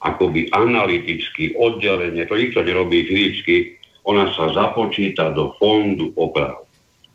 akoby 0.01 0.49
analyticky, 0.49 1.53
oddelenie, 1.53 2.25
to 2.25 2.33
nikto 2.33 2.65
nerobí 2.65 3.05
fyzicky, 3.05 3.77
ona 4.09 4.33
sa 4.33 4.49
započíta 4.57 5.37
do 5.37 5.53
fondu 5.61 6.17
oprav. 6.17 6.65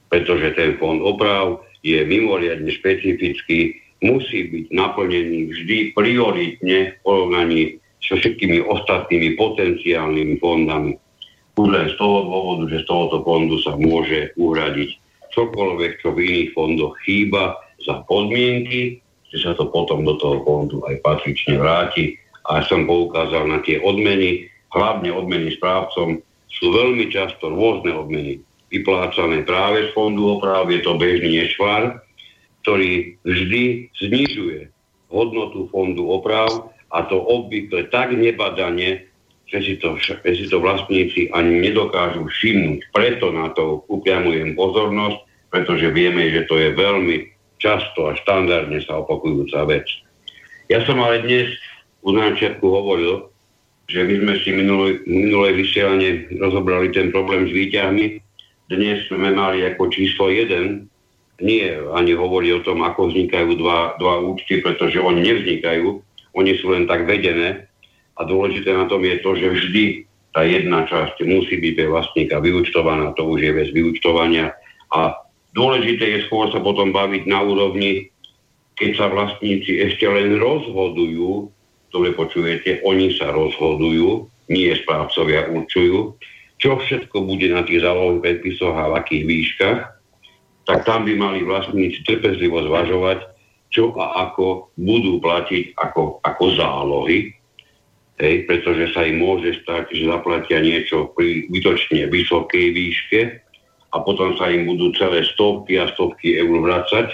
Pretože 0.06 0.54
ten 0.54 0.78
fond 0.78 1.02
oprav 1.02 1.66
je 1.82 1.98
mimoriadne 2.06 2.70
špecifický, 2.70 3.81
musí 4.02 4.50
byť 4.50 4.64
naplnený 4.74 5.38
vždy 5.48 5.76
prioritne 5.94 6.78
v 6.92 6.96
porovnaní 7.06 7.62
so 8.02 8.18
všetkými 8.18 8.66
ostatnými 8.66 9.38
potenciálnymi 9.38 10.34
fondami. 10.42 10.98
Už 11.54 11.68
len 11.70 11.86
z 11.92 11.96
toho 11.96 12.18
dôvodu, 12.26 12.64
že 12.68 12.82
z 12.82 12.88
tohoto 12.90 13.22
fondu 13.22 13.56
sa 13.62 13.78
môže 13.78 14.34
uhradiť 14.34 14.90
čokoľvek, 15.32 16.02
čo 16.02 16.12
v 16.12 16.18
iných 16.26 16.50
fondoch 16.52 16.98
chýba 17.06 17.56
za 17.86 18.02
podmienky, 18.10 18.98
že 19.32 19.38
sa 19.40 19.52
to 19.56 19.70
potom 19.70 20.04
do 20.04 20.18
toho 20.18 20.44
fondu 20.44 20.82
aj 20.90 20.98
patrične 21.00 21.56
vráti. 21.56 22.18
A 22.50 22.60
som 22.66 22.90
poukázal 22.90 23.46
na 23.46 23.62
tie 23.62 23.78
odmeny, 23.78 24.50
hlavne 24.74 25.14
odmeny 25.14 25.54
správcom, 25.54 26.18
sú 26.50 26.66
veľmi 26.74 27.06
často 27.08 27.48
rôzne 27.48 27.94
odmeny 27.94 28.42
vyplácané 28.72 29.46
práve 29.46 29.88
z 29.88 29.90
fondu 29.94 30.36
oprav, 30.36 30.66
je 30.72 30.80
to 30.82 30.98
bežný 30.98 31.44
nešvar, 31.44 32.01
ktorý 32.62 33.18
vždy 33.26 33.92
znižuje 33.98 34.70
hodnotu 35.10 35.68
fondu 35.68 36.08
oprav 36.08 36.72
a 36.94 37.04
to 37.10 37.18
obvykle 37.18 37.90
tak 37.90 38.14
nebadane, 38.14 39.04
že 39.50 39.58
si 39.60 39.74
to, 39.76 39.98
že 40.00 40.22
si 40.24 40.48
to 40.48 40.62
vlastníci 40.62 41.28
ani 41.36 41.60
nedokážu 41.60 42.24
všimnúť. 42.24 42.80
Preto 42.94 43.34
na 43.34 43.52
to 43.52 43.84
upriamujem 43.92 44.56
pozornosť, 44.56 45.18
pretože 45.52 45.92
vieme, 45.92 46.32
že 46.32 46.48
to 46.48 46.56
je 46.56 46.72
veľmi 46.72 47.28
často 47.60 48.08
a 48.08 48.16
štandardne 48.16 48.80
sa 48.80 49.04
opakujúca 49.04 49.68
vec. 49.68 49.84
Ja 50.72 50.80
som 50.88 50.96
ale 51.04 51.20
dnes 51.26 51.52
už 52.00 52.16
začiatku 52.16 52.64
hovoril, 52.64 53.28
že 53.92 54.08
my 54.08 54.14
sme 54.24 54.34
si 54.40 54.50
minulé, 54.56 54.90
minulé 55.04 55.52
vysielanie 55.52 56.32
rozobrali 56.40 56.88
ten 56.94 57.12
problém 57.12 57.44
s 57.44 57.52
výťahmi 57.52 58.22
dnes 58.72 59.04
sme 59.04 59.36
mali 59.36 59.68
ako 59.68 59.92
číslo 59.92 60.32
1, 60.32 60.88
nie 61.42 61.74
ani 61.92 62.14
hovorí 62.14 62.54
o 62.54 62.62
tom, 62.62 62.86
ako 62.86 63.10
vznikajú 63.10 63.58
dva, 63.58 63.98
dva 63.98 64.22
účty, 64.22 64.62
pretože 64.62 65.02
oni 65.02 65.26
nevznikajú, 65.26 65.98
oni 66.38 66.52
sú 66.62 66.72
len 66.72 66.86
tak 66.86 67.04
vedené. 67.04 67.66
A 68.16 68.22
dôležité 68.22 68.70
na 68.70 68.86
tom 68.86 69.02
je 69.02 69.18
to, 69.20 69.34
že 69.34 69.48
vždy 69.50 69.84
tá 70.32 70.46
jedna 70.48 70.88
časť 70.88 71.20
musí 71.28 71.60
byť 71.60 71.72
pre 71.76 71.86
vlastníka 71.92 72.40
vyučtovaná, 72.40 73.12
to 73.18 73.26
už 73.28 73.44
je 73.44 73.52
bez 73.52 73.68
vyučtovania 73.74 74.56
a 74.92 75.16
dôležité 75.52 76.04
je 76.08 76.18
skôr 76.28 76.48
sa 76.48 76.60
potom 76.60 76.92
baviť 76.92 77.28
na 77.28 77.44
úrovni, 77.44 78.08
keď 78.76 78.90
sa 78.96 79.06
vlastníci 79.12 79.80
ešte 79.84 80.08
len 80.08 80.40
rozhodujú, 80.40 81.52
dobre 81.92 82.10
počujete, 82.16 82.80
oni 82.84 83.12
sa 83.16 83.32
rozhodujú, 83.32 84.28
nie 84.48 84.72
správcovia 84.72 85.52
určujú, 85.52 86.16
čo 86.56 86.80
všetko 86.80 87.28
bude 87.28 87.52
na 87.52 87.64
tých 87.68 87.84
zálohových 87.84 88.24
predpisoch 88.24 88.72
a 88.72 88.88
v 88.88 88.96
akých 89.04 89.24
výškach, 89.28 89.78
tak 90.66 90.86
tam 90.86 91.04
by 91.08 91.14
mali 91.18 91.42
vlastníci 91.42 92.06
trpezlivo 92.06 92.62
zvažovať, 92.66 93.18
čo 93.72 93.96
a 93.96 94.28
ako 94.28 94.70
budú 94.76 95.18
platiť 95.18 95.74
ako, 95.80 96.20
ako 96.20 96.44
zálohy, 96.54 97.32
hej, 98.20 98.34
pretože 98.44 98.92
sa 98.92 99.08
im 99.08 99.24
môže 99.24 99.64
stať, 99.64 99.96
že 99.96 100.06
zaplatia 100.12 100.60
niečo 100.60 101.10
pri 101.16 101.48
vytočne 101.48 102.06
vysokej 102.12 102.66
výške 102.76 103.20
a 103.92 103.96
potom 104.04 104.36
sa 104.36 104.52
im 104.52 104.68
budú 104.68 104.92
celé 104.94 105.24
stovky 105.34 105.80
a 105.80 105.88
stovky 105.96 106.36
eur 106.36 106.52
vracať, 106.62 107.10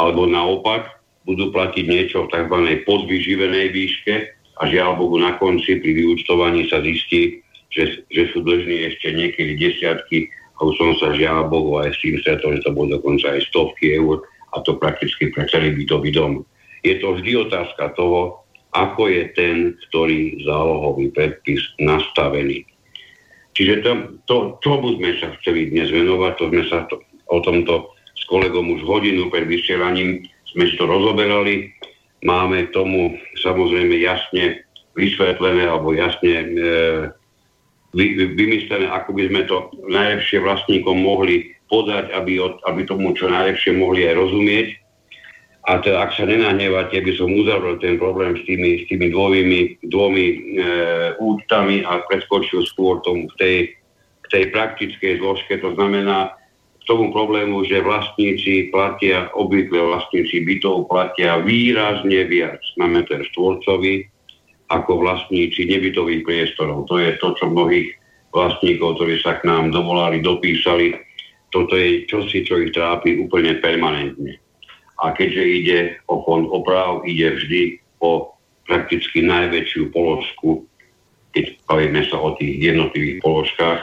alebo 0.00 0.24
naopak 0.24 0.88
budú 1.28 1.52
platiť 1.54 1.84
niečo 1.86 2.26
v 2.26 2.32
tzv. 2.34 2.58
podvyživenej 2.88 3.66
výške 3.70 4.14
a 4.58 4.62
žiaľ 4.66 4.98
Bohu 4.98 5.20
na 5.20 5.36
konci 5.38 5.78
pri 5.78 5.92
vyúčtovaní 5.92 6.66
sa 6.72 6.82
zistí, 6.82 7.44
že, 7.72 8.04
že 8.12 8.32
sú 8.32 8.44
dlžní 8.44 8.90
ešte 8.92 9.12
niekedy 9.12 9.56
desiatky 9.56 10.28
a 10.62 10.70
už 10.70 10.78
som 10.78 10.94
sa 11.02 11.10
žiaľ 11.18 11.50
Bohu 11.50 11.82
aj 11.82 11.90
s 11.90 11.98
tým 12.06 12.22
stretol, 12.22 12.54
že 12.54 12.62
to 12.62 12.70
bolo 12.70 12.94
dokonca 12.94 13.34
aj 13.34 13.50
stovky 13.50 13.98
eur 13.98 14.22
a 14.54 14.62
to 14.62 14.78
prakticky 14.78 15.34
pre 15.34 15.42
celý 15.50 15.74
bytový 15.74 16.14
dom. 16.14 16.46
Je 16.86 17.02
to 17.02 17.18
vždy 17.18 17.50
otázka 17.50 17.90
toho, 17.98 18.46
ako 18.70 19.10
je 19.10 19.26
ten, 19.34 19.74
ktorý 19.90 20.46
zálohový 20.46 21.10
predpis 21.10 21.66
nastavený. 21.82 22.62
Čiže 23.58 23.74
to, 23.82 23.92
to, 24.30 24.36
čomu 24.62 24.96
sme 25.02 25.18
sa 25.18 25.34
chceli 25.42 25.74
dnes 25.74 25.90
venovať, 25.90 26.32
to 26.38 26.44
sme 26.54 26.62
sa 26.70 26.86
to, 26.86 27.02
o 27.26 27.38
tomto 27.42 27.90
s 28.14 28.22
kolegom 28.30 28.78
už 28.78 28.86
hodinu 28.86 29.34
pred 29.34 29.50
vysielaním 29.50 30.22
sme 30.46 30.70
to 30.78 30.86
rozoberali. 30.86 31.74
Máme 32.22 32.70
tomu 32.70 33.18
samozrejme 33.42 33.98
jasne 33.98 34.62
vysvetlené 34.94 35.66
alebo 35.66 35.90
jasne 35.90 36.32
e, 36.38 36.46
vy, 37.92 38.36
vymyslené, 38.36 38.88
ako 38.88 39.16
by 39.16 39.22
sme 39.28 39.42
to 39.48 39.56
najlepšie 39.88 40.40
vlastníkom 40.40 40.96
mohli 40.96 41.52
podať, 41.68 42.12
aby, 42.12 42.40
od, 42.40 42.60
aby 42.68 42.84
tomu 42.84 43.16
čo 43.16 43.32
najlepšie 43.32 43.72
mohli 43.76 44.04
aj 44.08 44.14
rozumieť. 44.16 44.68
A 45.62 45.78
teda, 45.78 46.04
ak 46.04 46.18
sa 46.18 46.26
nenahnevate, 46.26 46.98
by 46.98 47.12
som 47.14 47.30
uzavrel 47.30 47.78
ten 47.78 47.94
problém 47.94 48.34
s 48.34 48.42
tými, 48.44 48.82
s 48.82 48.84
tými 48.90 49.14
dvomi, 49.14 49.78
dvomi 49.86 50.26
e, 50.26 50.36
účtami 51.22 51.86
a 51.86 52.02
preskočil 52.10 52.66
skôr 52.66 52.98
tomu 53.06 53.30
k 53.32 53.34
tej, 53.38 53.56
k 54.20 54.26
tej 54.26 54.44
praktickej 54.50 55.22
zložke. 55.22 55.62
To 55.62 55.70
znamená 55.78 56.34
k 56.82 56.84
tomu 56.90 57.14
problému, 57.14 57.62
že 57.62 57.78
vlastníci 57.78 58.74
platia, 58.74 59.30
obvykle 59.38 59.86
vlastníci 59.86 60.42
bytov 60.42 60.90
platia 60.90 61.38
výrazne 61.38 62.26
viac 62.26 62.58
na 62.74 62.90
meter 62.90 63.22
štvorcový, 63.30 64.11
ako 64.72 65.04
vlastníci 65.04 65.68
nebytových 65.68 66.24
priestorov. 66.24 66.88
To 66.88 66.96
je 66.96 67.12
to, 67.20 67.36
čo 67.36 67.52
mnohých 67.52 67.92
vlastníkov, 68.32 68.96
ktorí 68.96 69.20
sa 69.20 69.36
k 69.36 69.44
nám 69.44 69.76
dovolali, 69.76 70.24
dopísali. 70.24 70.96
Toto 71.52 71.76
je 71.76 72.08
čosi, 72.08 72.48
čo 72.48 72.56
ich 72.64 72.72
trápi 72.72 73.20
úplne 73.20 73.60
permanentne. 73.60 74.40
A 75.04 75.12
keďže 75.12 75.44
ide 75.44 75.78
o 76.08 76.24
fond 76.24 76.48
oprav, 76.48 77.04
ide 77.04 77.36
vždy 77.36 77.62
o 78.00 78.32
prakticky 78.64 79.20
najväčšiu 79.20 79.92
položku, 79.92 80.64
keď 81.36 81.44
bavíme 81.68 82.02
sa 82.08 82.16
o 82.16 82.32
tých 82.40 82.56
jednotlivých 82.72 83.20
položkách, 83.20 83.80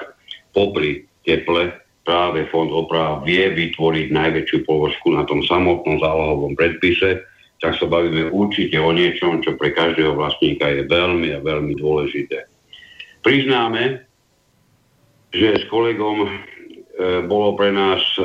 popri 0.58 1.06
teple 1.22 1.78
práve 2.02 2.50
fond 2.50 2.74
oprav 2.74 3.22
vie 3.22 3.54
vytvoriť 3.54 4.10
najväčšiu 4.10 4.66
položku 4.66 5.14
na 5.14 5.30
tom 5.30 5.46
samotnom 5.46 6.02
zálohovom 6.02 6.58
predpise, 6.58 7.22
tak 7.60 7.76
sa 7.76 7.86
bavíme 7.92 8.32
určite 8.32 8.80
o 8.80 8.92
niečom, 8.96 9.44
čo 9.44 9.60
pre 9.60 9.76
každého 9.76 10.16
vlastníka 10.16 10.72
je 10.72 10.88
veľmi 10.88 11.36
a 11.36 11.44
veľmi 11.44 11.76
dôležité. 11.76 12.48
Priznáme, 13.20 14.08
že 15.36 15.60
s 15.60 15.64
kolegom 15.68 16.24
e, 16.24 16.30
bolo 17.28 17.60
pre 17.60 17.76
nás 17.76 18.00
e, 18.16 18.24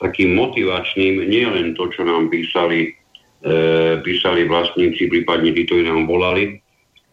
takým 0.00 0.32
motivačným 0.32 1.28
nielen 1.28 1.76
to, 1.76 1.92
čo 1.92 2.08
nám 2.08 2.32
písali, 2.32 2.96
e, 3.44 4.00
písali 4.00 4.48
vlastníci, 4.48 5.12
prípadne 5.12 5.52
tí, 5.52 5.68
ktorí 5.68 5.84
nám 5.84 6.08
volali, 6.08 6.56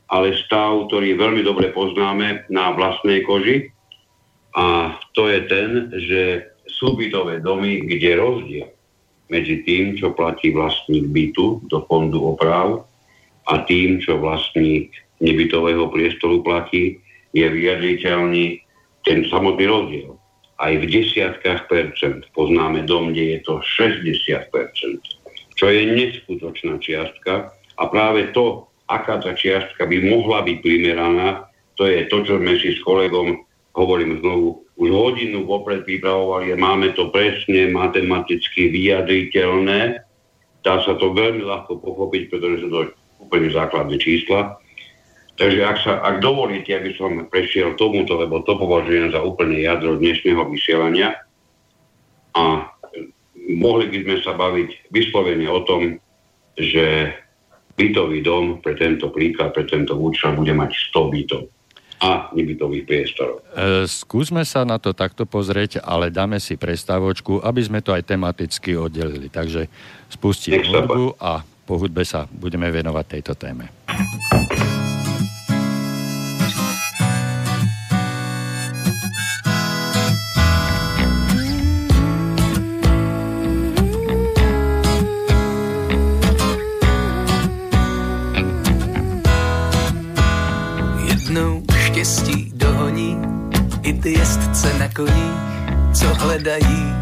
ale 0.07 0.39
stav, 0.47 0.87
ktorý 0.87 1.19
veľmi 1.19 1.43
dobre 1.43 1.75
poznáme 1.75 2.47
na 2.47 2.71
vlastnej 2.71 3.27
koži 3.27 3.67
a 4.55 4.95
to 5.11 5.27
je 5.27 5.39
ten, 5.51 5.69
že 5.99 6.21
súbytové 6.63 7.43
domy, 7.43 7.83
kde 7.83 8.11
rozdiel 8.15 8.71
medzi 9.31 9.63
tým, 9.63 9.95
čo 9.95 10.11
platí 10.11 10.51
vlastník 10.51 11.07
bytu 11.11 11.63
do 11.71 11.83
fondu 11.87 12.19
oprav 12.19 12.83
a 13.47 13.63
tým, 13.67 13.99
čo 14.03 14.19
vlastník 14.19 14.91
nebytového 15.23 15.87
priestoru 15.87 16.43
platí, 16.43 16.99
je 17.33 17.45
vyjadriteľný 17.47 18.61
ten 19.03 19.25
samotný 19.27 19.65
rozdiel. 19.67 20.11
Aj 20.61 20.73
v 20.75 20.85
desiatkách 20.85 21.67
percent 21.67 22.23
poznáme 22.31 22.85
dom, 22.85 23.11
kde 23.11 23.35
je 23.35 23.39
to 23.43 23.53
60 23.59 24.53
percent, 24.53 25.01
čo 25.57 25.65
je 25.67 25.81
neskutočná 25.91 26.77
čiastka 26.79 27.51
a 27.51 27.83
práve 27.89 28.31
to, 28.31 28.69
aká 28.87 29.17
tá 29.19 29.33
čiastka 29.33 29.89
by 29.89 29.97
mohla 30.07 30.45
byť 30.45 30.57
primeraná, 30.61 31.49
to 31.73 31.89
je 31.89 32.05
to, 32.05 32.21
čo 32.21 32.37
sme 32.37 32.53
si 32.61 32.77
s 32.77 32.79
kolegom, 32.85 33.41
hovorím 33.73 34.21
znovu, 34.21 34.61
už 34.73 34.89
hodinu 34.89 35.45
vopred 35.45 35.85
pripravovali 35.85 36.53
a 36.53 36.57
máme 36.57 36.97
to 36.97 37.13
presne 37.13 37.69
matematicky 37.69 38.73
vyjadriteľné. 38.73 40.01
Dá 40.65 40.81
sa 40.81 40.97
to 40.97 41.13
veľmi 41.13 41.45
ľahko 41.45 41.77
pochopiť, 41.77 42.21
pretože 42.33 42.65
sú 42.65 42.67
to 42.71 42.79
úplne 43.21 43.53
základné 43.53 44.01
čísla. 44.01 44.57
Takže 45.33 45.61
ak, 45.65 45.77
sa, 45.81 45.93
ak 46.01 46.21
dovolíte, 46.21 46.73
aby 46.73 46.93
som 46.93 47.25
prešiel 47.29 47.73
tomuto, 47.73 48.17
lebo 48.17 48.45
to 48.45 48.53
považujem 48.53 49.13
za 49.13 49.21
úplne 49.21 49.61
jadro 49.61 49.97
dnešného 49.97 50.45
vysielania 50.49 51.17
a 52.37 52.69
mohli 53.49 53.89
by 53.89 53.97
sme 54.05 54.17
sa 54.21 54.33
baviť 54.37 54.93
vyslovene 54.93 55.49
o 55.49 55.61
tom, 55.65 55.97
že 56.53 57.17
bytový 57.73 58.21
dom 58.21 58.61
pre 58.61 58.77
tento 58.77 59.09
príklad, 59.09 59.57
pre 59.57 59.65
tento 59.65 59.97
účel 59.97 60.37
bude 60.37 60.53
mať 60.53 60.93
100 60.93 61.13
bytov 61.13 61.43
a 62.03 62.27
nebytových 62.35 62.83
priestorov. 62.83 63.39
E, 63.55 63.87
skúsme 63.87 64.43
sa 64.43 64.67
na 64.67 64.75
to 64.75 64.91
takto 64.91 65.23
pozrieť, 65.23 65.79
ale 65.79 66.11
dáme 66.11 66.35
si 66.43 66.59
prestávočku, 66.59 67.39
aby 67.39 67.63
sme 67.63 67.79
to 67.79 67.95
aj 67.95 68.03
tematicky 68.03 68.75
oddelili. 68.75 69.31
Takže 69.31 69.71
spustím 70.11 70.59
hudbu 70.59 71.15
a 71.15 71.47
po 71.63 71.79
hudbe 71.79 72.03
sa 72.03 72.27
budeme 72.27 72.67
venovať 72.67 73.05
tejto 73.07 73.33
téme. 73.39 73.71
Ty 94.03 94.19
jezdce 94.19 94.79
na 94.79 94.87
koních, 94.87 95.39
co 95.93 96.15
hledají. 96.15 96.93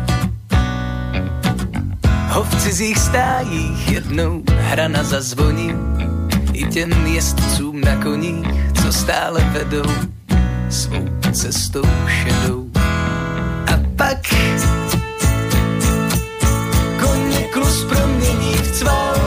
Ho 2.30 2.44
v 2.44 2.56
cizích 2.56 2.98
stájích 3.00 3.92
jednou 3.92 4.44
hrana 4.52 5.04
zazvoní 5.04 5.76
i 6.54 6.66
těm 6.66 6.92
jezdcům 7.06 7.82
na 7.82 7.96
koních, 7.96 8.48
co 8.82 8.94
stále 8.94 9.42
vedou 9.42 9.92
svou 10.70 11.06
cestou 11.32 11.84
šedou. 12.08 12.70
A 13.68 13.80
pak 13.96 14.18
koně 17.00 17.40
klus 17.54 17.84
promění 17.84 18.54
v 18.54 18.72
cval 18.72 19.21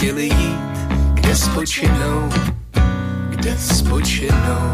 chtěli 0.00 0.24
jít, 0.24 0.88
kde 1.14 1.36
spočinou, 1.36 2.28
kde 3.30 3.56
spočinou. 3.58 4.72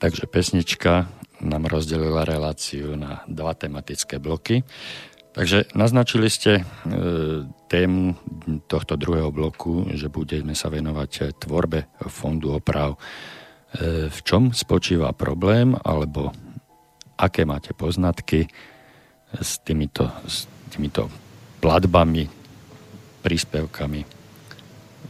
Takže 0.00 0.24
pesnička 0.24 1.12
nám 1.44 1.68
rozdelila 1.68 2.24
reláciu 2.24 2.96
na 2.96 3.20
dva 3.28 3.52
tematické 3.52 4.16
bloky. 4.16 4.64
Takže 5.36 5.76
naznačili 5.76 6.32
ste 6.32 6.52
e, 6.58 6.62
tému 7.68 8.16
tohto 8.64 8.96
druhého 8.96 9.28
bloku, 9.28 9.86
že 9.92 10.08
budeme 10.08 10.56
sa 10.56 10.72
venovať 10.72 11.36
tvorbe 11.36 11.86
fondu 12.08 12.56
oprav. 12.56 12.96
E, 12.96 14.08
v 14.08 14.18
čom 14.24 14.56
spočíva 14.56 15.12
problém, 15.12 15.76
alebo 15.84 16.32
aké 17.20 17.44
máte 17.44 17.76
poznatky 17.76 18.48
s 19.36 19.60
týmito, 19.60 20.08
s 20.24 20.48
týmito 20.72 21.12
platbami, 21.60 22.24
príspevkami 23.20 24.00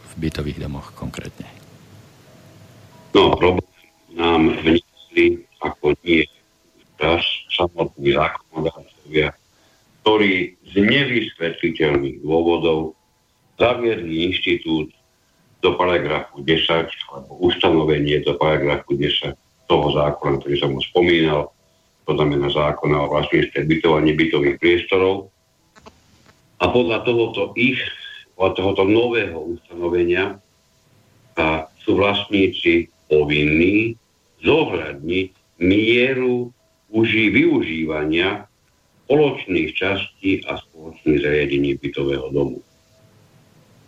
v 0.02 0.12
bytových 0.18 0.58
domoch 0.66 0.92
konkrétne? 0.98 1.46
No, 3.14 3.38
problém 3.38 3.69
nám 4.14 4.56
vymyslí, 4.62 5.44
ako 5.62 5.94
nie 6.06 6.26
raz 7.00 7.24
samotní 7.54 8.12
zákonodárcovia, 8.12 9.32
ktorí 10.02 10.56
z 10.68 10.74
nevysvetliteľných 10.80 12.24
dôvodov 12.24 12.96
zaviedli 13.60 14.32
inštitút 14.32 14.88
do 15.60 15.76
paragrafu 15.76 16.40
10, 16.40 16.88
alebo 17.12 17.32
ustanovenie 17.44 18.24
do 18.24 18.32
paragrafu 18.40 18.96
10 18.96 19.36
toho 19.68 19.86
zákona, 19.92 20.40
ktorý 20.40 20.56
som 20.56 20.72
mu 20.72 20.80
spomínal, 20.80 21.52
to 22.08 22.16
znamená 22.16 22.48
zákona 22.48 22.96
o 23.06 23.10
vlastníctve 23.12 23.68
bytov 23.68 24.00
a 24.00 24.04
nebytových 24.04 24.56
priestorov. 24.56 25.28
A 26.60 26.64
podľa 26.68 27.04
tohoto 27.04 27.52
ich, 27.54 27.80
podľa 28.34 28.52
tohoto 28.56 28.82
nového 28.88 29.36
ustanovenia 29.56 30.40
a 31.36 31.68
sú 31.84 32.00
vlastníci 32.00 32.88
povinní 33.08 33.99
zohľadniť 34.44 35.28
mieru 35.60 36.50
uží 36.90 37.30
využívania 37.30 38.50
spoločných 39.06 39.70
častí 39.74 40.40
a 40.46 40.58
spoločných 40.58 41.18
zariadení 41.18 41.74
bytového 41.82 42.30
domu. 42.30 42.62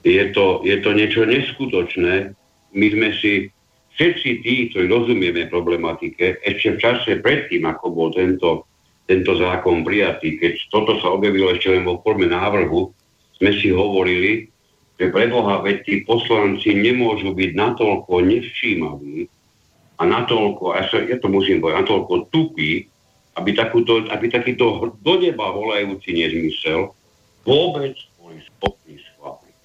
Je 0.03 0.35
to, 0.35 0.67
je 0.67 0.83
to 0.83 0.91
niečo 0.99 1.23
neskutočné. 1.23 2.35
My 2.75 2.87
sme 2.91 3.15
si 3.23 3.55
všetci 3.95 4.31
tí, 4.43 4.55
ktorí 4.75 4.91
rozumieme 4.91 5.47
problematike, 5.47 6.43
ešte 6.43 6.75
v 6.75 6.79
čase 6.83 7.11
predtým, 7.23 7.63
ako 7.71 7.87
bol 7.95 8.09
tento, 8.11 8.67
tento 9.07 9.39
zákon 9.39 9.87
prijatý, 9.87 10.43
keď 10.43 10.59
toto 10.75 10.99
sa 10.99 11.15
objavilo 11.15 11.55
ešte 11.55 11.71
len 11.71 11.87
vo 11.87 12.03
forme 12.03 12.27
návrhu, 12.27 12.91
sme 13.39 13.51
si 13.63 13.71
hovorili, 13.71 14.51
že 14.99 15.15
preboha, 15.15 15.63
veď 15.63 15.77
tí 15.87 15.95
poslanci 16.03 16.75
nemôžu 16.75 17.31
byť 17.31 17.51
natoľko 17.55 18.27
nevšímaví, 18.27 19.31
a 20.03 20.05
natoľko, 20.05 20.75
a 20.75 20.83
ja 20.91 21.17
to 21.23 21.31
musím 21.31 21.63
povedať, 21.63 21.87
natoľko 21.87 22.15
tupý, 22.35 22.91
aby, 23.39 23.51
takúto, 23.55 24.03
aby 24.11 24.27
takýto 24.27 24.99
do 24.99 25.15
neba 25.23 25.55
volajúci 25.55 26.11
nezmysel 26.11 26.91
vôbec 27.47 27.95
boli 28.19 28.43
schopní 28.43 28.99
schváliť. 28.99 29.63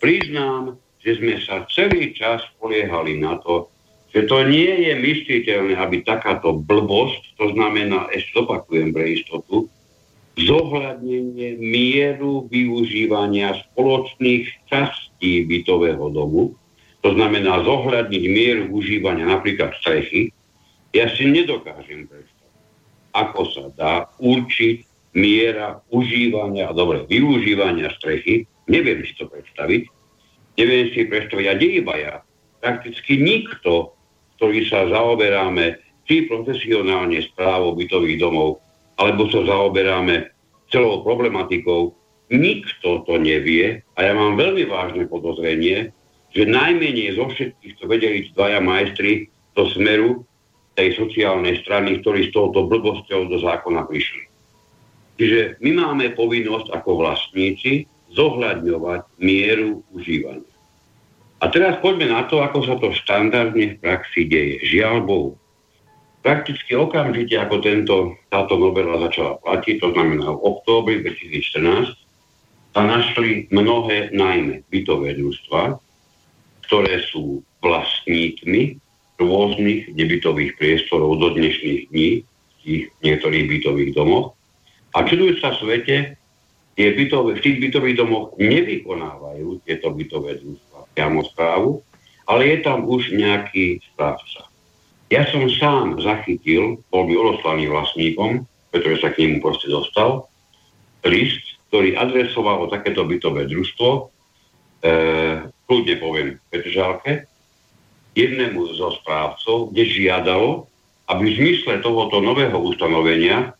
Priznám, 0.00 0.80
že 1.04 1.20
sme 1.20 1.36
sa 1.44 1.68
celý 1.68 2.16
čas 2.16 2.40
poliehali 2.56 3.20
na 3.20 3.36
to, 3.44 3.68
že 4.16 4.24
to 4.24 4.40
nie 4.48 4.88
je 4.88 4.92
mysliteľné, 4.96 5.76
aby 5.76 6.00
takáto 6.00 6.56
blbosť, 6.56 7.36
to 7.36 7.52
znamená, 7.52 8.08
ešte 8.08 8.40
opakujem 8.40 8.92
pre 8.92 9.20
istotu, 9.20 9.68
zohľadnenie 10.36 11.60
mieru 11.60 12.48
využívania 12.48 13.52
spoločných 13.68 14.48
častí 14.68 15.44
bytového 15.44 16.08
domu, 16.08 16.56
to 17.02 17.08
znamená 17.14 17.62
zohľadniť 17.66 18.24
mieru 18.30 18.64
užívania 18.70 19.26
napríklad 19.26 19.74
strechy, 19.82 20.30
ja 20.94 21.10
si 21.12 21.26
nedokážem 21.28 22.06
predstaviť, 22.06 22.58
ako 23.12 23.42
sa 23.52 23.64
dá 23.74 23.94
určiť 24.22 24.76
miera 25.18 25.82
užívania, 25.92 26.72
dobre, 26.72 27.04
využívania 27.10 27.92
strechy, 27.98 28.48
neviem 28.70 29.04
si 29.04 29.12
to 29.18 29.28
predstaviť, 29.28 29.82
neviem 30.56 30.86
si 30.94 31.04
predstaviť, 31.04 31.46
a 31.48 31.54
iba 31.58 31.94
ja, 31.98 32.14
prakticky 32.62 33.20
nikto 33.20 33.92
ktorý 34.42 34.66
sa 34.66 34.90
zaoberáme 34.90 35.78
či 36.02 36.26
profesionálne 36.26 37.22
správou 37.30 37.78
bytových 37.78 38.18
domov, 38.18 38.58
alebo 38.98 39.30
sa 39.30 39.46
zaoberáme 39.46 40.34
celou 40.66 41.06
problematikou, 41.06 41.94
nikto 42.34 43.06
to 43.06 43.22
nevie. 43.22 43.86
A 43.94 43.98
ja 44.02 44.12
mám 44.18 44.34
veľmi 44.34 44.66
vážne 44.66 45.06
podozrenie, 45.06 45.94
že 46.32 46.48
najmenej 46.48 47.16
zo 47.16 47.28
všetkých 47.28 47.74
to 47.76 47.84
vedeli 47.88 48.28
dvaja 48.32 48.60
majstri 48.64 49.28
do 49.52 49.68
smeru 49.68 50.24
tej 50.72 50.96
sociálnej 50.96 51.60
strany, 51.60 52.00
ktorí 52.00 52.28
s 52.28 52.34
touto 52.34 52.64
blbosťou 52.64 53.28
do 53.28 53.36
zákona 53.40 53.84
prišli. 53.84 54.24
Čiže 55.20 55.60
my 55.60 55.70
máme 55.76 56.16
povinnosť 56.16 56.72
ako 56.72 57.04
vlastníci 57.04 57.84
zohľadňovať 58.16 59.20
mieru 59.20 59.84
užívania. 59.92 60.48
A 61.42 61.50
teraz 61.50 61.76
poďme 61.82 62.08
na 62.08 62.24
to, 62.24 62.40
ako 62.40 62.58
sa 62.64 62.74
to 62.78 62.94
štandardne 62.94 63.76
v 63.76 63.80
praxi 63.82 64.24
deje. 64.30 64.62
Žiaľ 64.62 64.96
Bohu. 65.04 65.30
Prakticky 66.22 66.78
okamžite, 66.78 67.34
ako 67.34 67.56
tento, 67.58 67.96
táto 68.30 68.54
novela 68.54 68.94
začala 69.10 69.42
platiť, 69.42 69.82
to 69.82 69.90
znamená 69.90 70.22
v 70.22 70.38
októbri 70.38 71.02
2014, 71.02 71.98
sa 72.72 72.82
našli 72.86 73.50
mnohé 73.50 74.14
najmä 74.14 74.62
bytové 74.70 75.18
družstva, 75.18 75.82
ktoré 76.72 77.04
sú 77.12 77.44
vlastníkmi 77.60 78.80
rôznych 79.20 79.92
nebytových 79.92 80.56
priestorov 80.56 81.20
do 81.20 81.36
dnešných 81.36 81.92
dní 81.92 82.24
v 82.24 82.52
tých 82.64 82.82
niektorých 83.04 83.44
bytových 83.44 83.92
domoch. 83.92 84.32
A 84.96 85.04
čudujú 85.04 85.36
sa 85.36 85.52
svete, 85.52 86.16
tie 86.72 86.88
bytové, 86.96 87.36
v 87.36 87.44
tých 87.44 87.58
bytových 87.60 88.00
domoch 88.00 88.32
nevykonávajú 88.40 89.60
tieto 89.68 89.92
bytové 89.92 90.40
družstva 90.40 90.96
priamo 90.96 91.20
správu, 91.28 91.84
ale 92.24 92.56
je 92.56 92.58
tam 92.64 92.88
už 92.88 93.20
nejaký 93.20 93.84
správca. 93.92 94.48
Ja 95.12 95.28
som 95.28 95.44
sám 95.52 96.00
zachytil, 96.00 96.80
bol 96.88 97.04
by 97.04 97.12
odoslaný 97.12 97.68
vlastníkom, 97.68 98.48
pretože 98.72 99.04
sa 99.04 99.12
k 99.12 99.28
nemu 99.28 99.44
proste 99.44 99.68
dostal, 99.68 100.24
list, 101.04 101.60
ktorý 101.68 102.00
adresoval 102.00 102.72
takéto 102.72 103.04
bytové 103.04 103.44
družstvo, 103.44 104.08
kľudne 105.66 105.94
poviem 106.02 106.28
Petržálke, 106.50 107.30
jednému 108.12 108.76
zo 108.76 108.92
správcov, 109.00 109.72
kde 109.72 109.84
žiadalo, 109.88 110.68
aby 111.08 111.32
v 111.32 111.36
zmysle 111.38 111.80
tohoto 111.80 112.20
nového 112.20 112.56
ustanovenia 112.60 113.56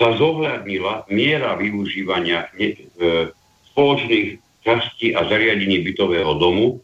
sa 0.00 0.16
zohľadnila 0.16 1.12
miera 1.12 1.60
využívania 1.60 2.48
ne, 2.56 2.68
e, 2.72 2.76
spoločných 3.72 4.40
časti 4.64 5.12
a 5.12 5.28
zariadení 5.28 5.84
bytového 5.84 6.40
domu 6.40 6.80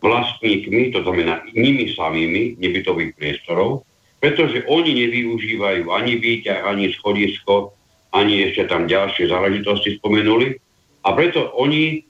vlastníkmi, 0.00 0.94
to 0.96 1.04
znamená 1.04 1.44
nimi 1.52 1.92
samými 1.92 2.56
nebytových 2.56 3.12
priestorov, 3.20 3.84
pretože 4.18 4.64
oni 4.64 4.96
nevyužívajú 4.96 5.92
ani 5.92 6.16
výťah, 6.16 6.64
ani 6.64 6.90
schodisko, 6.96 7.76
ani 8.16 8.48
ešte 8.48 8.64
tam 8.72 8.88
ďalšie 8.88 9.28
záležitosti 9.28 10.00
spomenuli. 10.00 10.56
A 11.04 11.12
preto 11.12 11.52
oni 11.52 12.00
e, 12.00 12.07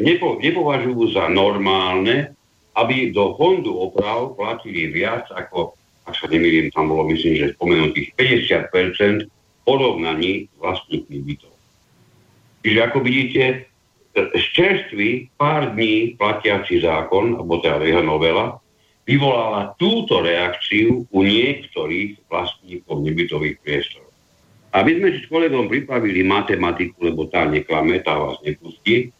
nepo, 0.00 0.40
nepovažujú 0.40 1.12
za 1.12 1.28
normálne, 1.28 2.32
aby 2.74 3.14
do 3.14 3.38
fondu 3.38 3.70
oprav 3.70 4.34
platili 4.34 4.90
viac 4.90 5.30
ako, 5.30 5.78
ak 6.04 6.14
sa 6.18 6.26
nemýlim, 6.26 6.74
tam 6.74 6.90
bolo 6.90 7.06
myslím, 7.14 7.38
že 7.38 7.54
spomenutých 7.54 8.12
50% 8.18 9.30
porovnaní 9.64 10.50
vlastníkmi 10.58 11.18
bytov. 11.22 11.54
Čiže 12.64 12.78
ako 12.80 12.98
vidíte, 13.04 13.42
z 14.14 14.44
čerstvý 14.54 15.28
pár 15.34 15.74
dní 15.74 16.14
platiaci 16.14 16.80
zákon, 16.80 17.34
alebo 17.34 17.58
teda 17.58 17.82
jeho 17.82 18.02
novela, 18.02 18.62
vyvolala 19.04 19.76
túto 19.76 20.24
reakciu 20.24 21.04
u 21.10 21.18
niektorých 21.20 22.24
vlastníkov 22.30 23.04
nebytových 23.04 23.60
priestorov. 23.60 24.08
Aby 24.74 24.98
sme 24.98 25.08
si 25.14 25.18
s 25.22 25.30
kolegom 25.30 25.70
pripravili 25.70 26.24
matematiku, 26.24 26.98
lebo 27.04 27.28
tá 27.30 27.46
neklame, 27.46 28.00
tá 28.00 28.16
vás 28.16 28.40
nepustí, 28.42 29.12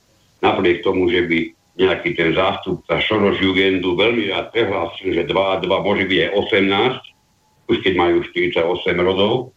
napriek 0.45 0.85
tomu, 0.85 1.09
že 1.09 1.25
by 1.25 1.39
nejaký 1.75 2.15
ten 2.15 2.37
zástupca 2.37 3.01
Šoroš 3.01 3.41
Jugendu 3.41 3.97
veľmi 3.99 4.31
rád 4.31 4.55
prehlásil, 4.55 5.11
že 5.11 5.27
2 5.27 5.33
a 5.33 5.57
2 5.59 5.67
môže 5.67 6.05
byť 6.07 6.19
aj 6.29 6.31
18, 6.63 7.73
už 7.73 7.77
keď 7.81 7.93
majú 7.97 8.17
48 8.23 8.95
rodov, 9.01 9.57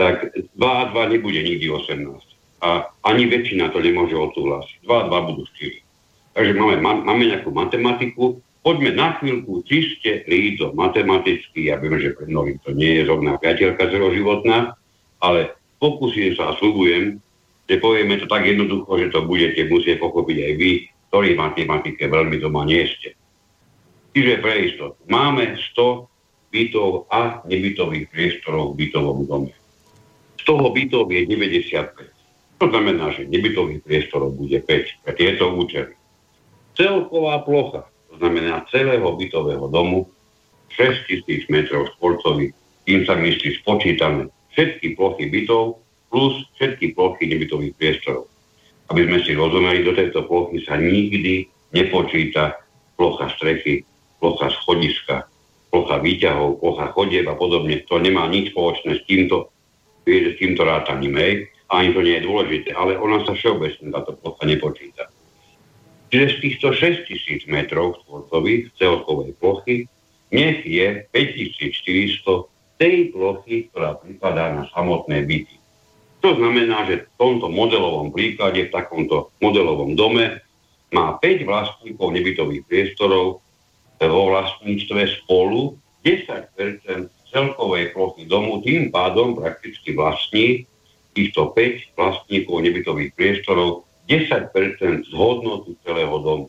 tak 0.00 0.32
2 0.32 0.56
a 0.62 0.84
2 0.94 1.12
nebude 1.18 1.42
nikdy 1.42 1.66
18 1.68 2.32
a 2.62 2.86
ani 3.02 3.26
väčšina 3.26 3.74
to 3.74 3.82
nemôže 3.82 4.14
odsúhlasiť. 4.14 4.86
2 4.86 4.88
a 4.88 5.04
2 5.10 5.28
budú 5.34 5.42
4. 5.50 6.38
Takže 6.38 6.52
máme, 6.56 6.76
máme 6.80 7.24
nejakú 7.28 7.50
matematiku, 7.50 8.40
poďme 8.62 8.94
na 8.94 9.18
chvíľku 9.18 9.66
čiste 9.66 10.24
líto 10.30 10.70
matematicky, 10.72 11.68
ja 11.68 11.76
viem, 11.82 11.98
že 11.98 12.14
pre 12.14 12.30
mnohých 12.30 12.62
to 12.62 12.70
nie 12.72 13.02
je 13.02 13.10
rovná 13.10 13.36
priateľka 13.36 13.90
celoživotná, 13.90 14.78
ale 15.20 15.52
pokúsim 15.82 16.32
sa 16.38 16.54
a 16.54 16.56
slúbujem, 16.56 17.18
že 17.68 17.76
povieme 17.78 18.18
to 18.18 18.26
tak 18.26 18.46
jednoducho, 18.46 18.90
že 18.98 19.08
to 19.14 19.24
budete 19.24 19.68
musieť 19.70 20.02
pochopiť 20.02 20.38
aj 20.38 20.52
vy, 20.58 20.70
ktorí 21.08 21.28
matematike 21.36 22.04
veľmi 22.08 22.36
doma 22.40 22.64
nie 22.64 22.88
ste. 22.88 23.14
Čiže 24.12 24.44
pre 24.44 24.54
istotu. 24.68 24.98
Máme 25.08 25.56
100 25.76 26.52
bytov 26.52 27.08
a 27.08 27.40
nebytových 27.48 28.12
priestorov 28.12 28.76
v 28.76 28.86
bytovom 28.86 29.18
dome. 29.24 29.52
Z 30.36 30.42
toho 30.44 30.68
bytov 30.68 31.08
je 31.08 31.24
95. 31.24 32.12
To 32.60 32.66
znamená, 32.68 33.10
že 33.16 33.26
nebytových 33.26 33.82
priestorov 33.82 34.36
bude 34.36 34.60
5 34.60 35.02
pre 35.02 35.12
tieto 35.16 35.50
účely. 35.56 35.96
Celková 36.76 37.42
plocha, 37.42 37.88
to 38.12 38.20
znamená 38.20 38.64
celého 38.68 39.06
bytového 39.16 39.66
domu, 39.68 40.08
6000 40.72 41.52
m 41.52 41.56
štvorcových, 41.68 42.52
tým 42.88 43.00
sa 43.04 43.14
myslí 43.16 43.60
spočítané 43.60 44.32
všetky 44.56 44.96
plochy 44.96 45.28
bytov 45.28 45.81
plus 46.12 46.44
všetky 46.60 46.92
plochy 46.92 47.24
nebytových 47.24 47.72
priestorov. 47.80 48.28
Aby 48.92 49.08
sme 49.08 49.18
si 49.24 49.32
rozumeli, 49.32 49.80
do 49.80 49.96
tejto 49.96 50.28
plochy 50.28 50.60
sa 50.68 50.76
nikdy 50.76 51.48
nepočíta 51.72 52.60
plocha 53.00 53.32
strechy, 53.32 53.88
plocha 54.20 54.52
schodiska, 54.60 55.24
plocha 55.72 55.96
výťahov, 56.04 56.60
plocha 56.60 56.92
chodieb 56.92 57.24
a 57.24 57.34
podobne. 57.34 57.80
To 57.88 57.96
nemá 57.96 58.28
nič 58.28 58.52
spoločné 58.52 59.00
s 59.00 59.02
týmto, 59.08 59.48
s 60.04 60.36
týmto 60.36 60.68
rátaním. 60.68 61.16
Hej 61.16 61.34
ani 61.72 61.96
to 61.96 62.04
nie 62.04 62.20
je 62.20 62.28
dôležité, 62.28 62.76
ale 62.76 63.00
ona 63.00 63.24
sa 63.24 63.32
všeobecne 63.32 63.88
táto 63.88 64.12
plocha 64.20 64.44
nepočíta. 64.44 65.08
Čiže 66.12 66.26
z 66.28 66.36
týchto 66.44 66.68
6000 66.76 67.48
metrov 67.48 67.96
štvorcových 68.04 68.76
celkovej 68.76 69.32
plochy 69.40 69.88
nech 70.28 70.60
je 70.68 71.08
5400 71.08 72.52
tej 72.76 73.16
plochy, 73.16 73.72
ktorá 73.72 73.96
pripadá 73.96 74.52
na 74.52 74.68
samotné 74.76 75.24
byty. 75.24 75.56
To 76.22 76.38
znamená, 76.38 76.86
že 76.86 77.02
v 77.02 77.14
tomto 77.18 77.50
modelovom 77.50 78.14
príklade, 78.14 78.70
v 78.70 78.74
takomto 78.74 79.34
modelovom 79.42 79.98
dome 79.98 80.38
má 80.94 81.18
5 81.18 81.42
vlastníkov 81.42 82.14
nebytových 82.14 82.62
priestorov 82.70 83.42
vo 83.98 84.22
vlastníctve 84.30 85.22
spolu 85.22 85.74
10% 86.06 87.10
celkovej 87.32 87.90
plochy 87.96 88.28
domu, 88.28 88.62
tým 88.62 88.94
pádom 88.94 89.34
prakticky 89.34 89.96
vlastní 89.98 90.68
týchto 91.16 91.50
5 91.56 91.96
vlastníkov 91.98 92.56
nebytových 92.60 93.12
priestorov 93.18 93.88
10% 94.06 94.52
z 95.08 95.12
hodnoty 95.14 95.74
celého 95.82 96.16
domu. 96.22 96.46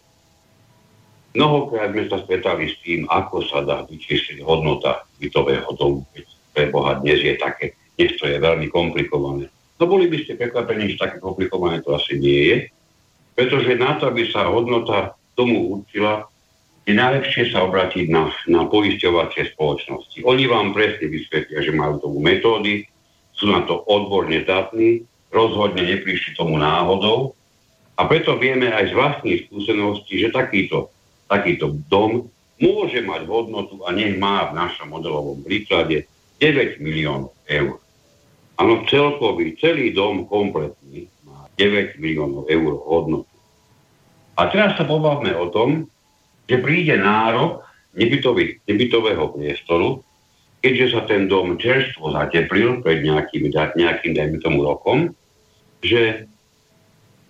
Mnohokrát 1.33 1.89
sme 1.89 2.05
sa 2.13 2.21
stretali 2.21 2.69
s 2.69 2.77
tým, 2.85 3.09
ako 3.09 3.41
sa 3.49 3.65
dá 3.65 3.81
vyčísliť 3.89 4.45
hodnota 4.45 5.01
bytového 5.17 5.71
domu, 5.73 6.05
keď 6.13 6.25
pre 6.53 6.69
Boha 6.69 7.01
dnes 7.01 7.25
je 7.25 7.33
také, 7.41 7.73
dnes 7.97 8.13
je 8.21 8.37
veľmi 8.37 8.69
komplikované. 8.69 9.49
No 9.83 9.91
boli 9.91 10.07
by 10.07 10.15
ste 10.23 10.39
prekvapení, 10.39 10.95
že 10.95 11.03
také 11.03 11.19
komplikované 11.19 11.83
to 11.83 11.91
asi 11.91 12.15
nie 12.15 12.39
je, 12.47 12.57
pretože 13.35 13.75
na 13.75 13.99
to, 13.99 14.07
aby 14.07 14.31
sa 14.31 14.47
hodnota 14.47 15.19
domu 15.35 15.75
určila, 15.75 16.23
je 16.87 16.95
najlepšie 16.95 17.51
sa 17.51 17.67
obratiť 17.67 18.07
na, 18.07 18.31
na 18.47 18.63
poisťovacie 18.63 19.51
spoločnosti. 19.51 20.23
Oni 20.23 20.47
vám 20.47 20.71
presne 20.71 21.11
vysvetlia, 21.11 21.59
že 21.59 21.75
majú 21.75 21.99
tomu 21.99 22.23
metódy, 22.23 22.87
sú 23.35 23.51
na 23.51 23.67
to 23.67 23.83
odborne 23.83 24.39
zdatní, 24.47 25.03
rozhodne 25.35 25.83
neprišli 25.83 26.39
tomu 26.39 26.55
náhodou 26.55 27.35
A 27.99 28.07
preto 28.07 28.39
vieme 28.39 28.71
aj 28.71 28.87
z 28.89 28.93
vlastných 28.95 29.39
skúseností, 29.51 30.15
že 30.17 30.31
takýto, 30.31 30.95
takýto 31.27 31.75
dom 31.91 32.31
môže 32.55 33.03
mať 33.03 33.27
hodnotu 33.27 33.83
a 33.83 33.91
nech 33.91 34.15
má 34.15 34.47
v 34.47 34.63
našom 34.63 34.95
modelovom 34.95 35.43
príklade 35.43 36.07
9 36.39 36.79
miliónov 36.79 37.35
eur. 37.51 37.83
Áno, 38.61 38.85
celkový, 38.85 39.57
celý 39.57 39.93
dom 39.93 40.29
kompletný 40.29 41.09
má 41.25 41.49
9 41.57 41.97
miliónov 41.97 42.45
eur 42.45 42.73
hodnotu. 42.85 43.33
A 44.37 44.49
teraz 44.49 44.77
sa 44.77 44.85
pobavme 44.85 45.33
o 45.33 45.49
tom, 45.49 45.89
že 46.49 46.61
príde 46.61 46.97
nárok 46.97 47.65
nebytového 47.97 49.29
priestoru, 49.33 50.01
keďže 50.63 50.87
sa 50.95 51.01
ten 51.05 51.29
dom 51.29 51.57
čerstvo 51.59 52.13
zateplil 52.13 52.81
pred 52.81 53.05
nejakým, 53.05 53.53
nejakým 53.53 54.13
dajme 54.15 54.37
tomu 54.41 54.65
rokom, 54.65 55.13
že 55.83 56.25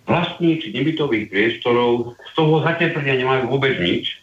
vlastníci 0.04 0.70
nebytových 0.70 1.28
priestorov 1.32 2.14
z 2.20 2.32
toho 2.36 2.60
zateplenia 2.60 3.20
nemajú 3.20 3.48
vôbec 3.48 3.80
nič 3.80 4.20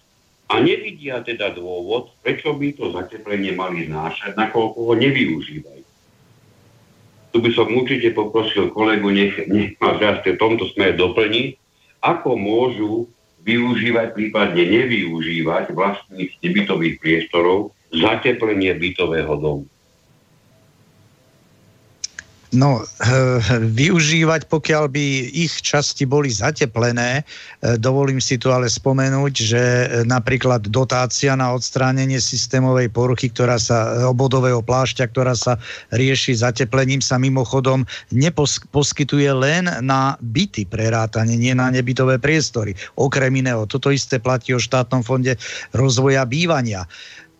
a 0.47 0.61
nevidia 0.61 1.19
teda 1.25 1.51
dôvod, 1.57 2.13
prečo 2.21 2.53
by 2.53 2.67
to 2.75 2.93
zateplenie 2.93 3.51
mali 3.55 3.89
znášať, 3.89 4.37
nakoľko 4.37 4.79
ho 4.89 4.93
nevyužívajú. 4.95 5.80
Tu 7.31 7.37
by 7.39 7.49
som 7.55 7.71
určite 7.71 8.11
poprosil 8.11 8.67
kolegu, 8.75 9.07
nech, 9.07 9.39
nech 9.47 9.79
ma 9.79 9.95
v 9.95 10.35
tomto 10.35 10.67
smere 10.75 10.99
doplní, 10.99 11.55
ako 12.03 12.35
môžu 12.35 13.07
využívať, 13.47 14.11
prípadne 14.11 14.59
nevyužívať 14.67 15.71
vlastných 15.71 16.31
nebytových 16.43 16.99
priestorov 16.99 17.71
zateplenie 17.95 18.75
bytového 18.75 19.33
domu. 19.39 19.70
No, 22.51 22.83
eh, 22.83 23.39
využívať, 23.63 24.51
pokiaľ 24.51 24.91
by 24.91 25.05
ich 25.31 25.63
časti 25.63 26.03
boli 26.03 26.27
zateplené, 26.27 27.23
eh, 27.23 27.79
dovolím 27.79 28.19
si 28.19 28.35
tu 28.35 28.51
ale 28.51 28.67
spomenúť, 28.67 29.33
že 29.39 29.63
eh, 29.63 29.83
napríklad 30.03 30.67
dotácia 30.67 31.31
na 31.39 31.55
odstránenie 31.55 32.19
systémovej 32.19 32.91
poruchy, 32.91 33.31
ktorá 33.31 33.55
sa, 33.55 34.03
obodového 34.11 34.59
plášťa, 34.59 35.07
ktorá 35.15 35.31
sa 35.31 35.55
rieši 35.95 36.43
zateplením, 36.43 36.99
sa 36.99 37.15
mimochodom 37.15 37.87
neposkytuje 38.11 39.31
len 39.31 39.71
na 39.79 40.19
byty 40.19 40.67
prerátanie, 40.67 41.39
nie 41.39 41.55
na 41.55 41.71
nebytové 41.71 42.19
priestory. 42.19 42.75
Okrem 42.99 43.31
iného, 43.31 43.63
toto 43.63 43.95
isté 43.95 44.19
platí 44.19 44.51
o 44.51 44.59
štátnom 44.59 45.07
fonde 45.07 45.39
rozvoja 45.71 46.27
bývania. 46.27 46.83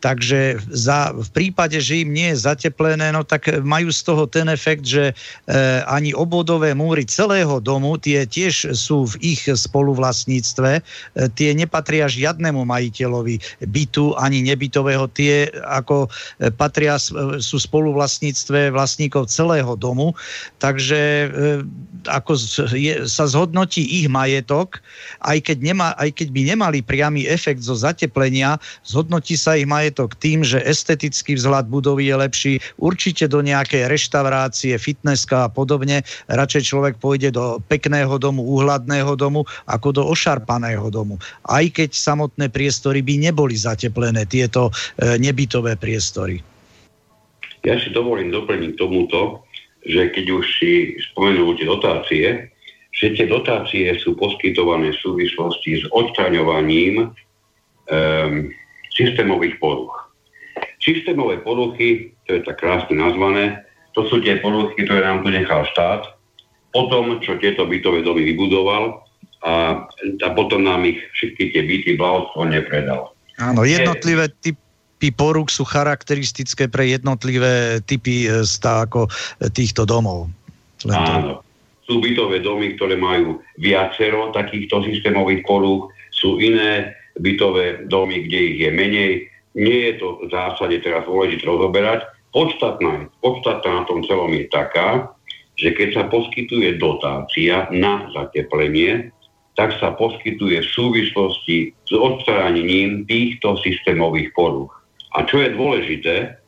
Takže 0.02 0.58
za, 0.74 1.14
v 1.14 1.30
prípade, 1.30 1.78
že 1.78 2.02
im 2.02 2.10
nie 2.10 2.34
je 2.34 2.41
zateplené, 2.41 3.14
no 3.14 3.22
tak 3.22 3.62
majú 3.62 3.93
z 3.93 4.02
toho 4.02 4.26
ten 4.26 4.49
efekt, 4.49 4.89
že 4.89 5.14
e, 5.14 5.54
ani 5.86 6.10
obvodové 6.18 6.74
múry 6.74 7.06
celého 7.06 7.62
domu, 7.62 8.02
tie 8.02 8.26
tiež 8.26 8.74
sú 8.74 9.06
v 9.14 9.38
ich 9.38 9.45
spoluvlastníctve, 9.45 10.72
e, 10.74 10.82
tie 11.38 11.54
nepatria 11.54 12.10
žiadnemu 12.10 12.66
majiteľovi 12.66 13.62
bytu 13.70 14.18
ani 14.18 14.41
nebytového, 14.41 15.06
tie 15.14 15.54
ako 15.70 16.10
e, 16.41 16.49
patria, 16.49 16.97
e, 16.97 17.38
sú 17.38 17.62
spoluvlastníctve 17.62 18.74
vlastníkov 18.74 19.30
celého 19.30 19.78
domu, 19.78 20.18
takže 20.58 20.97
e, 20.97 21.28
ako 22.10 22.34
je, 22.74 23.06
sa 23.06 23.30
zhodnotí 23.30 23.86
ich 24.02 24.10
majetok, 24.10 24.82
aj 25.22 25.45
keď, 25.45 25.58
nemá, 25.62 25.93
aj 26.02 26.10
keď 26.18 26.28
by 26.34 26.41
nemali 26.58 26.80
priamy 26.82 27.30
efekt 27.30 27.62
zo 27.62 27.78
zateplenia, 27.78 28.58
zhodnotí 28.82 29.38
sa 29.38 29.54
ich 29.54 29.70
majetok 29.70 29.91
majetok 29.92 30.16
tým, 30.16 30.48
že 30.48 30.64
estetický 30.64 31.36
vzhľad 31.36 31.68
budovy 31.68 32.08
je 32.08 32.16
lepší, 32.16 32.54
určite 32.80 33.28
do 33.28 33.44
nejakej 33.44 33.92
reštaurácie, 33.92 34.80
fitnesska 34.80 35.46
a 35.46 35.52
podobne. 35.52 36.08
Radšej 36.32 36.64
človek 36.72 36.96
pôjde 37.04 37.36
do 37.36 37.60
pekného 37.68 38.16
domu, 38.16 38.39
úhladného 38.48 39.20
domu, 39.20 39.44
ako 39.68 39.92
do 39.92 40.04
ošarpaného 40.08 40.88
domu. 40.88 41.20
Aj 41.44 41.68
keď 41.68 41.92
samotné 41.92 42.48
priestory 42.48 43.04
by 43.04 43.20
neboli 43.20 43.60
zateplené, 43.60 44.24
tieto 44.24 44.72
e, 44.72 45.20
nebytové 45.20 45.76
priestory. 45.76 46.39
Ja 47.68 47.76
si 47.76 47.92
dovolím 47.92 48.32
doplniť 48.32 48.80
tomuto, 48.80 49.44
že 49.84 50.08
keď 50.16 50.26
už 50.39 50.44
si 50.56 50.72
spomenul 51.12 51.60
tie 51.60 51.68
dotácie, 51.68 52.26
že 52.96 53.12
tie 53.12 53.28
dotácie 53.28 53.92
sú 54.00 54.16
poskytované 54.16 54.96
v 54.96 55.02
súvislosti 55.04 55.84
s 55.84 55.84
odstraňovaním 55.92 57.12
um, 57.92 58.52
systémových 58.92 59.58
poruch. 59.58 59.94
Systémové 60.82 61.39
poruchy, 61.39 62.14
to 62.28 62.38
je 62.38 62.42
tak 62.44 62.60
krásne 62.60 62.98
nazvané, 62.98 63.64
to 63.92 64.08
sú 64.08 64.24
tie 64.24 64.39
poruchy, 64.39 64.88
ktoré 64.88 65.04
nám 65.04 65.24
tu 65.24 65.30
nechal 65.30 65.68
štát, 65.72 66.16
potom, 66.72 67.20
čo 67.20 67.36
tieto 67.39 67.68
bytové 67.68 68.02
domy 68.02 68.24
vybudoval 68.32 69.04
a, 69.44 69.86
a 70.24 70.28
potom 70.32 70.64
nám 70.64 70.88
ich 70.88 71.00
všetky 71.20 71.52
tie 71.52 71.62
byty 71.68 71.89
blahostvo 72.00 72.48
nepredal. 72.48 73.12
Áno, 73.42 73.68
jednotlivé 73.68 74.32
typy 74.39 75.12
porúk 75.12 75.52
sú 75.52 75.68
charakteristické 75.68 76.72
pre 76.72 76.96
jednotlivé 76.96 77.84
typy 77.84 78.30
e, 78.30 78.48
stá, 78.48 78.88
ako 78.88 79.10
e, 79.10 79.50
týchto 79.52 79.84
domov. 79.84 80.32
Len 80.88 80.96
Áno. 80.96 81.44
Sú 81.84 82.00
bytové 82.00 82.39
domy, 82.39 82.80
ktoré 82.80 82.96
majú 82.96 83.44
viacero 83.60 84.32
takýchto 84.32 84.88
systémových 84.88 85.44
porúch, 85.44 85.92
sú 86.14 86.39
iné 86.39 87.01
bytové 87.20 87.88
domy, 87.89 88.28
kde 88.28 88.39
ich 88.39 88.57
je 88.64 88.72
menej. 88.72 89.14
Nie 89.57 89.91
je 89.91 89.93
to 89.99 90.07
v 90.24 90.32
zásade 90.32 90.80
teraz 90.80 91.03
dôležité 91.03 91.43
rozoberať. 91.43 92.07
Podstatná, 92.32 93.12
podstatná 93.20 93.84
na 93.84 93.86
tom 93.88 93.99
celom 94.07 94.32
je 94.32 94.47
taká, 94.47 95.12
že 95.59 95.76
keď 95.76 95.89
sa 95.93 96.03
poskytuje 96.07 96.80
dotácia 96.80 97.68
na 97.76 98.07
zateplenie, 98.16 99.12
tak 99.59 99.76
sa 99.84 99.91
poskytuje 99.91 100.64
v 100.64 100.74
súvislosti 100.74 101.57
s 101.76 101.91
odstránením 101.91 103.03
týchto 103.03 103.59
systémových 103.59 104.32
poruch. 104.32 104.72
A 105.12 105.28
čo 105.28 105.43
je 105.43 105.51
dôležité, 105.51 106.39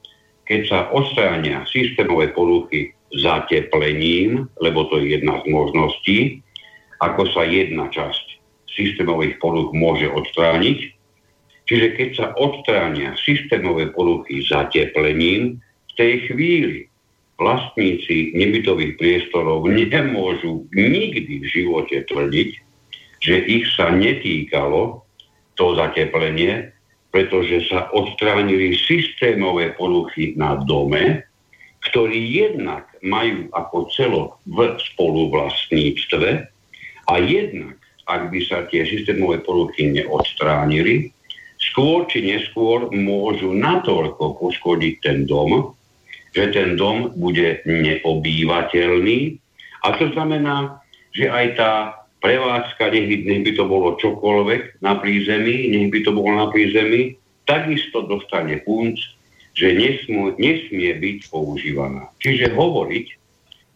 keď 0.47 0.61
sa 0.71 0.79
odstránia 0.95 1.67
systémové 1.67 2.31
poruchy 2.31 2.95
zateplením, 3.11 4.47
lebo 4.63 4.87
to 4.87 5.03
je 5.03 5.19
jedna 5.19 5.43
z 5.43 5.45
možností, 5.51 6.19
ako 7.03 7.27
sa 7.35 7.43
jedna 7.43 7.91
časť 7.91 8.32
systémových 8.73 9.37
poruch 9.39 9.71
môže 9.73 10.09
odstrániť. 10.09 10.93
Čiže 11.63 11.87
keď 11.95 12.09
sa 12.13 12.27
odstránia 12.35 13.15
systémové 13.21 13.89
poruchy 13.95 14.43
zateplením, 14.43 15.63
v 15.63 15.91
tej 15.95 16.13
chvíli 16.27 16.77
vlastníci 17.37 18.33
nebytových 18.37 18.97
priestorov 18.99 19.65
nemôžu 19.69 20.65
nikdy 20.73 21.41
v 21.41 21.45
živote 21.45 22.05
tvrdiť, 22.09 22.49
že 23.23 23.35
ich 23.47 23.65
sa 23.73 23.93
netýkalo 23.93 25.01
to 25.55 25.65
zateplenie, 25.77 26.73
pretože 27.13 27.69
sa 27.69 27.87
odstránili 27.93 28.73
systémové 28.73 29.71
poruchy 29.77 30.33
na 30.33 30.57
dome, 30.65 31.21
ktorí 31.89 32.19
jednak 32.19 32.89
majú 33.05 33.51
ako 33.53 33.77
celo 33.93 34.23
v 34.49 34.75
spoluvlastníctve 34.93 36.29
a 37.05 37.13
jednak 37.21 37.77
ak 38.07 38.29
by 38.31 38.39
sa 38.43 38.67
tie 38.67 38.83
systémové 38.83 39.39
poruchy 39.43 39.91
neodstránili, 39.91 41.11
skôr 41.59 42.05
či 42.11 42.23
neskôr 42.23 42.91
môžu 42.91 43.55
natoľko 43.55 44.37
poškodiť 44.39 44.93
ten 44.99 45.17
dom, 45.23 45.71
že 46.33 46.51
ten 46.51 46.75
dom 46.75 47.13
bude 47.15 47.63
neobývateľný. 47.63 49.39
A 49.83 49.87
to 49.95 50.11
znamená, 50.11 50.81
že 51.13 51.29
aj 51.29 51.47
tá 51.55 51.71
prevádzka, 52.23 52.89
nech 52.89 53.05
by, 53.07 53.15
nech 53.27 53.43
by 53.47 53.51
to 53.53 53.63
bolo 53.67 53.99
čokoľvek 53.99 54.79
na 54.81 54.97
prízemí, 54.97 55.69
nech 55.71 55.91
by 55.91 55.99
to 56.01 56.11
bolo 56.15 56.31
na 56.33 56.47
prízemí, 56.49 57.19
takisto 57.43 58.07
dostane 58.07 58.63
punc, 58.63 58.97
že 59.53 59.75
nesmú, 59.75 60.33
nesmie 60.41 60.97
byť 60.97 61.29
používaná. 61.29 62.09
Čiže 62.23 62.55
hovoriť, 62.57 63.05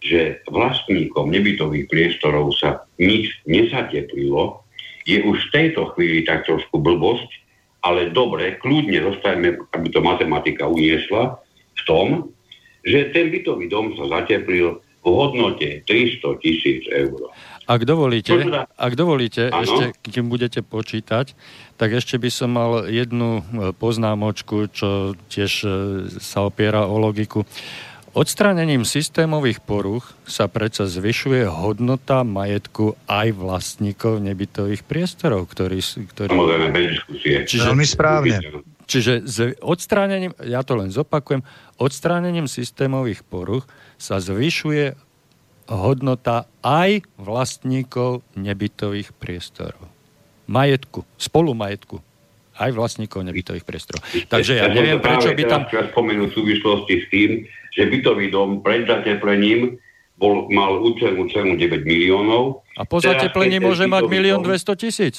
že 0.02 0.46
vlastníkom 0.48 1.34
nebytových 1.34 1.90
priestorov 1.90 2.54
sa 2.54 2.86
nič 3.02 3.34
nezateplilo, 3.50 4.62
je 5.08 5.24
už 5.24 5.38
v 5.50 5.54
tejto 5.56 5.96
chvíli 5.96 6.28
tak 6.28 6.44
trošku 6.46 6.78
blbosť, 6.78 7.30
ale 7.82 8.12
dobre, 8.12 8.60
kľudne 8.60 9.00
zostajeme, 9.00 9.56
aby 9.72 9.88
to 9.90 10.04
matematika 10.04 10.68
uniesla, 10.68 11.40
v 11.78 11.82
tom, 11.88 12.08
že 12.84 13.16
ten 13.16 13.32
bytový 13.32 13.72
dom 13.72 13.96
sa 13.96 14.22
zateplil 14.22 14.84
v 15.04 15.08
hodnote 15.08 15.88
300 15.88 16.44
tisíc 16.44 16.84
eur. 16.92 17.32
Ak 17.68 17.84
dovolíte, 17.84 18.32
ak 18.80 18.94
dovolíte 18.96 19.52
ešte, 19.52 19.92
kým 20.08 20.32
budete 20.32 20.64
počítať, 20.64 21.36
tak 21.76 21.90
ešte 21.96 22.16
by 22.16 22.30
som 22.32 22.56
mal 22.56 22.88
jednu 22.88 23.40
e, 23.40 23.72
poznámočku, 23.76 24.72
čo 24.72 25.16
tiež 25.28 25.52
e, 25.64 25.70
sa 26.20 26.48
opiera 26.48 26.88
o 26.88 26.96
logiku. 26.96 27.44
Odstránením 28.18 28.82
systémových 28.82 29.62
poruch 29.62 30.18
sa 30.26 30.50
predsa 30.50 30.90
zvyšuje 30.90 31.46
hodnota 31.46 32.26
majetku 32.26 32.98
aj 33.06 33.30
vlastníkov 33.38 34.26
nebytových 34.26 34.82
priestorov, 34.90 35.46
ktorí... 35.46 35.78
ktorí... 35.86 36.34
Čiže, 37.46 37.70
Veľmi 37.70 37.86
správne. 37.86 38.42
Čiže 38.90 39.22
s 39.22 39.38
odstránením, 39.62 40.34
ja 40.42 40.66
to 40.66 40.74
len 40.82 40.90
zopakujem, 40.90 41.46
odstránením 41.78 42.50
systémových 42.50 43.22
poruch 43.22 43.70
sa 44.02 44.18
zvyšuje 44.18 44.98
hodnota 45.70 46.50
aj 46.66 47.06
vlastníkov 47.22 48.26
nebytových 48.34 49.14
priestorov. 49.14 49.94
Majetku, 50.50 51.06
spolumajetku 51.22 52.02
aj 52.58 52.74
vlastníkov 52.74 53.22
nebytových 53.22 53.62
priestorov. 53.62 54.02
Takže 54.26 54.58
ja 54.58 54.66
neviem, 54.74 54.98
prečo 54.98 55.30
by 55.30 55.44
tam... 55.46 55.70
Ja 55.70 55.86
spomenúť 55.94 56.34
v 56.34 56.34
súvislosti 56.34 56.94
s 56.98 57.06
tým, 57.14 57.32
že 57.78 57.86
bytový 57.86 58.34
dom 58.34 58.66
pred 58.66 58.90
zateplením 58.90 59.78
bol, 60.18 60.50
mal 60.50 60.82
účelnú 60.82 61.30
cenu 61.30 61.54
9 61.56 61.86
miliónov. 61.86 62.66
A 62.74 62.84
po 62.90 62.98
zateplení 62.98 63.62
môže 63.62 63.86
mať 63.86 64.10
1 64.10 64.42
200 64.42 64.82
tisíc. 64.82 65.16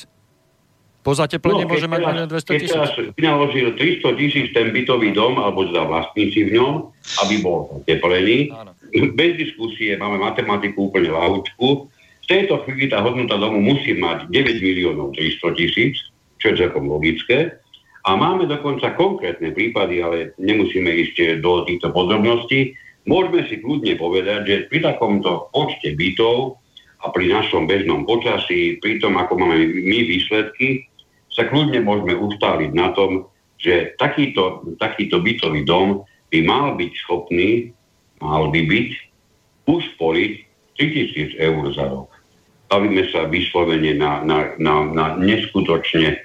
Po 1.07 1.15
zateplení 1.15 1.63
no, 1.65 1.71
môže 1.71 1.87
mať 1.87 2.27
1 2.27 2.35
200 2.35 2.59
tisíc. 2.59 2.75
Keď 2.75 3.15
vynaložil 3.15 3.67
300 3.79 4.19
tisíc 4.19 4.47
ten 4.51 4.75
bytový 4.75 5.15
dom, 5.15 5.39
alebo 5.39 5.71
teda 5.71 5.87
vlastníci 5.87 6.51
v 6.51 6.59
ňom, 6.59 6.91
aby 7.25 7.35
bol 7.39 7.71
zateplený, 7.87 8.51
Áno. 8.51 8.75
bez 9.15 9.39
diskusie, 9.39 9.95
máme 9.95 10.19
matematiku 10.19 10.91
úplne 10.91 11.15
láhučku, 11.15 11.87
v 11.89 12.27
tejto 12.27 12.61
chvíli 12.67 12.93
tá 12.93 13.01
hodnota 13.01 13.41
domu 13.41 13.63
musí 13.63 13.97
mať 13.97 14.29
9 14.29 14.61
miliónov 14.61 15.17
300 15.17 15.49
tisíc, 15.57 15.97
čo 16.43 16.53
je 16.53 16.61
celkom 16.61 16.91
logické. 16.91 17.57
A 18.09 18.17
máme 18.17 18.49
dokonca 18.49 18.97
konkrétne 18.97 19.53
prípady, 19.53 20.01
ale 20.01 20.33
nemusíme 20.41 20.89
ísť 20.89 21.45
do 21.45 21.69
týchto 21.69 21.93
podrobností. 21.93 22.73
Môžeme 23.05 23.45
si 23.45 23.61
kľudne 23.61 24.01
povedať, 24.01 24.41
že 24.49 24.57
pri 24.73 24.81
takomto 24.81 25.53
počte 25.53 25.93
bytov 25.93 26.57
a 27.05 27.13
pri 27.13 27.29
našom 27.29 27.69
bežnom 27.69 28.09
počasí, 28.09 28.81
pri 28.81 28.97
tom, 28.97 29.21
ako 29.21 29.37
máme 29.37 29.61
my 29.61 29.99
výsledky, 30.09 30.89
sa 31.29 31.45
kľudne 31.53 31.85
môžeme 31.85 32.17
ustáliť 32.17 32.73
na 32.73 32.97
tom, 32.97 33.29
že 33.61 33.93
takýto, 34.01 34.65
takýto 34.81 35.21
bytový 35.21 35.69
dom 35.69 36.09
by 36.33 36.39
mal 36.49 36.81
byť 36.81 36.93
schopný, 37.05 37.77
mal 38.25 38.49
by 38.49 38.65
byť, 38.65 38.91
usporiť 39.69 40.33
3000 40.81 41.45
eur 41.45 41.65
za 41.77 41.85
rok. 41.93 42.09
Bavíme 42.73 43.05
sa 43.13 43.29
vyslovene 43.29 44.01
na, 44.01 44.25
na, 44.25 44.57
na, 44.57 44.75
na 44.97 45.07
neskutočne 45.21 46.17
e, 46.17 46.19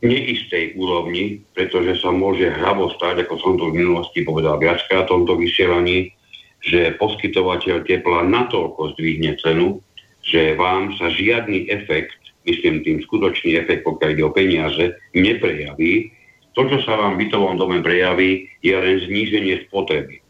neistej 0.00 0.76
úrovni, 0.80 1.44
pretože 1.52 2.00
sa 2.00 2.08
môže 2.08 2.48
hravo 2.48 2.88
stať, 2.96 3.28
ako 3.28 3.34
som 3.36 3.52
to 3.60 3.68
v 3.68 3.84
minulosti 3.84 4.24
povedal 4.24 4.56
viackrát 4.56 5.04
v 5.04 5.12
tomto 5.12 5.36
vysielaní, 5.36 6.12
že 6.60 6.96
poskytovateľ 6.96 7.84
tepla 7.84 8.24
natoľko 8.24 8.96
zdvihne 8.96 9.36
cenu, 9.40 9.80
že 10.24 10.56
vám 10.56 10.92
sa 10.96 11.08
žiadny 11.08 11.68
efekt, 11.72 12.16
myslím 12.44 12.84
tým 12.84 12.98
skutočný 13.04 13.56
efekt, 13.60 13.84
pokiaľ 13.84 14.08
ide 14.12 14.24
o 14.24 14.32
peniaze, 14.32 14.84
neprejaví. 15.16 16.12
To, 16.56 16.68
čo 16.68 16.80
sa 16.84 16.96
vám 16.96 17.16
v 17.16 17.28
bytovom 17.28 17.56
dome 17.56 17.78
prejaví, 17.80 18.48
je 18.60 18.74
len 18.76 19.00
zníženie 19.04 19.68
spotreby. 19.68 20.20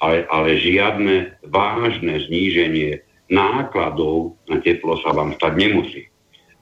Ale, 0.00 0.26
ale 0.30 0.58
žiadne 0.58 1.38
vážne 1.50 2.22
zníženie 2.24 3.02
nákladov 3.30 4.38
na 4.50 4.58
teplo 4.58 4.98
sa 5.02 5.14
vám 5.14 5.38
stať 5.38 5.52
nemusí. 5.54 6.02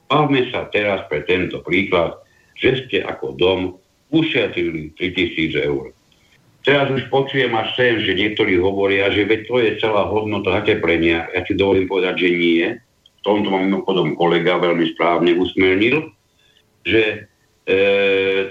Bavme 0.09 0.49
sa 0.49 0.69
teraz 0.73 1.05
pre 1.05 1.21
tento 1.25 1.61
príklad 1.61 2.17
že 2.59 2.85
ste 2.85 3.01
ako 3.01 3.39
dom 3.39 3.59
ušetrili 4.11 4.93
3000 4.99 5.69
eur. 5.69 5.95
Teraz 6.67 6.91
už 6.91 7.07
počujem 7.07 7.55
až 7.55 7.71
sem, 7.79 8.03
že 8.03 8.19
niektorí 8.19 8.59
hovoria, 8.59 9.07
že 9.09 9.23
veď 9.23 9.39
to 9.47 9.55
je 9.63 9.71
celá 9.79 10.05
hodnota 10.05 10.59
zateplenia. 10.59 11.31
Ja 11.31 11.41
ti 11.47 11.55
dovolím 11.55 11.87
povedať, 11.87 12.27
že 12.27 12.29
nie. 12.35 12.65
V 13.19 13.21
tomto 13.23 13.47
mám 13.47 13.67
mimochodom 13.67 14.19
kolega 14.19 14.59
veľmi 14.59 14.91
správne 14.95 15.39
usmernil, 15.39 16.11
že 16.83 17.25
e, 17.63 17.75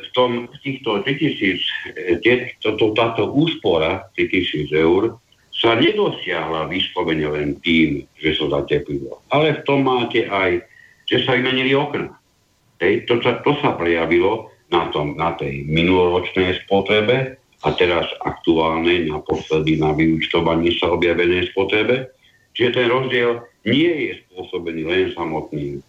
v, 0.01 0.09
tom, 0.17 0.49
týchto 0.65 1.05
3000, 1.05 2.21
tie, 2.25 2.53
to, 2.65 2.81
to, 2.81 2.97
táto 2.97 3.29
úspora 3.29 4.09
3000 4.17 4.73
eur 4.73 5.21
sa 5.53 5.77
nedosiahla 5.77 6.71
vyslovene 6.71 7.29
len 7.29 7.49
tým, 7.63 8.03
že 8.17 8.35
sa 8.35 8.51
zateplilo. 8.51 9.21
Ale 9.29 9.61
v 9.61 9.65
tom 9.69 9.85
máte 9.85 10.27
aj, 10.27 10.65
že 11.07 11.23
sa 11.23 11.37
vymenili 11.37 11.77
okna. 11.77 12.18
Hej, 12.79 13.11
to, 13.11 13.18
sa, 13.22 13.43
to 13.43 13.59
sa 13.59 13.74
prejavilo 13.74 14.55
na, 14.70 14.87
tom, 14.95 15.18
na 15.18 15.35
tej 15.35 15.66
minuloročnej 15.66 16.62
spotrebe 16.64 17.39
a 17.66 17.68
teraz 17.74 18.07
aktuálnej 18.22 19.11
naposledy 19.11 19.83
na 19.83 19.91
vyučtovaní 19.91 20.79
sa 20.79 20.95
objavenej 20.95 21.51
spotrebe. 21.51 22.14
Čiže 22.55 22.70
ten 22.74 22.87
rozdiel 22.87 23.43
nie 23.66 23.91
je 23.91 24.12
spôsobený 24.26 24.83
len 24.87 25.07
samotným 25.14 25.79
e, 25.79 25.83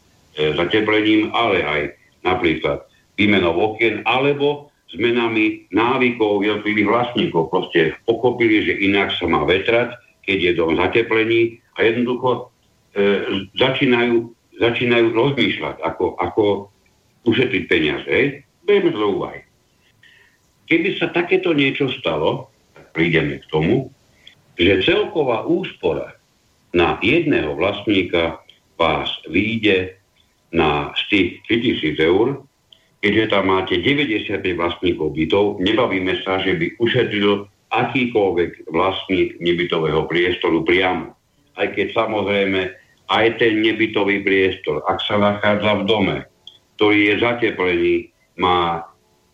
zateplením, 0.58 1.30
ale 1.34 1.62
aj 1.62 1.82
napríklad 2.26 2.90
výmenou 3.22 3.54
okien 3.54 4.02
alebo 4.10 4.74
zmenami 4.90 5.70
návykov 5.70 6.42
jednotlivých 6.42 6.90
vlastníkov. 6.90 7.54
Proste 7.54 7.94
pochopili, 8.10 8.66
že 8.66 8.74
inak 8.82 9.14
sa 9.14 9.30
má 9.30 9.46
vetrať, 9.46 9.94
keď 10.26 10.38
je 10.42 10.52
dom 10.58 10.74
zateplení 10.74 11.62
a 11.78 11.86
jednoducho 11.86 12.50
e, 12.98 13.02
začínajú, 13.54 14.34
začínajú 14.58 15.08
rozmýšľať, 15.14 15.76
ako, 15.86 16.18
ako 16.18 16.44
ušetriť 17.26 17.64
peniaze. 17.68 18.46
Bejme 18.64 18.90
to 18.94 19.00
do 19.00 19.10
úvahy. 19.20 19.42
Keby 20.70 21.02
sa 21.02 21.10
takéto 21.10 21.52
niečo 21.52 21.90
stalo, 21.90 22.54
tak 22.78 22.94
prídeme 22.94 23.42
k 23.42 23.50
tomu, 23.50 23.90
že 24.60 24.86
celková 24.86 25.48
úspora 25.50 26.14
na 26.76 27.02
jedného 27.02 27.58
vlastníka 27.58 28.38
vás 28.78 29.10
vyjde 29.26 29.98
na 30.54 30.94
z 30.94 31.02
tých 31.10 31.30
3000 31.98 31.98
eur, 32.06 32.28
keďže 33.02 33.26
tam 33.34 33.50
máte 33.50 33.82
95 33.82 34.44
vlastníkov 34.60 35.18
bytov, 35.18 35.46
nebavíme 35.64 36.22
sa, 36.22 36.38
že 36.44 36.54
by 36.54 36.78
ušetril 36.78 37.50
akýkoľvek 37.70 38.70
vlastník 38.70 39.38
nebytového 39.42 40.06
priestoru 40.10 40.66
priamo. 40.66 41.14
Aj 41.58 41.68
keď 41.70 41.94
samozrejme 41.94 42.62
aj 43.10 43.26
ten 43.42 43.62
nebytový 43.62 44.22
priestor, 44.22 44.86
ak 44.86 45.02
sa 45.02 45.18
nachádza 45.18 45.82
v 45.82 45.84
dome, 45.86 46.18
ktorý 46.80 47.12
je 47.12 47.16
zateplený, 47.20 47.96
má 48.40 48.88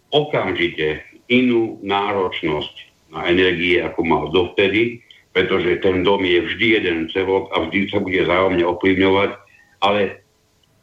okamžite 0.10 1.06
inú 1.30 1.78
náročnosť 1.86 2.74
na 3.14 3.30
energie, 3.30 3.78
ako 3.86 4.02
mal 4.02 4.34
dovtedy, 4.34 5.06
pretože 5.30 5.78
ten 5.86 6.02
dom 6.02 6.26
je 6.26 6.42
vždy 6.42 6.82
jeden 6.82 7.06
celok 7.14 7.54
a 7.54 7.62
vždy 7.62 7.94
sa 7.94 8.02
bude 8.02 8.18
zájomne 8.26 8.66
ovplyvňovať, 8.66 9.32
ale 9.86 10.26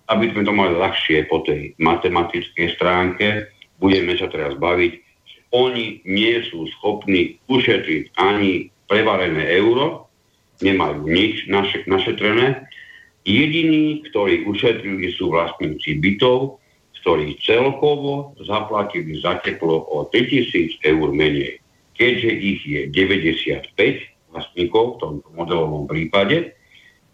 aby 0.07 0.31
sme 0.31 0.47
to 0.47 0.55
mali 0.55 0.79
ľahšie 0.79 1.27
po 1.27 1.43
tej 1.43 1.75
matematickej 1.83 2.79
stránke, 2.79 3.51
budeme 3.83 4.15
sa 4.15 4.31
teraz 4.31 4.55
baviť, 4.55 5.03
oni 5.51 6.07
nie 6.07 6.47
sú 6.47 6.71
schopní 6.79 7.43
ušetriť 7.51 8.15
ani 8.23 8.71
prevarené 8.87 9.51
euro, 9.59 10.07
nemajú 10.63 11.11
nič 11.11 11.51
naše, 11.51 11.83
našetrené, 11.91 12.71
Jediní, 13.23 14.03
ktorí 14.11 14.51
ušetrili, 14.51 15.15
sú 15.15 15.31
vlastníci 15.31 16.03
bytov, 16.03 16.59
ktorí 17.03 17.35
celkovo 17.43 18.39
zaplatili 18.47 19.19
za 19.19 19.43
teplo 19.43 19.83
o 19.91 20.07
3000 20.07 20.79
eur 20.87 21.11
menej. 21.11 21.59
Keďže 21.99 22.31
ich 22.31 22.61
je 22.63 22.81
95 22.95 23.75
vlastníkov 24.31 24.85
v 24.97 24.99
tomto 25.03 25.29
modelovom 25.35 25.85
prípade, 25.91 26.55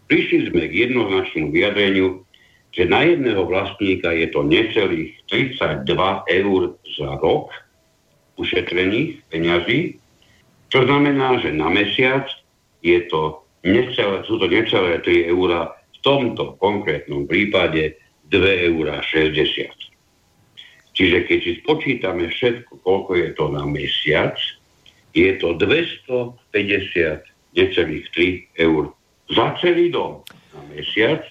prišli 0.05 0.53
sme 0.53 0.69
k 0.69 0.87
jednoznačnému 0.87 1.49
vyjadreniu, 1.49 2.21
že 2.69 2.85
na 2.85 3.01
jedného 3.01 3.49
vlastníka 3.49 4.13
je 4.13 4.29
to 4.29 4.45
necelých 4.45 5.17
32 5.25 5.89
eur 6.37 6.61
za 6.85 7.09
rok 7.17 7.49
ušetrených 8.37 9.25
peňazí, 9.33 9.97
čo 10.69 10.85
znamená, 10.85 11.41
že 11.41 11.49
na 11.49 11.67
mesiac 11.73 12.29
je 12.85 13.01
to 13.09 13.41
necelé, 13.65 14.21
sú 14.29 14.37
to 14.37 14.45
necelé 14.45 15.01
3 15.01 15.33
eur 15.33 15.73
v 15.75 15.97
tomto 16.05 16.55
konkrétnom 16.61 17.25
prípade 17.25 17.99
2,60 18.29 18.69
eur. 18.69 18.87
Čiže 20.93 21.17
keď 21.25 21.39
si 21.39 21.51
spočítame 21.63 22.27
všetko, 22.27 22.83
koľko 22.83 23.11
je 23.15 23.29
to 23.33 23.45
na 23.53 23.63
mesiac, 23.63 24.35
je 25.15 25.31
to 25.39 25.57
250 25.57 26.37
necelých 27.55 28.05
3 28.13 28.65
eur 28.67 28.93
za 29.29 29.53
celý 29.61 29.93
dom 29.93 30.25
na 30.53 30.61
mesiac, 30.73 31.21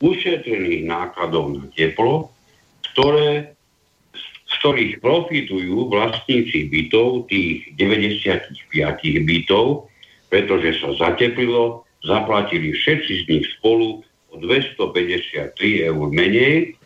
ušetrených 0.00 0.84
nákladov 0.88 1.56
na 1.56 1.64
teplo, 1.72 2.32
ktoré, 2.92 3.56
z 4.16 4.52
ktorých 4.60 4.92
profitujú 5.00 5.88
vlastníci 5.92 6.68
bytov, 6.68 7.28
tých 7.28 7.72
95 7.76 9.24
bytov, 9.24 9.88
pretože 10.32 10.80
sa 10.80 10.90
zateplilo, 10.96 11.84
zaplatili 12.04 12.72
všetci 12.76 13.12
z 13.12 13.24
nich 13.28 13.46
spolu 13.60 14.05
253 14.40 15.90
eur 15.90 16.06
menej 16.12 16.76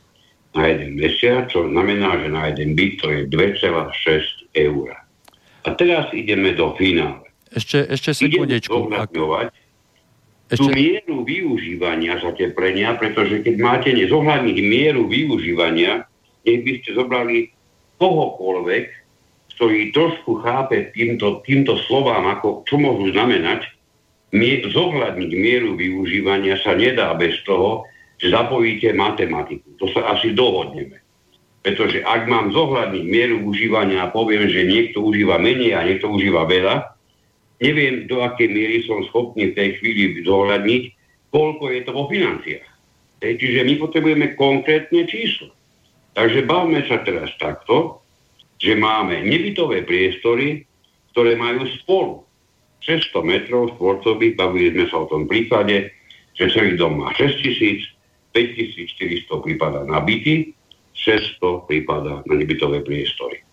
na 0.55 0.67
jeden 0.67 0.99
mesiac, 0.99 1.47
čo 1.47 1.67
znamená, 1.71 2.19
že 2.19 2.29
na 2.31 2.51
jeden 2.51 2.75
byt 2.75 2.99
to 2.99 3.07
je 3.11 3.21
2,6 3.31 4.51
eur. 4.59 4.89
A 5.63 5.69
teraz 5.77 6.11
ideme 6.11 6.57
do 6.57 6.75
finále. 6.75 7.23
Ešte, 7.51 7.87
ešte 7.87 8.15
sekundečku. 8.15 8.91
Ak... 8.95 9.11
Ešte... 10.51 10.59
tú 10.59 10.67
mieru 10.75 11.23
využívania 11.23 12.19
zateplenia, 12.19 12.99
pretože 12.99 13.43
keď 13.47 13.55
máte 13.63 13.91
nezohľadniť 13.95 14.57
mieru 14.59 15.07
využívania, 15.07 16.07
nech 16.43 16.61
by 16.67 16.73
ste 16.83 16.91
zobrali 16.99 17.37
kohokoľvek, 18.03 18.85
ktorý 19.55 19.93
trošku 19.93 20.41
chápe 20.41 20.91
týmto, 20.97 21.45
týmto 21.45 21.77
slovám, 21.85 22.33
ako 22.33 22.65
čo 22.65 22.81
môžu 22.81 23.13
znamenať, 23.13 23.69
zohľadniť 24.71 25.31
mieru 25.35 25.75
využívania 25.75 26.59
sa 26.63 26.79
nedá 26.79 27.11
bez 27.19 27.43
toho, 27.43 27.87
že 28.21 28.31
zapojíte 28.31 28.95
matematiku. 28.95 29.75
To 29.81 29.91
sa 29.91 30.15
asi 30.15 30.37
dohodneme. 30.37 31.03
Pretože 31.61 32.01
ak 32.01 32.25
mám 32.31 32.55
zohľadniť 32.55 33.05
mieru 33.05 33.45
užívania 33.45 34.09
a 34.09 34.13
poviem, 34.13 34.49
že 34.49 34.65
niekto 34.65 35.05
užíva 35.05 35.37
menej 35.37 35.77
a 35.77 35.85
niekto 35.85 36.09
užíva 36.09 36.49
veľa, 36.49 36.97
neviem, 37.61 38.09
do 38.09 38.25
akej 38.25 38.49
miery 38.49 38.77
som 38.89 39.05
schopný 39.09 39.53
v 39.53 39.57
tej 39.57 39.69
chvíli 39.81 40.25
zohľadniť, 40.25 40.83
koľko 41.29 41.65
je 41.69 41.81
to 41.85 41.91
vo 41.93 42.05
financiách. 42.09 42.69
Čiže 43.21 43.61
my 43.69 43.75
potrebujeme 43.77 44.27
konkrétne 44.41 45.05
číslo. 45.05 45.53
Takže 46.17 46.49
bavme 46.49 46.81
sa 46.89 47.05
teraz 47.05 47.29
takto, 47.37 48.01
že 48.57 48.77
máme 48.77 49.21
nebytové 49.25 49.85
priestory, 49.85 50.65
ktoré 51.13 51.37
majú 51.37 51.69
spolu 51.81 52.25
600 52.81 53.25
metrov 53.25 53.77
štvorcových, 53.77 54.35
bavili 54.37 54.73
sme 54.73 54.85
sa 54.89 55.05
o 55.05 55.11
tom 55.11 55.29
príklade, 55.29 55.93
že 56.37 56.49
celý 56.49 56.81
dom 56.81 57.01
má 57.01 57.13
6 57.13 57.45
tisíc, 57.45 57.85
5400 58.33 59.45
prípada 59.45 59.85
na 59.85 60.01
byty, 60.01 60.57
600 60.97 61.69
prípada 61.69 62.25
na 62.25 62.35
nebytové 62.35 62.81
priestory. 62.81 63.45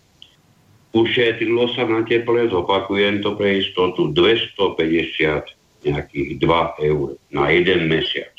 Ušetrilo 0.96 1.68
sa 1.76 1.84
na 1.84 2.00
teple, 2.08 2.48
zopakujem 2.48 3.20
to 3.20 3.36
pre 3.36 3.60
istotu, 3.60 4.08
250 4.16 5.84
nejakých 5.84 6.30
2 6.40 6.88
eur 6.88 7.08
na 7.28 7.44
jeden 7.52 7.92
mesiac. 7.92 8.32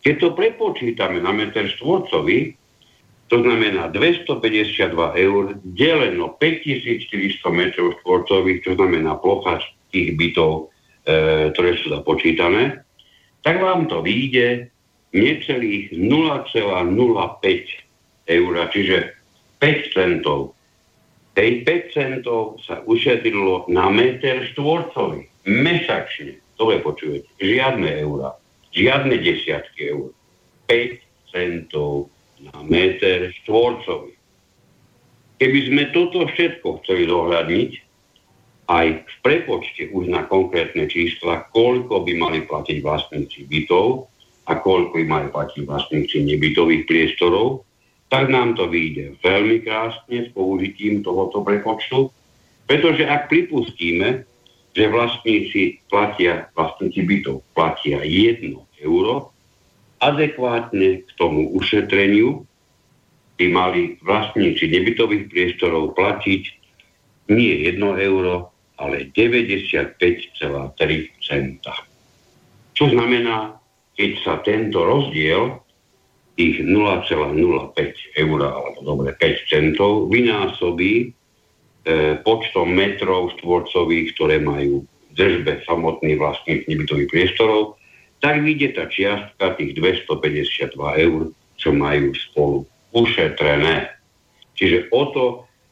Keď 0.00 0.14
to 0.20 0.28
prepočítame 0.36 1.20
na 1.20 1.32
meter 1.32 1.68
štvorcový, 1.76 2.59
to 3.30 3.38
znamená 3.46 3.94
252 3.94 4.90
eur 5.14 5.54
deleno 5.62 6.34
5400 6.34 7.46
metrov 7.54 7.94
štvorcových, 8.02 8.58
to 8.66 8.74
znamená 8.74 9.14
plocha 9.22 9.62
tých 9.94 10.18
bytov, 10.18 10.74
e, 11.06 11.54
ktoré 11.54 11.78
sú 11.78 11.94
započítané, 11.94 12.82
tak 13.46 13.62
vám 13.62 13.86
to 13.86 14.02
vyjde 14.02 14.66
necelých 15.14 15.94
0,05 15.94 16.50
eur, 18.26 18.54
čiže 18.74 18.96
5 19.62 19.94
centov. 19.94 20.58
Tej 21.38 21.62
5 21.62 21.94
centov 21.94 22.58
sa 22.66 22.82
ušetrilo 22.82 23.70
na 23.70 23.86
meter 23.94 24.42
štvorcový 24.50 25.30
mesačne. 25.46 26.42
To 26.58 26.74
je 26.74 26.82
počujete. 26.82 27.30
Žiadne 27.38 27.90
eura. 28.02 28.34
Žiadne 28.74 29.14
desiatky 29.22 29.94
eur. 29.94 30.10
5 30.66 31.30
centov 31.30 32.10
na 32.48 32.64
meter 32.64 33.32
štvorcový. 33.42 34.16
Keby 35.40 35.58
sme 35.72 35.82
toto 35.96 36.28
všetko 36.28 36.84
chceli 36.84 37.08
dohľadniť, 37.08 37.70
aj 38.70 38.86
v 39.02 39.16
prepočte 39.26 39.90
už 39.90 40.06
na 40.12 40.22
konkrétne 40.30 40.86
čísla, 40.86 41.48
koľko 41.50 42.06
by 42.06 42.12
mali 42.14 42.40
platiť 42.46 42.78
vlastníci 42.84 43.50
bytov 43.50 44.06
a 44.46 44.52
koľko 44.62 44.94
by 44.94 45.04
mali 45.08 45.26
platiť 45.32 45.62
vlastníci 45.66 46.22
nebytových 46.22 46.86
priestorov, 46.86 47.66
tak 48.10 48.30
nám 48.30 48.54
to 48.54 48.70
vyjde 48.70 49.18
veľmi 49.22 49.62
krásne 49.66 50.26
s 50.26 50.28
použitím 50.34 51.02
tohoto 51.02 51.42
prepočtu, 51.42 52.10
pretože 52.66 53.06
ak 53.06 53.26
pripustíme, 53.26 54.22
že 54.70 54.84
vlastníci 54.86 55.82
platia, 55.90 56.46
vlastníci 56.54 57.02
bytov 57.02 57.42
platia 57.58 58.02
1 58.06 58.54
euro, 58.86 59.29
adekvátne 60.00 61.04
k 61.04 61.10
tomu 61.20 61.52
ušetreniu 61.54 62.48
by 63.40 63.46
mali 63.48 63.80
vlastníci 64.04 64.68
nebytových 64.68 65.32
priestorov 65.32 65.96
platiť 65.96 66.42
nie 67.32 67.64
1 67.68 67.80
euro, 67.80 68.52
ale 68.80 69.12
95,3 69.12 70.40
centa. 71.20 71.74
Čo 72.76 72.84
znamená, 72.92 73.60
keď 73.96 74.10
sa 74.24 74.34
tento 74.40 74.80
rozdiel 74.84 75.60
tých 76.36 76.64
0,05 76.64 78.16
eur, 78.16 78.40
alebo 78.40 78.78
dobre 78.80 79.12
5 79.16 79.52
centov, 79.52 80.08
vynásobí 80.08 80.94
e, 81.04 81.08
počtom 82.24 82.72
metrov 82.72 83.36
štvorcových, 83.36 84.16
ktoré 84.16 84.40
majú 84.40 84.84
držbe 85.12 85.60
samotný 85.68 86.16
vlastník 86.16 86.64
nebytových 86.64 87.08
priestorov, 87.12 87.79
tak 88.20 88.44
vyjde 88.44 88.76
tá 88.76 88.84
čiastka 88.86 89.56
tých 89.56 89.72
252 89.76 90.76
eur, 90.76 91.20
čo 91.56 91.68
majú 91.72 92.12
spolu 92.16 92.58
ušetrené. 92.92 93.92
Čiže 94.56 94.92
o 94.92 95.02
to, 95.12 95.24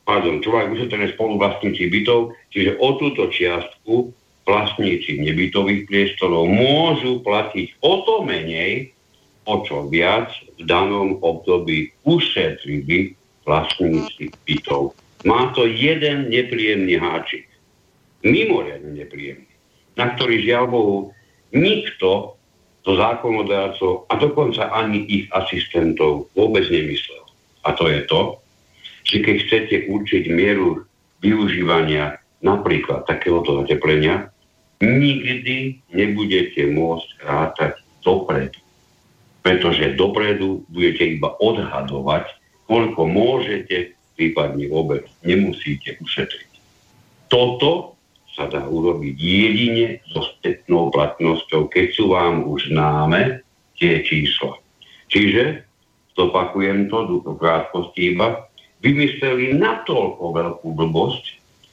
pardon, 0.08 0.40
čo 0.40 0.52
majú 0.52 0.76
ušetrené 0.76 1.12
spolu 1.12 1.36
vlastníci 1.36 1.92
bytov, 1.92 2.32
čiže 2.48 2.80
o 2.80 2.88
túto 2.96 3.28
čiastku 3.28 4.12
vlastníci 4.48 5.20
nebytových 5.20 5.84
priestorov 5.84 6.48
môžu 6.48 7.20
platiť 7.20 7.84
o 7.84 8.00
to 8.08 8.24
menej, 8.24 8.96
o 9.44 9.60
čo 9.64 9.84
viac 9.92 10.32
v 10.56 10.64
danom 10.64 11.20
období 11.20 11.92
ušetrili 12.08 13.12
vlastníci 13.44 14.32
bytov. 14.48 14.96
Má 15.28 15.52
to 15.52 15.68
jeden 15.68 16.32
nepríjemný 16.32 16.96
háčik. 16.96 17.44
Mimoriadne 18.24 19.04
nepríjemný. 19.04 19.52
Na 20.00 20.16
ktorý 20.16 20.40
žiaľ 20.44 20.64
Bohu 20.68 20.98
nikto 21.52 22.37
to 22.86 22.96
zákonodárcov 22.96 24.08
a 24.08 24.14
dokonca 24.16 24.70
ani 24.70 25.04
ich 25.06 25.24
asistentov 25.34 26.30
vôbec 26.32 26.64
nemyslel. 26.70 27.22
A 27.66 27.74
to 27.74 27.90
je 27.90 28.00
to, 28.06 28.38
že 29.04 29.24
keď 29.24 29.36
chcete 29.44 29.76
určiť 29.90 30.24
mieru 30.30 30.84
využívania 31.20 32.20
napríklad 32.40 33.04
takéhoto 33.04 33.64
zateplenia, 33.64 34.30
nikdy 34.78 35.82
nebudete 35.90 36.70
môcť 36.70 37.08
rátať 37.26 37.72
dopredu. 38.06 38.62
Pretože 39.42 39.98
dopredu 39.98 40.62
budete 40.70 41.18
iba 41.18 41.34
odhadovať, 41.40 42.30
koľko 42.70 43.00
môžete, 43.10 43.98
prípadne 44.14 44.70
vôbec 44.70 45.08
nemusíte 45.26 45.98
ušetriť. 45.98 46.50
Toto 47.26 47.97
sa 48.38 48.46
dá 48.46 48.62
urobiť 48.62 49.18
jedine 49.18 49.98
so 50.14 50.22
spätnou 50.22 50.94
platnosťou, 50.94 51.66
keď 51.66 51.86
sú 51.90 52.14
vám 52.14 52.46
už 52.46 52.70
známe 52.70 53.42
tie 53.74 53.98
čísla. 54.06 54.54
Čiže, 55.10 55.66
zopakujem 56.14 56.86
to 56.86 57.18
v 57.26 57.34
krátkosti 57.34 58.14
iba, 58.14 58.46
vymysleli 58.78 59.58
natoľko 59.58 60.22
veľkú 60.38 60.68
blbosť, 60.70 61.24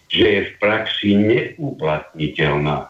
že 0.09 0.25
je 0.25 0.41
v 0.49 0.51
praxi 0.57 1.09
neuplatniteľná. 1.13 2.89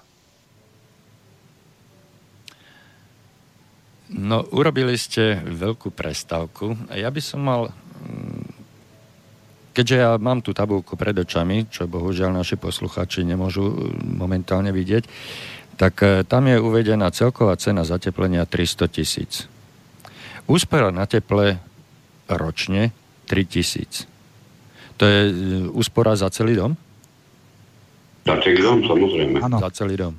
No, 4.15 4.47
urobili 4.55 4.95
ste 4.95 5.43
veľkú 5.43 5.91
prestávku. 5.91 6.79
Ja 6.95 7.11
by 7.11 7.19
som 7.19 7.43
mal 7.43 7.75
keďže 9.75 9.95
ja 9.99 10.15
mám 10.15 10.39
tú 10.39 10.55
tabulku 10.55 10.95
pred 10.95 11.11
očami, 11.11 11.67
čo 11.67 11.91
bohužiaľ 11.91 12.31
naši 12.31 12.55
posluchači 12.55 13.27
nemôžu 13.27 13.67
e, 13.67 13.75
momentálne 14.07 14.71
vidieť, 14.71 15.03
tak 15.75 15.99
e, 15.99 16.23
tam 16.23 16.47
je 16.47 16.55
uvedená 16.55 17.11
celková 17.11 17.59
cena 17.59 17.83
zateplenia 17.83 18.47
300 18.47 18.87
tisíc. 18.87 19.51
Úspora 20.47 20.95
na 20.95 21.03
teple 21.03 21.59
ročne 22.31 22.95
3 23.27 23.43
tisíc. 23.43 24.07
To 24.95 25.03
je 25.03 25.19
e, 25.27 25.33
úspora 25.75 26.15
za 26.15 26.31
celý 26.31 26.55
dom? 26.55 26.79
Za 28.23 28.39
celý 28.39 28.63
dom, 28.63 28.79
samozrejme. 28.87 29.43
Ano. 29.43 29.59
Za 29.59 29.71
celý 29.75 29.99
dom. 29.99 30.15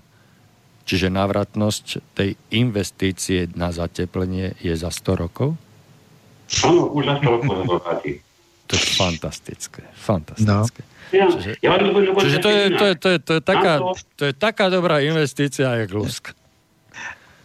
Čiže 0.87 1.11
návratnosť 1.11 2.15
tej 2.15 2.39
investície 2.55 3.51
na 3.57 3.75
zateplenie 3.75 4.55
je 4.63 4.77
za 4.77 4.93
100 4.93 5.23
rokov? 5.25 5.59
Áno, 6.63 6.95
už 6.95 7.03
za 7.11 7.15
100 7.19 7.43
rokov 7.43 7.83
to 8.67 8.75
je 8.75 8.83
fantastické. 8.99 9.83
Fantastické. 9.95 10.83
No. 10.83 10.95
Čiže, 11.07 11.63
čiže 12.19 12.39
to, 12.43 12.51
je, 12.51 12.65
to, 12.75 12.85
je, 12.85 12.95
to, 12.99 13.09
je, 13.15 13.19
to, 13.23 13.33
je 13.39 13.43
taká, 13.47 13.75
to 14.19 14.23
je 14.27 14.35
taká 14.35 14.67
dobrá 14.67 14.99
investícia, 14.99 15.71
jak 15.79 15.95
Lusk. 15.95 16.35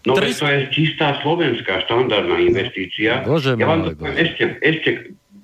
No 0.01 0.17
Tri... 0.17 0.33
to 0.33 0.49
je 0.49 0.59
čistá 0.73 1.21
slovenská 1.21 1.85
štandardná 1.85 2.41
investícia. 2.41 3.21
Bože 3.21 3.53
ja 3.53 3.65
vám 3.69 3.85
to 3.85 3.93
poviem, 3.93 4.17
ešte, 4.17 4.43
ešte, 4.65 4.89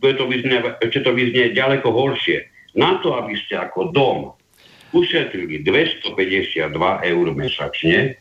to 0.01 0.25
vyznie, 0.25 0.57
ešte 0.81 0.99
to 1.05 1.11
vyznie 1.13 1.53
ďaleko 1.53 1.93
horšie. 1.93 2.49
Na 2.73 2.97
to, 3.05 3.13
aby 3.13 3.37
ste 3.37 3.53
ako 3.53 3.93
dom 3.93 4.33
ušetrili 4.97 5.61
252 5.61 6.73
eur 7.05 7.25
mesačne, 7.37 8.17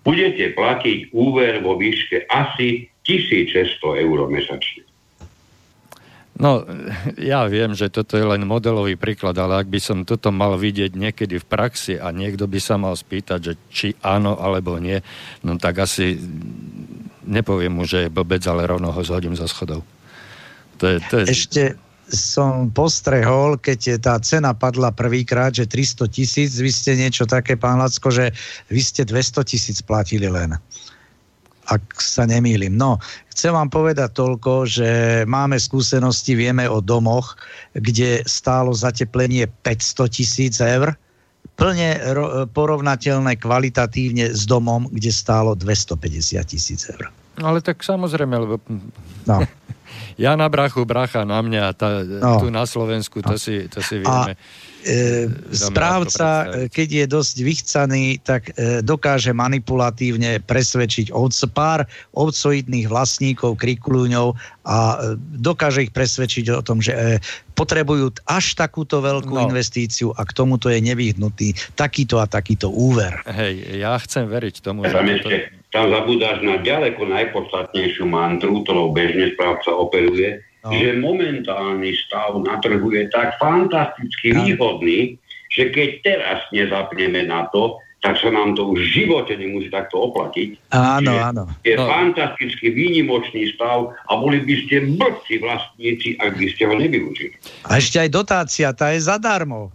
budete 0.00 0.56
platiť 0.56 1.12
úver 1.12 1.60
vo 1.60 1.76
výške 1.76 2.32
asi 2.32 2.88
1600 3.04 4.04
eur 4.08 4.18
mesačne. 4.32 4.88
No, 6.34 6.66
ja 7.14 7.46
viem, 7.46 7.78
že 7.78 7.86
toto 7.86 8.18
je 8.18 8.26
len 8.26 8.42
modelový 8.42 8.98
príklad, 8.98 9.38
ale 9.38 9.62
ak 9.62 9.70
by 9.70 9.78
som 9.78 10.02
toto 10.02 10.34
mal 10.34 10.58
vidieť 10.58 10.98
niekedy 10.98 11.38
v 11.38 11.46
praxi 11.46 11.94
a 11.94 12.10
niekto 12.10 12.50
by 12.50 12.58
sa 12.58 12.74
mal 12.74 12.98
spýtať, 12.98 13.38
že 13.38 13.52
či 13.70 13.88
áno 14.02 14.34
alebo 14.34 14.74
nie, 14.82 14.98
no 15.46 15.54
tak 15.62 15.86
asi 15.86 16.18
nepoviem 17.22 17.70
mu, 17.70 17.86
že 17.86 18.06
je 18.06 18.10
blbec, 18.10 18.42
ale 18.50 18.66
rovno 18.66 18.90
ho 18.90 19.02
zhodím 19.06 19.38
za 19.38 19.46
schodov. 19.46 19.86
To 20.82 20.90
je, 20.90 20.96
to 21.06 21.14
je... 21.22 21.24
Ešte, 21.30 21.62
som 22.10 22.68
postrehol, 22.68 23.56
keď 23.56 23.96
tá 24.02 24.14
cena 24.20 24.52
padla 24.52 24.92
prvýkrát, 24.92 25.56
že 25.56 25.64
300 25.64 26.04
tisíc, 26.12 26.50
vy 26.60 26.68
ste 26.68 26.98
niečo 27.00 27.24
také, 27.24 27.56
pán 27.56 27.80
Lacko, 27.80 28.12
že 28.12 28.34
vy 28.68 28.80
ste 28.84 29.08
200 29.08 29.40
tisíc 29.48 29.80
platili 29.80 30.28
len. 30.28 30.58
Ak 31.70 31.96
sa 31.96 32.28
nemýlim. 32.28 32.76
No, 32.76 33.00
chcem 33.32 33.56
vám 33.56 33.72
povedať 33.72 34.12
toľko, 34.12 34.68
že 34.68 34.88
máme 35.24 35.56
skúsenosti, 35.56 36.36
vieme 36.36 36.68
o 36.68 36.84
domoch, 36.84 37.40
kde 37.72 38.20
stálo 38.28 38.76
zateplenie 38.76 39.48
500 39.64 40.16
tisíc 40.16 40.60
eur, 40.60 40.92
plne 41.56 42.00
ro- 42.12 42.44
porovnateľné 42.50 43.38
kvalitatívne 43.38 44.32
s 44.32 44.44
domom, 44.44 44.90
kde 44.90 45.10
stálo 45.14 45.56
250 45.56 46.40
tisíc 46.44 46.84
eur. 46.90 47.08
Ale 47.42 47.58
tak 47.64 47.82
samozrejme, 47.82 48.34
lebo 48.38 48.62
no. 49.26 49.38
ja 50.24 50.38
na 50.38 50.46
brachu, 50.46 50.86
bracha 50.86 51.26
na 51.26 51.42
mňa, 51.42 51.64
tá, 51.74 52.02
no. 52.04 52.38
tu 52.38 52.48
na 52.52 52.68
Slovensku, 52.68 53.22
to, 53.24 53.34
no. 53.34 53.40
si, 53.40 53.66
to 53.66 53.82
si 53.82 54.02
vieme. 54.02 54.34
A 54.34 54.73
správca, 55.48 56.28
keď 56.68 56.88
je 56.88 57.04
dosť 57.08 57.36
vychcaný, 57.40 58.04
tak 58.20 58.52
e, 58.52 58.84
dokáže 58.84 59.32
manipulatívne 59.32 60.44
presvedčiť 60.44 61.08
ovc, 61.08 61.34
pár 61.56 61.80
ovcoidných 62.12 62.86
vlastníkov, 62.92 63.56
krikulúňov 63.56 64.36
a 64.68 64.76
e, 64.76 64.96
dokáže 65.40 65.88
ich 65.88 65.92
presvedčiť 65.92 66.52
o 66.52 66.60
tom, 66.60 66.84
že 66.84 66.92
e, 66.92 67.00
potrebujú 67.56 68.12
až 68.28 68.58
takúto 68.58 69.00
veľkú 69.00 69.32
no. 69.32 69.42
investíciu 69.48 70.12
a 70.12 70.26
k 70.26 70.32
tomuto 70.36 70.68
je 70.68 70.84
nevyhnutý 70.84 71.56
takýto 71.78 72.20
a 72.20 72.28
takýto 72.28 72.68
úver. 72.68 73.24
Hej, 73.24 73.80
ja 73.80 73.96
chcem 74.02 74.28
veriť 74.28 74.54
tomu, 74.60 74.84
že... 74.84 74.92
Tam, 74.92 75.08
ešte, 75.08 75.36
tam 75.72 75.88
zabúdaš 75.88 76.44
na 76.44 76.60
ďaleko 76.60 77.08
najpodstatnejšiu 77.08 78.04
mantru, 78.04 78.60
ktorou 78.66 78.92
bežne 78.92 79.32
správca 79.32 79.72
operuje, 79.72 80.44
no. 80.64 80.72
že 80.72 80.98
momentálny 80.98 81.92
stav 82.08 82.40
na 82.40 82.56
trhu 82.58 82.88
je 82.90 83.04
tak 83.12 83.36
fantasticky 83.36 84.32
no. 84.32 84.42
výhodný, 84.42 85.20
že 85.52 85.70
keď 85.70 85.88
teraz 86.02 86.40
nezapneme 86.50 87.28
na 87.28 87.46
to, 87.52 87.78
tak 88.04 88.20
sa 88.20 88.28
nám 88.28 88.52
to 88.52 88.68
už 88.68 88.84
v 88.84 88.90
živote 89.00 89.32
nemusí 89.32 89.72
takto 89.72 89.96
oplatiť. 89.96 90.76
Áno, 90.76 91.08
Čiže 91.08 91.24
áno. 91.24 91.44
Je 91.64 91.72
no. 91.72 91.88
fantasticky 91.88 92.68
výnimočný 92.68 93.56
stav 93.56 93.96
a 93.96 94.12
boli 94.20 94.44
by 94.44 94.54
ste 94.68 94.92
blbci 95.00 95.40
vlastníci, 95.40 96.20
ak 96.20 96.36
by 96.36 96.46
ste 96.52 96.68
ho 96.68 96.74
nevyužili. 96.76 97.32
A 97.64 97.80
ešte 97.80 98.04
aj 98.04 98.10
dotácia, 98.12 98.76
tá 98.76 98.92
je 98.92 99.00
zadarmo. 99.08 99.72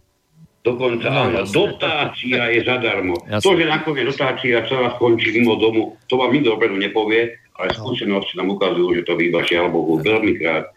Dokonca 0.61 1.09
no, 1.09 1.19
áno, 1.25 1.41
dotácia 1.49 2.53
je 2.53 2.61
zadarmo. 2.61 3.17
Jasne. 3.25 3.41
To, 3.41 3.57
že 3.57 3.65
nakoniec 3.65 4.05
dotácia 4.13 4.61
celá 4.69 4.93
skončí 4.99 5.33
mimo 5.33 5.57
domu, 5.57 5.97
to 6.05 6.21
vám 6.21 6.29
nikto 6.29 6.53
dopredu 6.53 6.77
nepovie, 6.77 7.33
ale 7.57 7.73
no. 7.73 7.75
skúsenosti 7.81 8.37
nám 8.37 8.53
ukazujú, 8.53 8.93
že 8.93 9.07
to 9.09 9.17
býva 9.17 9.41
žiaľ 9.41 9.73
Bohu 9.73 9.97
veľmi 9.97 10.37
krát 10.37 10.69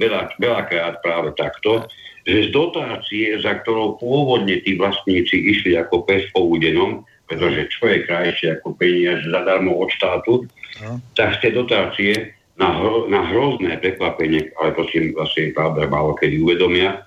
veľa, 0.00 0.34
veľakrát 0.40 1.04
práve 1.04 1.34
takto, 1.38 1.86
že 2.24 2.48
z 2.48 2.56
dotácie, 2.56 3.36
za 3.38 3.60
ktorou 3.60 4.00
pôvodne 4.00 4.58
tí 4.64 4.80
vlastníci 4.80 5.36
išli 5.36 5.76
ako 5.76 6.08
pes 6.08 6.24
po 6.32 6.48
údenom, 6.48 7.04
pretože 7.28 7.68
čo 7.68 7.88
je 7.88 8.04
krajšie 8.08 8.60
ako 8.60 8.76
peniaze 8.76 9.24
zadarmo 9.28 9.76
od 9.76 9.92
štátu, 9.92 10.48
no. 10.80 11.00
tak 11.16 11.36
z 11.36 11.48
tej 11.48 11.52
dotácie 11.60 12.12
na, 12.56 12.72
hro, 12.80 13.10
na 13.12 13.28
hrozné 13.28 13.76
prekvapenie, 13.80 14.52
ale 14.60 14.72
to 14.72 14.88
si 14.88 15.12
vlastne 15.12 15.52
pravda 15.52 15.90
málo 15.90 16.16
kedy 16.16 16.40
uvedomia, 16.40 17.04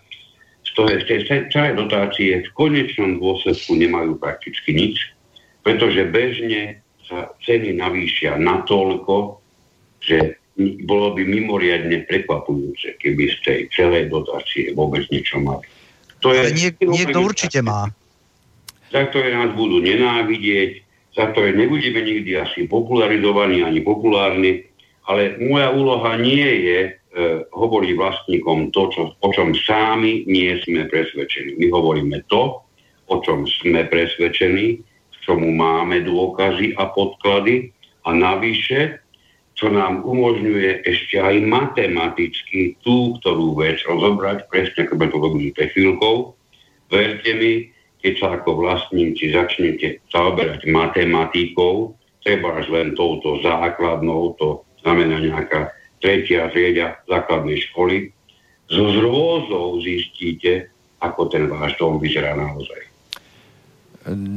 z, 0.67 0.69
toho, 0.75 0.89
z 0.91 1.05
tej 1.07 1.19
celej 1.49 1.73
dotácie 1.79 2.43
v 2.43 2.49
konečnom 2.53 3.17
dôsledku 3.17 3.73
nemajú 3.73 4.19
prakticky 4.19 4.75
nič, 4.75 5.15
pretože 5.63 6.03
bežne 6.11 6.83
sa 7.07 7.31
ceny 7.47 7.79
navýšia 7.79 8.35
natoľko, 8.35 9.39
že 10.03 10.37
bolo 10.57 11.13
by 11.13 11.21
mimoriadne 11.21 12.09
prekvapujúce, 12.09 12.97
keby 12.97 13.29
z 13.29 13.37
tej 13.45 13.59
celej 13.77 14.09
dotácie 14.09 14.73
vôbec 14.73 15.05
niečo 15.13 15.37
mali. 15.37 15.69
To 16.25 16.33
je, 16.33 16.49
niek- 16.49 16.81
niekto 16.81 17.21
určite 17.21 17.61
má. 17.61 17.93
Za 18.89 19.05
ktoré 19.13 19.37
nás 19.37 19.53
budú 19.53 19.77
nenávidieť, 19.77 20.81
za 21.13 21.29
ktoré 21.29 21.53
nebudeme 21.53 22.01
nikdy 22.01 22.41
asi 22.41 22.65
popularizovaní 22.65 23.61
ani 23.61 23.85
populárni, 23.85 24.65
ale 25.05 25.37
moja 25.37 25.69
úloha 25.71 26.17
nie 26.17 26.45
je 26.45 26.79
e, 26.85 26.91
hovoriť 27.53 27.91
vlastníkom 27.93 28.73
to, 28.73 28.81
čo, 28.91 29.01
o 29.13 29.29
čom 29.29 29.53
sami 29.53 30.25
nie 30.25 30.57
sme 30.65 30.89
presvedčení. 30.89 31.57
My 31.61 31.69
hovoríme 31.69 32.25
to, 32.29 32.65
o 33.07 33.15
čom 33.21 33.45
sme 33.45 33.85
presvedčení, 33.87 34.81
k 34.83 35.15
čomu 35.21 35.53
máme 35.53 36.01
dôkazy 36.01 36.75
a 36.75 36.89
podklady 36.91 37.71
a 38.03 38.09
navyše 38.15 38.99
čo 39.57 39.73
nám 39.73 40.05
umožňuje 40.05 40.85
ešte 40.85 41.17
aj 41.17 41.41
matematicky 41.41 42.77
tú, 42.85 43.17
ktorú 43.17 43.57
vec 43.57 43.81
rozobrať, 43.89 44.45
presne 44.53 44.85
ako 44.85 44.95
to 45.01 45.17
robili 45.17 45.49
pre 45.49 45.73
chvíľkou. 45.73 46.37
Verte 46.93 47.31
mi, 47.33 47.73
keď 47.99 48.13
sa 48.21 48.27
ako 48.37 48.61
vlastníci 48.61 49.33
začnete 49.33 50.05
zaoberať 50.13 50.69
matematikou, 50.69 51.97
treba 52.21 52.61
až 52.61 52.69
len 52.69 52.93
touto 52.93 53.41
základnou, 53.41 54.37
to 54.37 54.61
znamená 54.85 55.17
nejaká 55.17 55.73
tretia 55.97 56.53
trieda 56.53 57.01
základnej 57.09 57.57
školy, 57.73 58.13
so 58.69 58.93
zrôzou 58.93 59.81
zistíte, 59.81 60.69
ako 61.01 61.33
ten 61.33 61.49
váš 61.49 61.73
dom 61.81 61.97
vyzerá 61.97 62.37
naozaj. 62.37 62.85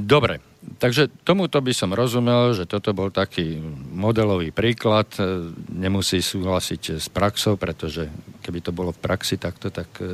Dobre, 0.09 0.50
takže 0.81 1.13
tomuto 1.23 1.61
by 1.61 1.77
som 1.77 1.93
rozumel, 1.93 2.57
že 2.57 2.65
toto 2.65 2.97
bol 2.97 3.13
taký 3.13 3.61
modelový 3.93 4.49
príklad. 4.51 5.07
E, 5.21 5.53
nemusí 5.77 6.25
súhlasiť 6.25 6.97
s 6.97 7.07
praxou, 7.13 7.61
pretože 7.61 8.09
keby 8.41 8.65
to 8.65 8.73
bolo 8.73 8.97
v 8.97 9.03
praxi 9.05 9.37
takto, 9.37 9.69
tak 9.69 9.93
e, 10.01 10.09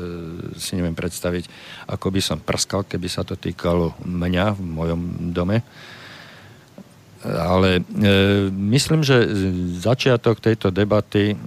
si 0.58 0.74
neviem 0.74 0.98
predstaviť, 0.98 1.46
ako 1.86 2.06
by 2.10 2.20
som 2.20 2.42
prskal, 2.42 2.82
keby 2.82 3.06
sa 3.06 3.22
to 3.22 3.38
týkalo 3.38 3.94
mňa 4.02 4.46
v 4.58 4.60
mojom 4.66 5.00
dome. 5.30 5.62
Ale 7.22 7.80
e, 7.80 7.82
myslím, 8.50 9.06
že 9.06 9.30
začiatok 9.78 10.42
tejto 10.42 10.74
debaty 10.74 11.38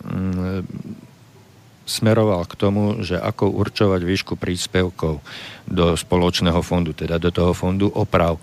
smeroval 1.89 2.45
k 2.45 2.53
tomu, 2.53 3.01
že 3.01 3.17
ako 3.17 3.49
určovať 3.49 4.01
výšku 4.05 4.37
príspevkov 4.37 5.25
do 5.65 5.85
spoločného 5.97 6.61
fondu, 6.61 6.93
teda 6.93 7.17
do 7.17 7.33
toho 7.33 7.57
fondu 7.57 7.89
oprav. 7.89 8.37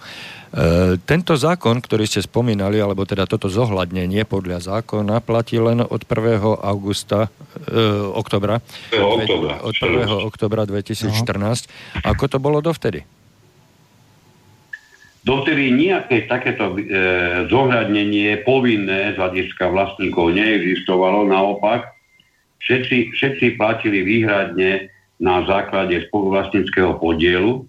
Tento 1.05 1.37
zákon, 1.37 1.85
ktorý 1.85 2.09
ste 2.09 2.25
spomínali, 2.25 2.81
alebo 2.81 3.05
teda 3.05 3.29
toto 3.29 3.53
zohľadnenie 3.53 4.25
podľa 4.25 4.65
zákona 4.65 5.21
platí 5.21 5.61
len 5.61 5.85
od 5.85 6.01
1. 6.01 6.65
augusta, 6.65 7.29
e, 7.69 7.81
oktobra, 8.17 8.65
od 8.97 9.77
1. 9.77 10.09
oktobra 10.25 10.65
2014. 10.65 11.13
No. 11.13 12.09
Ako 12.09 12.25
to 12.33 12.41
bolo 12.41 12.65
dovtedy? 12.65 13.05
Dovtedy 15.29 15.77
nejaké 15.77 16.25
takéto 16.25 16.73
e, 16.73 16.89
zohľadnenie 17.53 18.41
povinné 18.49 19.13
z 19.13 19.21
hľadiska 19.21 19.69
vlastníkov 19.69 20.33
neexistovalo, 20.41 21.29
naopak 21.29 21.93
všetci, 22.65 23.13
všetci 23.13 23.47
platili 23.61 24.07
výhradne 24.07 24.89
na 25.21 25.45
základe 25.45 26.01
spoluvlastnického 26.09 26.97
podielu 26.97 27.67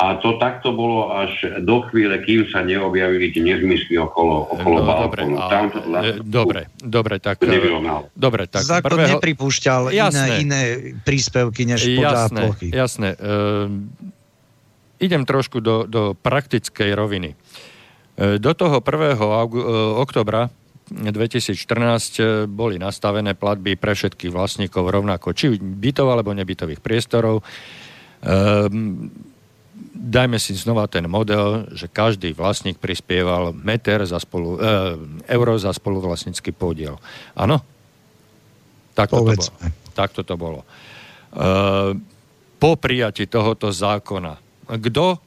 a 0.00 0.16
to 0.16 0.40
takto 0.40 0.72
bolo 0.72 1.12
až 1.12 1.60
do 1.60 1.84
chvíle, 1.92 2.16
kým 2.24 2.48
sa 2.48 2.64
neobjavili 2.64 3.36
tie 3.36 3.44
nezmysly 3.44 4.00
okolo, 4.00 4.48
okolo 4.48 4.76
no, 4.80 4.88
balkónu. 4.88 5.36
Dobre, 5.36 5.84
a, 5.92 6.00
dobre, 6.24 6.62
dobre, 6.80 7.14
tak... 7.20 7.36
Dobre, 8.16 8.48
tak 8.48 8.64
Zákon 8.64 8.96
prvého... 8.96 9.20
nepripúšťal 9.20 9.92
iné, 9.92 10.24
iné 10.40 10.60
príspevky 11.04 11.68
než 11.68 11.84
podľa 11.84 12.16
jasné, 12.16 12.40
plochy. 12.40 12.68
Jasné. 12.72 13.08
Uh, 13.20 13.68
idem 15.04 15.28
trošku 15.28 15.60
do, 15.60 15.84
do 15.84 16.16
praktickej 16.16 16.96
roviny. 16.96 17.36
Uh, 18.16 18.40
do 18.40 18.56
toho 18.56 18.80
1. 18.80 19.20
Augu- 19.20 19.60
uh, 19.60 20.00
oktobra 20.00 20.48
2014 20.90 21.54
e, 22.18 22.22
boli 22.50 22.74
nastavené 22.74 23.38
platby 23.38 23.78
pre 23.78 23.94
všetkých 23.94 24.34
vlastníkov 24.34 24.90
rovnako, 24.90 25.30
či 25.30 25.54
bytov 25.54 26.10
alebo 26.10 26.34
nebytových 26.34 26.82
priestorov. 26.82 27.46
Ehm, 28.26 29.06
dajme 29.94 30.36
si 30.40 30.56
znova 30.56 30.88
ten 30.88 31.06
model, 31.06 31.70
že 31.72 31.86
každý 31.86 32.32
vlastník 32.32 32.80
prispieval 32.80 33.52
meter 33.52 34.04
za 34.04 34.18
spolu, 34.20 34.56
e, 34.56 34.58
euro 35.28 35.54
za 35.60 35.72
spoluvlastnícky 35.74 36.50
podiel. 36.54 36.96
Áno? 37.36 37.60
Takto 38.94 39.22
to 39.22 39.32
bolo. 39.32 39.44
Takto 39.92 40.20
to 40.26 40.34
bolo. 40.36 40.60
E, 40.62 40.66
po 42.60 42.70
prijati 42.76 43.24
tohoto 43.24 43.72
zákona, 43.72 44.36
kto 44.68 45.18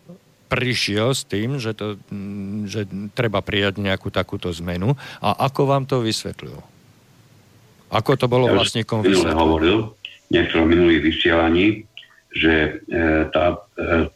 prišiel 0.54 1.18
s 1.18 1.26
tým, 1.26 1.58
že, 1.58 1.74
to, 1.74 1.98
mm, 2.14 2.70
že 2.70 2.86
treba 3.18 3.42
prijať 3.42 3.82
nejakú 3.82 4.14
takúto 4.14 4.54
zmenu 4.54 4.94
a 5.18 5.50
ako 5.50 5.66
vám 5.66 5.90
to 5.90 6.06
vysvetlil? 6.06 6.62
Ako 7.90 8.18
to 8.18 8.30
bolo 8.30 8.50
ja 8.50 8.58
vlastníkom 8.58 9.02
vysvetlené? 9.02 9.38
hovoril 9.38 9.78
v 10.34 10.66
minulých 10.66 11.02
vysielaní, 11.14 11.86
že 12.34 12.54
e, 12.54 12.70
tá 13.30 13.54
e, 13.54 13.58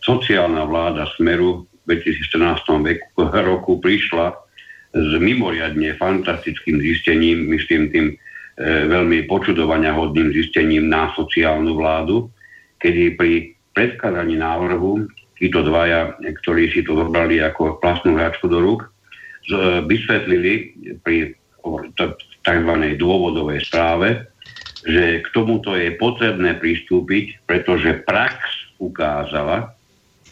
sociálna 0.01 0.65
vláda 0.65 1.05
Smeru 1.15 1.69
v 1.85 1.97
2014 2.01 2.85
veku, 2.85 3.29
roku 3.49 3.77
prišla 3.79 4.33
s 4.93 5.11
mimoriadne 5.21 5.93
fantastickým 5.95 6.81
zistením, 6.81 7.53
myslím 7.53 7.93
tým 7.93 8.07
veľmi 8.65 9.29
počudovania 9.29 9.93
hodným 9.93 10.33
zistením 10.33 10.89
na 10.89 11.13
sociálnu 11.13 11.77
vládu, 11.77 12.25
kedy 12.81 13.13
pri 13.13 13.53
predkladaní 13.77 14.41
návrhu 14.41 15.05
títo 15.37 15.61
dvaja, 15.61 16.17
ktorí 16.17 16.73
si 16.73 16.81
to 16.81 16.97
zobrali 16.97 17.37
ako 17.37 17.77
vlastnú 17.77 18.17
hračku 18.17 18.49
do 18.49 18.57
rúk, 18.57 18.89
vysvetlili 19.85 20.73
pri 21.05 21.37
tzv. 22.41 22.73
dôvodovej 22.97 23.61
správe, 23.61 24.25
že 24.87 25.19
k 25.19 25.27
tomuto 25.35 25.75
je 25.75 25.91
potrebné 25.99 26.55
pristúpiť, 26.55 27.43
pretože 27.43 28.07
prax 28.07 28.39
ukázala, 28.79 29.75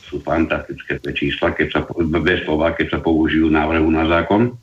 sú 0.08 0.24
fantastické 0.24 0.96
tie 1.02 1.12
čísla, 1.12 1.52
keď 1.52 1.68
sa, 1.76 1.82
bez 2.24 2.48
slova, 2.48 2.72
keď 2.72 2.96
sa 2.96 3.00
použijú 3.04 3.52
návrhu 3.52 3.92
na 3.92 4.08
zákon 4.08 4.56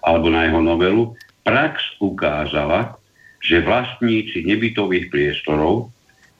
alebo 0.00 0.32
na 0.32 0.48
jeho 0.48 0.62
novelu, 0.62 1.12
prax 1.44 2.00
ukázala, 2.00 2.96
že 3.44 3.60
vlastníci 3.60 4.46
nebytových 4.46 5.12
priestorov 5.12 5.90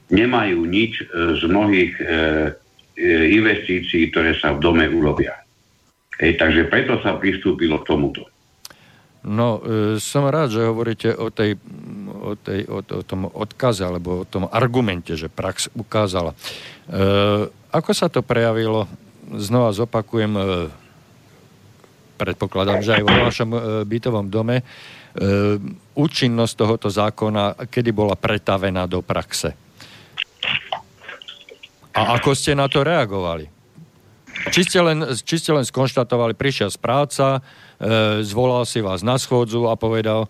nemajú 0.09 0.65
nič 0.65 1.03
z 1.11 1.43
mnohých 1.45 1.93
e, 1.99 2.03
e, 2.03 2.15
investícií, 3.43 4.15
ktoré 4.15 4.39
sa 4.39 4.55
v 4.55 4.63
dome 4.63 4.87
urobia. 4.87 5.35
Hej, 6.23 6.39
takže 6.39 6.71
preto 6.71 7.03
sa 7.03 7.19
pristúpilo 7.19 7.83
k 7.83 7.89
tomuto. 7.91 8.23
No, 9.27 9.59
e, 9.59 9.99
som 9.99 10.31
rád, 10.31 10.55
že 10.55 10.63
hovoríte 10.63 11.11
o, 11.11 11.35
tej, 11.35 11.59
o, 12.27 12.35
tej, 12.35 12.67
o, 12.67 12.83
o 12.83 13.03
tom 13.07 13.31
odkaze, 13.31 13.87
alebo 13.87 14.23
o 14.23 14.27
tom 14.27 14.51
argumente, 14.51 15.15
že 15.15 15.31
prax 15.31 15.71
ukázala. 15.79 16.35
E, 16.35 17.47
ako 17.71 17.91
sa 17.95 18.11
to 18.11 18.27
prejavilo? 18.27 18.91
Znova 19.31 19.71
zopakujem, 19.71 20.33
e, 20.35 20.43
predpokladám, 22.19 22.83
že 22.83 22.99
aj 22.99 23.03
vo 23.07 23.15
vašom 23.15 23.51
e, 23.55 23.59
bytovom 23.87 24.27
dome, 24.27 24.61
e, 24.61 24.65
účinnosť 25.95 26.55
tohoto 26.59 26.89
zákona, 26.91 27.71
kedy 27.71 27.95
bola 27.95 28.19
pretavená 28.19 28.91
do 28.91 28.99
praxe. 29.07 29.55
A 31.97 32.21
ako 32.21 32.37
ste 32.37 32.53
na 32.53 32.69
to 32.69 32.85
reagovali? 32.85 33.49
Či 34.53 34.61
ste 34.69 34.79
len, 34.85 35.01
či 35.17 35.41
ste 35.41 35.51
len 35.57 35.65
skonštatovali, 35.65 36.37
prišiel 36.37 36.69
správca, 36.69 37.41
e, 37.41 38.21
zvolal 38.21 38.69
si 38.69 38.85
vás 38.85 39.01
na 39.01 39.17
schôdzu 39.17 39.65
a 39.73 39.81
povedal, 39.81 40.29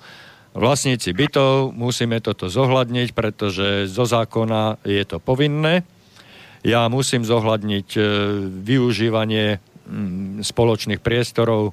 vlastníci 0.56 1.12
bytov, 1.12 1.76
musíme 1.76 2.18
toto 2.24 2.48
zohľadniť, 2.48 3.12
pretože 3.12 3.86
zo 3.92 4.08
zákona 4.08 4.80
je 4.82 5.04
to 5.04 5.20
povinné. 5.20 5.84
Ja 6.64 6.88
musím 6.88 7.22
zohľadniť 7.22 7.88
e, 7.94 8.00
využívanie 8.64 9.60
m, 9.86 10.42
spoločných 10.42 10.98
priestorov 10.98 11.70
e, 11.70 11.72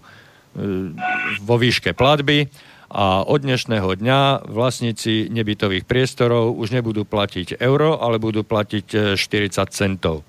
vo 1.42 1.56
výške 1.58 1.96
platby 1.98 2.52
a 2.94 3.26
od 3.26 3.42
dnešného 3.42 3.90
dňa 3.98 4.46
vlastníci 4.54 5.34
nebytových 5.34 5.90
priestorov 5.90 6.54
už 6.54 6.78
nebudú 6.78 7.10
platiť 7.10 7.58
euro, 7.58 7.98
ale 7.98 8.22
budú 8.22 8.46
platiť 8.46 9.18
40 9.18 9.18
e, 9.18 9.66
centov. 9.74 10.22
E, 10.22 10.24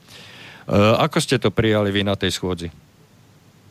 ako 0.96 1.18
ste 1.20 1.36
to 1.36 1.52
prijali 1.52 1.92
vy 1.92 2.08
na 2.08 2.16
tej 2.16 2.32
schôdzi? 2.32 2.72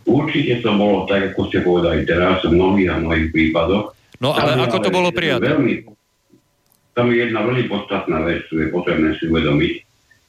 Určite 0.06 0.62
to 0.62 0.78
bolo 0.78 1.10
tak, 1.10 1.34
ako 1.34 1.50
ste 1.50 1.66
povedali 1.66 2.06
teraz, 2.06 2.46
v 2.46 2.54
mnohých 2.54 2.90
a 2.94 3.02
mnohých 3.02 3.34
prípadoch. 3.34 3.98
No 4.24 4.32
ale 4.32 4.56
tam 4.56 4.64
ako 4.64 4.78
to 4.80 4.90
bolo 4.90 5.12
prijaté? 5.12 5.52
Veľmi, 5.52 5.84
tam 6.96 7.12
je 7.12 7.28
jedna 7.28 7.44
veľmi 7.44 7.68
podstatná 7.68 8.24
vec, 8.24 8.48
ktorú 8.48 8.60
je 8.64 8.70
potrebné 8.72 9.10
si 9.20 9.28
uvedomiť. 9.28 9.74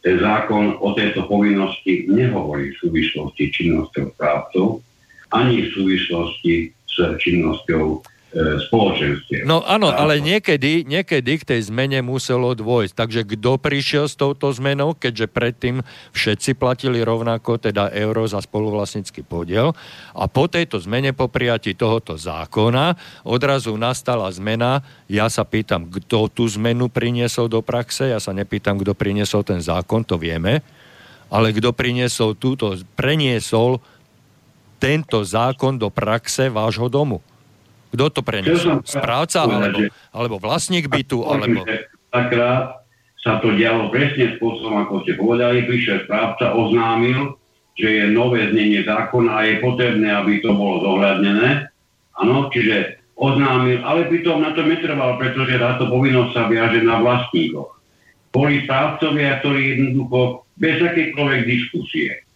Ten 0.03 0.21
zákon 0.21 0.83
o 0.83 0.93
tejto 0.93 1.31
povinnosti 1.31 2.11
nehovorí 2.11 2.75
v 2.75 2.81
súvislosti 2.83 3.55
činnosťou 3.55 4.13
správcov, 4.19 4.83
ani 5.31 5.65
v 5.65 5.69
súvislosti 5.73 6.55
s 6.91 6.97
činnosťou 7.23 8.03
spoločenstiev. 8.35 9.47
No 9.47 9.63
áno, 9.63 9.95
ale 9.95 10.19
niekedy, 10.19 10.83
niekedy 10.83 11.39
k 11.39 11.49
tej 11.55 11.71
zmene 11.71 12.03
muselo 12.03 12.51
dôjsť. 12.59 12.95
Takže 12.95 13.21
kto 13.23 13.63
prišiel 13.63 14.11
s 14.11 14.19
touto 14.19 14.51
zmenou, 14.51 14.99
keďže 14.99 15.31
predtým 15.31 15.87
všetci 16.11 16.59
platili 16.59 17.07
rovnako, 17.07 17.63
teda 17.63 17.95
euro 17.95 18.27
za 18.27 18.43
spoluvlastnícky 18.43 19.23
podiel. 19.23 19.73
A 20.19 20.27
po 20.27 20.51
tejto 20.51 20.83
zmene, 20.83 21.15
po 21.15 21.31
prijatí 21.31 21.79
tohoto 21.79 22.19
zákona, 22.19 22.99
odrazu 23.23 23.79
nastala 23.79 24.27
zmena. 24.35 24.83
Ja 25.07 25.31
sa 25.31 25.47
pýtam, 25.47 25.87
kto 25.87 26.27
tú 26.27 26.51
zmenu 26.59 26.91
priniesol 26.91 27.47
do 27.47 27.63
praxe. 27.63 28.11
Ja 28.11 28.19
sa 28.19 28.35
nepýtam, 28.35 28.83
kto 28.83 28.99
priniesol 28.99 29.47
ten 29.47 29.63
zákon, 29.63 30.03
to 30.03 30.19
vieme. 30.19 30.67
Ale 31.31 31.55
kto 31.55 31.71
priniesol 31.71 32.35
túto, 32.35 32.75
preniesol 32.99 33.79
tento 34.83 35.23
zákon 35.23 35.79
do 35.79 35.89
praxe 35.89 36.51
vášho 36.51 36.91
domu. 36.91 37.23
Kto 37.95 38.11
to 38.11 38.21
preniesol? 38.27 38.83
Správca 38.83 39.47
alebo, 39.47 39.87
alebo 40.11 40.37
vlastník 40.43 40.91
bytu? 40.91 41.23
Alebo... 41.23 41.63
Takrát 42.11 42.83
sa 43.23 43.39
to 43.39 43.55
dialo 43.55 43.89
presne 43.95 44.35
spôsobom, 44.37 44.83
ako 44.83 45.07
ste 45.07 45.15
povedali. 45.15 45.63
Prišiel 45.63 46.03
správca, 46.05 46.59
oznámil, 46.59 47.39
že 47.79 47.89
je 47.89 48.05
nové 48.11 48.51
znenie 48.51 48.83
zákona 48.83 49.31
a 49.31 49.47
je 49.47 49.55
potrebné, 49.63 50.11
aby 50.11 50.43
to 50.43 50.51
bolo 50.53 50.83
zohľadnené. 50.83 51.71
Áno, 52.19 52.51
čiže 52.51 52.99
oznámil, 53.15 53.79
ale 53.87 54.11
pritom 54.11 54.43
na 54.43 54.51
to 54.59 54.67
netrval, 54.67 55.15
pretože 55.17 55.55
táto 55.55 55.87
povinnosť 55.87 56.31
sa 56.35 56.43
viaže 56.51 56.83
na 56.83 56.99
vlastníkoch. 56.99 57.71
Boli 58.35 58.67
správcovia, 58.67 59.39
ktorí 59.39 59.79
jednoducho 59.79 60.43
bez 60.59 60.83
akékoľvek 60.83 61.41
diskusie 61.47 62.27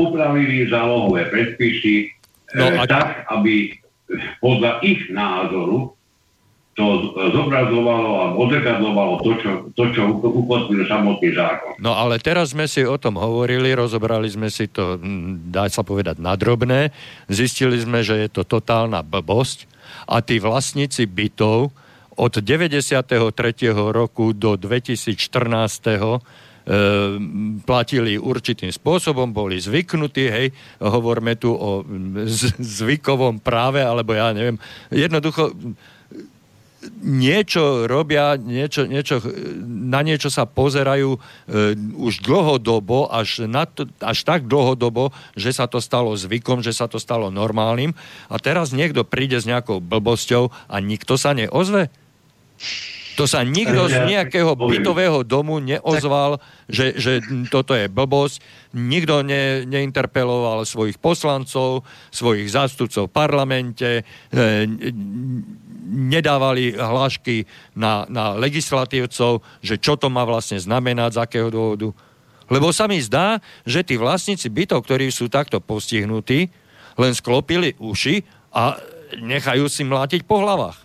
upravili 0.00 0.66
zálohové 0.66 1.28
predpisy 1.28 2.08
no, 2.56 2.66
e, 2.72 2.80
a... 2.80 2.84
tak, 2.88 3.28
aby 3.30 3.76
podľa 4.38 4.82
ich 4.84 5.08
názoru 5.10 5.94
to 6.74 7.14
zobrazovalo 7.30 8.10
a 8.18 8.24
odzrkadlovalo 8.34 9.22
to, 9.22 9.32
čo, 9.38 9.50
to, 9.78 9.84
čo 9.94 10.10
ukotvil 10.18 10.82
samotný 10.90 11.30
zákon. 11.30 11.78
No 11.78 11.94
ale 11.94 12.18
teraz 12.18 12.50
sme 12.50 12.66
si 12.66 12.82
o 12.82 12.98
tom 12.98 13.14
hovorili, 13.14 13.70
rozobrali 13.78 14.26
sme 14.26 14.50
si 14.50 14.66
to, 14.66 14.98
dá 15.54 15.70
sa 15.70 15.86
povedať, 15.86 16.18
nadrobné. 16.18 16.90
Zistili 17.30 17.78
sme, 17.78 18.02
že 18.02 18.26
je 18.26 18.28
to 18.28 18.42
totálna 18.42 19.06
blbosť 19.06 19.70
a 20.10 20.18
tí 20.18 20.42
vlastníci 20.42 21.06
bytov 21.06 21.70
od 22.18 22.32
93. 22.42 23.06
roku 23.70 24.34
do 24.34 24.58
2014 24.58 25.14
Ehm, 25.14 26.22
platili 27.68 28.16
určitým 28.16 28.72
spôsobom, 28.72 29.36
boli 29.36 29.60
zvyknutí, 29.60 30.24
hej, 30.32 30.46
hovorme 30.80 31.36
tu 31.36 31.52
o 31.52 31.84
zvykovom 32.56 33.44
práve, 33.44 33.84
alebo 33.84 34.16
ja 34.16 34.32
neviem, 34.32 34.56
jednoducho 34.88 35.52
niečo 37.00 37.88
robia, 37.88 38.36
niečo, 38.36 38.84
niečo, 38.84 39.20
na 39.64 40.04
niečo 40.04 40.28
sa 40.28 40.44
pozerajú 40.44 41.16
e, 41.16 41.18
už 41.96 42.20
dlhodobo, 42.20 43.08
až, 43.08 43.48
na 43.48 43.64
to, 43.64 43.88
až 44.00 44.24
tak 44.24 44.44
dlhodobo, 44.44 45.12
že 45.32 45.52
sa 45.52 45.64
to 45.64 45.80
stalo 45.80 46.12
zvykom, 46.12 46.60
že 46.60 46.76
sa 46.76 46.88
to 46.88 47.00
stalo 47.00 47.32
normálnym 47.32 47.96
a 48.28 48.36
teraz 48.36 48.76
niekto 48.76 49.04
príde 49.04 49.40
s 49.40 49.48
nejakou 49.48 49.80
blbosťou 49.80 50.52
a 50.68 50.76
nikto 50.80 51.16
sa 51.16 51.32
neozve? 51.32 51.88
To 53.14 53.30
sa 53.30 53.46
nikto 53.46 53.86
z 53.86 54.10
nejakého 54.10 54.58
bytového 54.58 55.22
domu 55.22 55.62
neozval, 55.62 56.42
že, 56.66 56.98
že 56.98 57.22
toto 57.46 57.70
je 57.74 57.86
blbosť. 57.86 58.42
Nikto 58.74 59.22
ne, 59.22 59.62
neinterpeloval 59.62 60.66
svojich 60.66 60.98
poslancov, 60.98 61.86
svojich 62.10 62.50
zástupcov 62.50 63.06
v 63.06 63.14
parlamente, 63.14 63.90
e, 64.00 64.02
nedávali 65.94 66.74
hlášky 66.74 67.46
na, 67.78 68.02
na 68.10 68.34
legislatívcov, 68.34 69.46
že 69.62 69.78
čo 69.78 69.94
to 69.94 70.10
má 70.10 70.26
vlastne 70.26 70.58
znamenať, 70.58 71.10
z 71.14 71.22
akého 71.22 71.48
dôvodu. 71.54 71.94
Lebo 72.52 72.74
sa 72.74 72.90
mi 72.90 73.00
zdá, 73.00 73.40
že 73.64 73.86
tí 73.86 73.96
vlastníci 73.96 74.52
bytov, 74.52 74.84
ktorí 74.84 75.08
sú 75.08 75.32
takto 75.32 75.62
postihnutí, 75.62 76.50
len 76.98 77.12
sklopili 77.16 77.78
uši 77.80 78.26
a 78.52 78.78
nechajú 79.18 79.66
si 79.70 79.82
mlátiť 79.86 80.26
po 80.26 80.42
hlavách. 80.42 80.83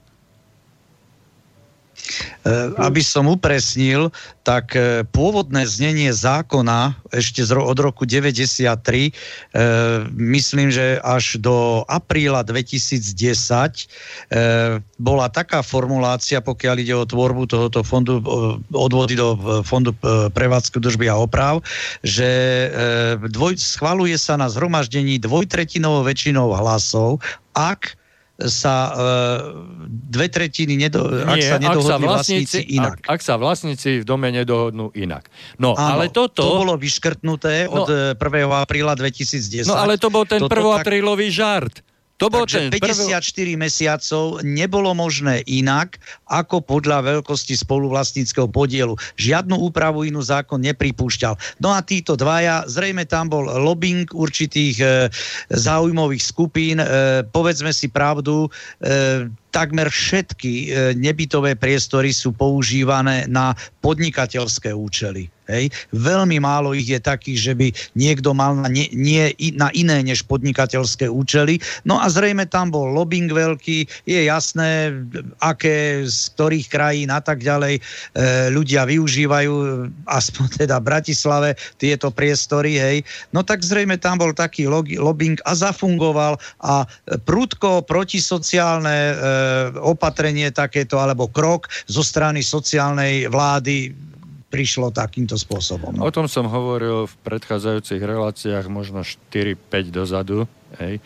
Eh, 2.10 2.74
aby 2.82 3.06
som 3.06 3.30
upresnil, 3.30 4.10
tak 4.42 4.74
eh, 4.74 5.06
pôvodné 5.14 5.70
znenie 5.70 6.10
zákona 6.10 6.98
ešte 7.14 7.46
od 7.54 7.78
roku 7.78 8.10
93, 8.10 8.66
eh, 8.66 9.14
myslím, 10.18 10.74
že 10.74 10.98
až 11.06 11.38
do 11.38 11.86
apríla 11.86 12.42
2010 12.42 13.90
bola 15.00 15.28
taká 15.30 15.62
formulácia, 15.62 16.42
pokiaľ 16.42 16.76
ide 16.82 16.96
o 16.96 17.06
tvorbu 17.06 17.50
tohoto 17.50 17.82
fondu, 17.86 18.22
odvody 18.74 19.16
do 19.16 19.62
fondu 19.64 19.94
prevádzku 20.34 20.80
držby 20.80 21.10
a 21.10 21.20
oprav, 21.20 21.62
že 22.04 22.28
dvoj, 23.20 23.58
schvaluje 23.58 24.16
sa 24.20 24.38
na 24.38 24.48
zhromaždení 24.52 25.18
dvojtretinovou 25.22 26.06
väčšinou 26.06 26.52
hlasov, 26.56 27.24
ak 27.56 27.99
sa 28.48 28.76
e, 28.96 29.08
dve 30.08 30.32
tretiny, 30.32 30.80
nedo, 30.80 31.12
Nie, 31.12 31.28
ak 31.28 31.40
sa 31.44 31.58
nedohodli 31.60 31.68
ak 31.68 31.84
sa 31.84 31.98
vlastníci, 32.00 32.60
vlastníci 32.60 32.60
inak. 32.80 32.98
Ak, 33.04 33.12
ak 33.12 33.20
sa 33.20 33.34
vlastníci 33.36 33.90
v 34.00 34.06
dome 34.08 34.32
nedohodnú 34.32 34.96
inak. 34.96 35.28
No, 35.60 35.76
Áno, 35.76 36.00
ale 36.00 36.08
toto... 36.08 36.40
To 36.40 36.64
bolo 36.64 36.80
vyškrtnuté 36.80 37.68
no, 37.68 37.84
od 37.84 38.16
1. 38.16 38.20
apríla 38.64 38.96
2010. 38.96 39.68
No, 39.68 39.76
ale 39.76 40.00
to 40.00 40.08
bol 40.08 40.24
ten 40.24 40.40
1. 40.40 40.48
aprílový 40.80 41.28
žart. 41.28 41.84
To 42.20 42.28
bol 42.28 42.44
Takže 42.44 42.68
ten 42.68 42.84
54 42.84 43.16
prvý... 43.16 43.56
mesiacov 43.56 44.44
nebolo 44.44 44.92
možné 44.92 45.40
inak, 45.48 45.96
ako 46.28 46.60
podľa 46.60 47.16
veľkosti 47.16 47.56
spoluvlastníckého 47.56 48.52
podielu. 48.52 49.00
Žiadnu 49.16 49.56
úpravu 49.56 50.04
inú 50.04 50.20
zákon 50.20 50.60
nepripúšťal. 50.60 51.40
No 51.64 51.72
a 51.72 51.80
títo 51.80 52.20
dvaja, 52.20 52.68
zrejme 52.68 53.08
tam 53.08 53.32
bol 53.32 53.48
lobbying 53.48 54.04
určitých 54.12 54.78
e, 54.84 54.88
záujmových 55.56 56.24
skupín. 56.24 56.84
E, 56.84 57.24
povedzme 57.24 57.72
si 57.72 57.88
pravdu, 57.88 58.52
e, 58.84 59.32
takmer 59.56 59.88
všetky 59.88 60.54
e, 60.54 60.68
nebytové 61.00 61.56
priestory 61.56 62.12
sú 62.12 62.36
používané 62.36 63.32
na 63.32 63.56
podnikateľské 63.80 64.76
účely. 64.76 65.32
Hej. 65.50 65.74
Veľmi 65.90 66.38
málo 66.38 66.78
ich 66.78 66.86
je 66.86 67.02
takých, 67.02 67.40
že 67.42 67.54
by 67.58 67.68
niekto 67.98 68.38
mal 68.38 68.54
na, 68.54 68.70
nie, 68.70 68.86
nie, 68.94 69.34
na 69.58 69.74
iné 69.74 70.06
než 70.06 70.22
podnikateľské 70.30 71.10
účely. 71.10 71.58
No 71.84 71.98
a 71.98 72.06
zrejme 72.06 72.46
tam 72.46 72.70
bol 72.70 72.94
lobbying 72.94 73.34
veľký, 73.34 73.90
je 74.06 74.20
jasné, 74.30 74.94
aké 75.42 76.06
z 76.06 76.30
ktorých 76.38 76.70
krajín 76.70 77.10
a 77.10 77.18
tak 77.18 77.42
ďalej 77.42 77.82
e, 77.82 77.82
ľudia 78.54 78.86
využívajú, 78.86 79.54
aspoň 80.06 80.46
teda 80.66 80.78
v 80.78 80.86
Bratislave, 80.86 81.50
tieto 81.82 82.14
priestory. 82.14 82.78
Hej. 82.78 82.98
No 83.34 83.42
tak 83.42 83.66
zrejme 83.66 83.98
tam 83.98 84.22
bol 84.22 84.38
taký 84.38 84.70
lobbying 84.70 85.42
a 85.50 85.58
zafungoval 85.58 86.38
a 86.62 86.86
prudko 87.26 87.82
protisociálne 87.82 88.98
e, 89.10 89.14
opatrenie 89.82 90.54
takéto 90.54 91.02
alebo 91.02 91.26
krok 91.26 91.66
zo 91.90 92.06
strany 92.06 92.46
sociálnej 92.46 93.26
vlády 93.34 94.10
prišlo 94.50 94.90
takýmto 94.90 95.38
spôsobom. 95.38 95.94
No. 95.96 96.10
O 96.10 96.12
tom 96.14 96.26
som 96.26 96.50
hovoril 96.50 97.06
v 97.06 97.14
predchádzajúcich 97.22 98.02
reláciách 98.02 98.66
možno 98.68 99.06
4-5 99.06 99.94
dozadu. 99.94 100.50
Hej. 100.82 100.98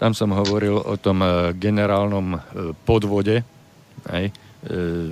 Tam 0.00 0.16
som 0.16 0.34
hovoril 0.34 0.80
o 0.80 0.96
tom 0.98 1.22
e, 1.22 1.54
generálnom 1.54 2.34
e, 2.34 2.38
podvode 2.88 3.46
hej, 4.10 4.26
e, 4.26 4.32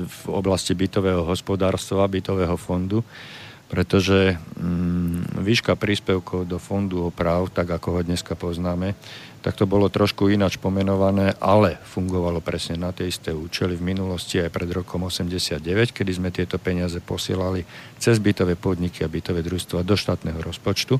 v 0.02 0.22
oblasti 0.32 0.72
bytového 0.72 1.28
hospodárstva, 1.28 2.08
bytového 2.08 2.56
fondu, 2.56 3.04
pretože 3.68 4.32
mm, 4.56 5.44
výška 5.44 5.76
príspevkov 5.76 6.48
do 6.48 6.56
fondu 6.56 7.04
oprav, 7.12 7.52
tak 7.52 7.68
ako 7.68 7.88
ho 7.94 8.00
dneska 8.00 8.32
poznáme, 8.32 8.96
tak 9.38 9.54
to 9.54 9.70
bolo 9.70 9.86
trošku 9.86 10.26
ináč 10.28 10.58
pomenované, 10.58 11.38
ale 11.38 11.78
fungovalo 11.78 12.42
presne 12.42 12.74
na 12.74 12.90
tie 12.90 13.06
isté 13.06 13.30
účely 13.30 13.78
v 13.78 13.94
minulosti 13.94 14.42
aj 14.42 14.50
pred 14.50 14.70
rokom 14.74 15.06
89, 15.06 15.62
kedy 15.94 16.10
sme 16.10 16.34
tieto 16.34 16.58
peniaze 16.58 16.98
posielali 16.98 17.62
cez 18.02 18.18
bytové 18.18 18.58
podniky 18.58 19.06
a 19.06 19.12
bytové 19.12 19.46
družstva 19.46 19.86
do 19.86 19.94
štátneho 19.94 20.42
rozpočtu. 20.42 20.98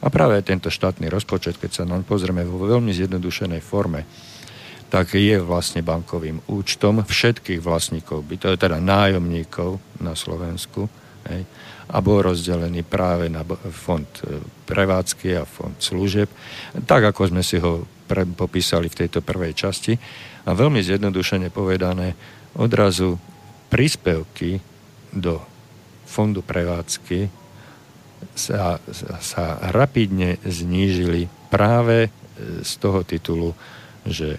A 0.00 0.06
práve 0.08 0.38
tento 0.46 0.70
štátny 0.70 1.10
rozpočet, 1.10 1.58
keď 1.58 1.82
sa 1.82 1.84
nám 1.84 2.06
pozrieme 2.06 2.46
vo 2.46 2.62
veľmi 2.62 2.94
zjednodušenej 2.94 3.62
forme, 3.62 4.06
tak 4.90 5.14
je 5.14 5.38
vlastne 5.38 5.86
bankovým 5.86 6.42
účtom 6.50 7.06
všetkých 7.06 7.62
vlastníkov, 7.62 8.26
bytov, 8.26 8.58
teda 8.58 8.82
nájomníkov 8.82 9.78
na 10.02 10.18
Slovensku. 10.18 10.90
Hej 11.26 11.46
a 11.90 11.98
bol 11.98 12.22
rozdelený 12.22 12.86
práve 12.86 13.26
na 13.26 13.42
fond 13.74 14.06
e, 14.22 14.38
prevádzky 14.66 15.28
a 15.34 15.42
fond 15.42 15.74
služeb, 15.74 16.30
tak 16.86 17.10
ako 17.10 17.34
sme 17.34 17.42
si 17.42 17.58
ho 17.58 17.82
pre, 18.06 18.22
popísali 18.26 18.86
v 18.86 18.98
tejto 19.06 19.20
prvej 19.22 19.52
časti. 19.58 19.98
A 20.46 20.54
veľmi 20.54 20.78
zjednodušene 20.80 21.50
povedané, 21.50 22.14
odrazu 22.54 23.18
príspevky 23.70 24.62
do 25.10 25.42
fondu 26.06 26.42
prevádzky 26.42 27.30
sa, 28.34 28.78
sa 29.22 29.44
rapidne 29.70 30.38
znížili 30.46 31.26
práve 31.50 32.06
e, 32.06 32.10
z 32.62 32.72
toho 32.78 33.02
titulu, 33.02 33.50
že 34.06 34.38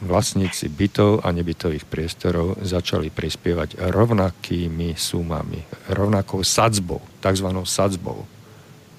vlastníci 0.00 0.72
bytov 0.72 1.20
a 1.20 1.28
nebytových 1.28 1.84
priestorov 1.84 2.56
začali 2.64 3.12
prispievať 3.12 3.76
rovnakými 3.92 4.96
sumami, 4.96 5.60
rovnakou 5.92 6.40
sadzbou, 6.40 7.04
tzv. 7.20 7.48
sadzbou. 7.68 8.24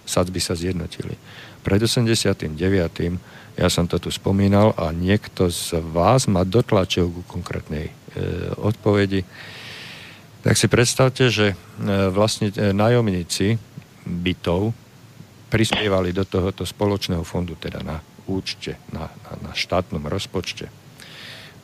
Sadzby 0.05 0.39
sa 0.41 0.53
zjednotili. 0.53 1.17
Pred 1.61 1.85
89. 1.85 2.53
ja 3.57 3.67
som 3.69 3.85
to 3.85 3.97
tu 3.97 4.09
spomínal 4.13 4.73
a 4.77 4.93
niekto 4.93 5.49
z 5.49 5.77
vás 5.81 6.25
ma 6.29 6.45
dotlačil 6.45 7.09
ku 7.09 7.21
konkrétnej 7.25 7.89
e, 7.89 7.93
odpovedi. 8.57 9.25
Tak 10.41 10.57
si 10.57 10.65
predstavte, 10.69 11.29
že 11.29 11.53
e, 11.53 11.55
vlastne 12.09 12.49
e, 12.53 12.73
nájomníci 12.73 13.57
bytov 14.05 14.73
prispievali 15.53 16.13
do 16.13 16.25
tohoto 16.25 16.65
spoločného 16.65 17.21
fondu, 17.21 17.53
teda 17.57 17.85
na 17.85 18.01
účte, 18.25 18.81
na, 18.89 19.09
na, 19.25 19.49
na 19.49 19.51
štátnom 19.53 20.01
rozpočte 20.09 20.80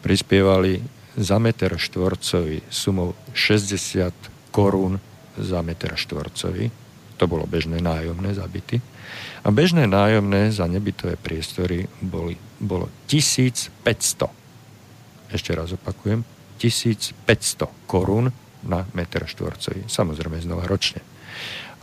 prispievali 0.08 0.80
za 1.20 1.36
meter 1.36 1.76
štvorcový 1.76 2.64
sumou 2.72 3.12
60 3.36 4.56
korún 4.56 5.04
za 5.36 5.60
meter 5.60 6.00
štvorcový. 6.00 6.72
To 7.20 7.28
bolo 7.28 7.44
bežné 7.44 7.84
nájomné 7.84 8.32
za 8.32 8.48
byty. 8.48 8.80
A 9.44 9.52
bežné 9.52 9.84
nájomné 9.84 10.56
za 10.56 10.64
nebytové 10.64 11.20
priestory 11.20 11.92
boli, 12.00 12.40
bolo 12.56 12.88
1500. 13.12 14.32
Ešte 15.28 15.52
raz 15.52 15.76
opakujem, 15.76 16.24
1500 16.56 17.68
korún 17.84 18.32
na 18.64 18.88
meter 18.96 19.28
štvorcový. 19.28 19.92
Samozrejme 19.92 20.40
znova 20.40 20.64
ročne. 20.72 21.04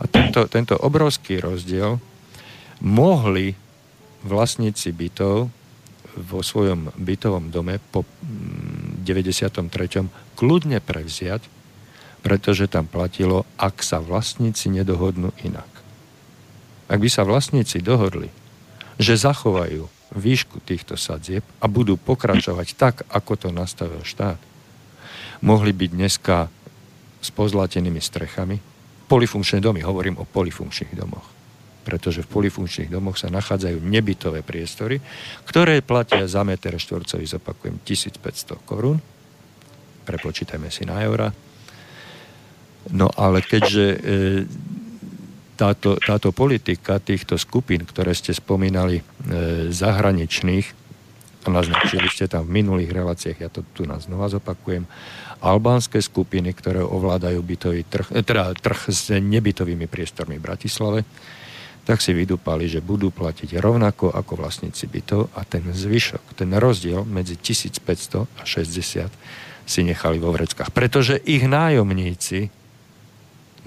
A 0.01 0.09
tento, 0.09 0.49
tento 0.49 0.73
obrovský 0.73 1.37
rozdiel 1.37 2.01
mohli 2.81 3.53
vlastníci 4.25 4.89
bytov 4.89 5.53
vo 6.15 6.39
svojom 6.39 6.95
bytovom 6.95 7.51
dome 7.51 7.77
po 7.91 8.07
93. 9.03 9.67
Mm, 9.67 10.09
kľudne 10.39 10.79
prevziať, 10.79 11.43
pretože 12.23 12.71
tam 12.71 12.87
platilo, 12.87 13.43
ak 13.59 13.83
sa 13.83 14.01
vlastníci 14.01 14.71
nedohodnú 14.71 15.35
inak. 15.45 15.67
Ak 16.89 16.97
by 16.97 17.09
sa 17.11 17.27
vlastníci 17.27 17.83
dohodli, 17.83 18.31
že 18.95 19.19
zachovajú 19.19 19.91
výšku 20.15 20.63
týchto 20.63 20.95
sadzieb 20.95 21.43
a 21.59 21.67
budú 21.67 21.99
pokračovať 21.99 22.67
tak, 22.79 22.95
ako 23.11 23.33
to 23.35 23.49
nastavil 23.51 24.01
štát, 24.01 24.39
mohli 25.43 25.75
byť 25.75 25.89
dneska 25.91 26.47
s 27.19 27.29
pozlatenými 27.35 27.99
strechami. 27.99 28.57
Polifunkčné 29.05 29.61
domy, 29.61 29.83
hovorím 29.83 30.17
o 30.17 30.25
polifunkčných 30.25 30.95
domoch 30.95 31.34
pretože 31.85 32.25
v 32.25 32.31
polifunkčných 32.33 32.89
domoch 32.89 33.21
sa 33.21 33.29
nachádzajú 33.29 33.77
nebytové 33.77 34.41
priestory, 34.41 34.97
ktoré 35.45 35.85
platia 35.85 36.25
za 36.25 36.41
meter 36.41 36.73
štvorcový, 36.73 37.29
zopakujem, 37.29 37.77
1500 37.85 38.57
korún. 38.65 38.97
Prepočítajme 40.09 40.73
si 40.73 40.89
na 40.89 41.05
eurá. 41.05 41.29
No 42.89 43.09
ale 43.13 43.45
keďže 43.45 43.85
e, 43.85 43.97
táto, 45.57 45.97
táto 46.01 46.29
politika 46.33 46.97
týchto 46.97 47.37
skupín, 47.37 47.85
ktoré 47.85 48.13
ste 48.17 48.33
spomínali, 48.33 49.01
e, 49.01 49.03
zahraničných, 49.69 50.85
a 51.45 51.53
naznačili 51.53 52.09
ste 52.09 52.25
tam 52.25 52.49
v 52.49 52.57
minulých 52.61 52.89
reláciách, 52.89 53.37
ja 53.37 53.49
to 53.53 53.61
tu 53.77 53.85
nás 53.85 54.09
znova 54.09 54.33
zopakujem, 54.33 54.89
albánske 55.45 56.01
skupiny, 56.01 56.57
ktoré 56.57 56.81
ovládajú 56.81 57.37
bytový 57.45 57.85
trh, 57.85 58.09
e, 58.13 58.21
teda 58.25 58.53
trh 58.57 58.89
s 58.89 59.13
nebytovými 59.13 59.85
priestormi 59.85 60.41
v 60.41 60.45
Bratislave, 60.45 60.99
tak 61.85 62.01
si 62.01 62.17
vydúpali, 62.17 62.65
že 62.65 62.81
budú 62.81 63.13
platiť 63.13 63.61
rovnako 63.61 64.09
ako 64.09 64.41
vlastníci 64.41 64.89
bytov 64.89 65.29
a 65.37 65.45
ten 65.45 65.61
zvyšok, 65.69 66.33
ten 66.33 66.49
rozdiel 66.57 67.05
medzi 67.05 67.37
1500 67.37 68.25
a 68.25 68.43
60 68.43 69.05
si 69.65 69.79
nechali 69.85 70.17
vo 70.17 70.33
vreckách. 70.33 70.73
Pretože 70.73 71.21
ich 71.21 71.45
nájomníci, 71.45 72.49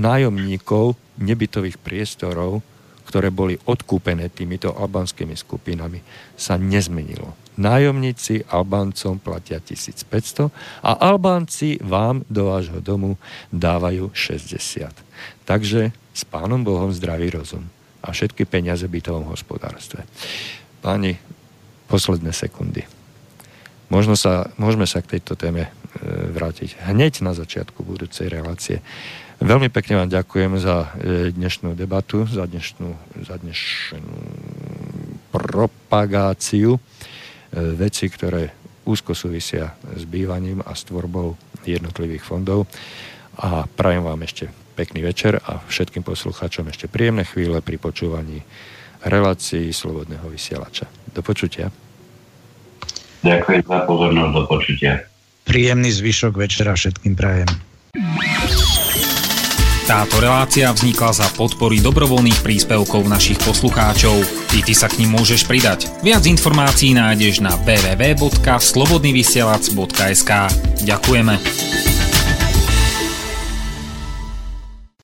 nájomníkov 0.02 0.98
nebytových 1.22 1.78
priestorov, 1.78 2.62
ktoré 3.06 3.30
boli 3.30 3.54
odkúpené 3.64 4.28
týmito 4.34 4.74
albánskymi 4.74 5.38
skupinami, 5.38 6.02
sa 6.34 6.58
nezmenilo. 6.58 7.38
Nájomníci 7.58 8.46
Albáncom 8.54 9.18
platia 9.18 9.58
1500 9.58 10.46
a 10.78 10.90
Albánci 10.94 11.82
vám 11.82 12.22
do 12.30 12.54
vášho 12.54 12.78
domu 12.78 13.18
dávajú 13.50 14.14
60. 14.14 14.94
Takže 15.42 15.90
s 16.14 16.22
pánom 16.22 16.62
Bohom 16.62 16.94
zdravý 16.94 17.34
rozum 17.34 17.66
a 18.08 18.10
všetky 18.10 18.48
peniaze 18.48 18.88
v 18.88 18.96
bytovom 18.96 19.28
hospodárstve. 19.28 20.08
Páni, 20.80 21.20
posledné 21.92 22.32
sekundy. 22.32 22.88
Možno 23.92 24.16
sa, 24.16 24.48
môžeme 24.56 24.88
sa 24.88 25.04
k 25.04 25.16
tejto 25.16 25.36
téme 25.36 25.68
e, 25.68 25.70
vrátiť 26.32 26.88
hneď 26.88 27.20
na 27.24 27.36
začiatku 27.36 27.84
budúcej 27.84 28.32
relácie. 28.32 28.80
Veľmi 29.40 29.68
pekne 29.68 30.04
vám 30.04 30.10
ďakujem 30.12 30.52
za 30.60 30.76
e, 30.96 31.32
dnešnú 31.32 31.72
debatu, 31.76 32.24
za 32.28 32.44
dnešnú, 32.44 32.96
za 33.24 33.36
dnešnú 33.40 34.16
propagáciu 35.32 36.76
e, 36.76 36.80
veci, 37.76 38.08
ktoré 38.08 38.52
úzko 38.88 39.12
súvisia 39.12 39.76
s 39.96 40.04
bývaním 40.08 40.64
a 40.64 40.72
s 40.72 40.84
tvorbou 40.88 41.36
jednotlivých 41.64 42.24
fondov. 42.24 42.68
A 43.40 43.64
prajem 43.68 44.04
vám 44.04 44.20
ešte 44.24 44.48
pekný 44.78 45.02
večer 45.02 45.42
a 45.42 45.58
všetkým 45.66 46.06
poslucháčom 46.06 46.70
ešte 46.70 46.86
príjemné 46.86 47.26
chvíle 47.26 47.58
pri 47.58 47.82
počúvaní 47.82 48.46
relácií 49.02 49.74
Slobodného 49.74 50.30
vysielača. 50.30 50.86
Do 51.10 51.26
počutia. 51.26 51.74
Ďakujem 53.26 53.66
za 53.66 53.78
pozornosť, 53.82 54.30
do 54.30 54.46
počutia. 54.46 55.02
Príjemný 55.42 55.90
zvyšok 55.90 56.38
večera 56.38 56.78
všetkým 56.78 57.18
prajem. 57.18 57.50
Táto 59.88 60.20
relácia 60.20 60.68
vznikla 60.68 61.16
za 61.16 61.24
podpory 61.32 61.80
dobrovoľných 61.80 62.44
príspevkov 62.44 63.08
našich 63.08 63.40
poslucháčov. 63.40 64.20
I 64.52 64.60
ty 64.60 64.76
sa 64.76 64.84
k 64.84 65.00
ním 65.00 65.16
môžeš 65.16 65.48
pridať. 65.48 65.88
Viac 66.04 66.28
informácií 66.28 66.92
nájdeš 66.92 67.40
na 67.40 67.56
www.slobodnyvysielac.sk 67.64 70.30
Ďakujeme. 70.84 71.97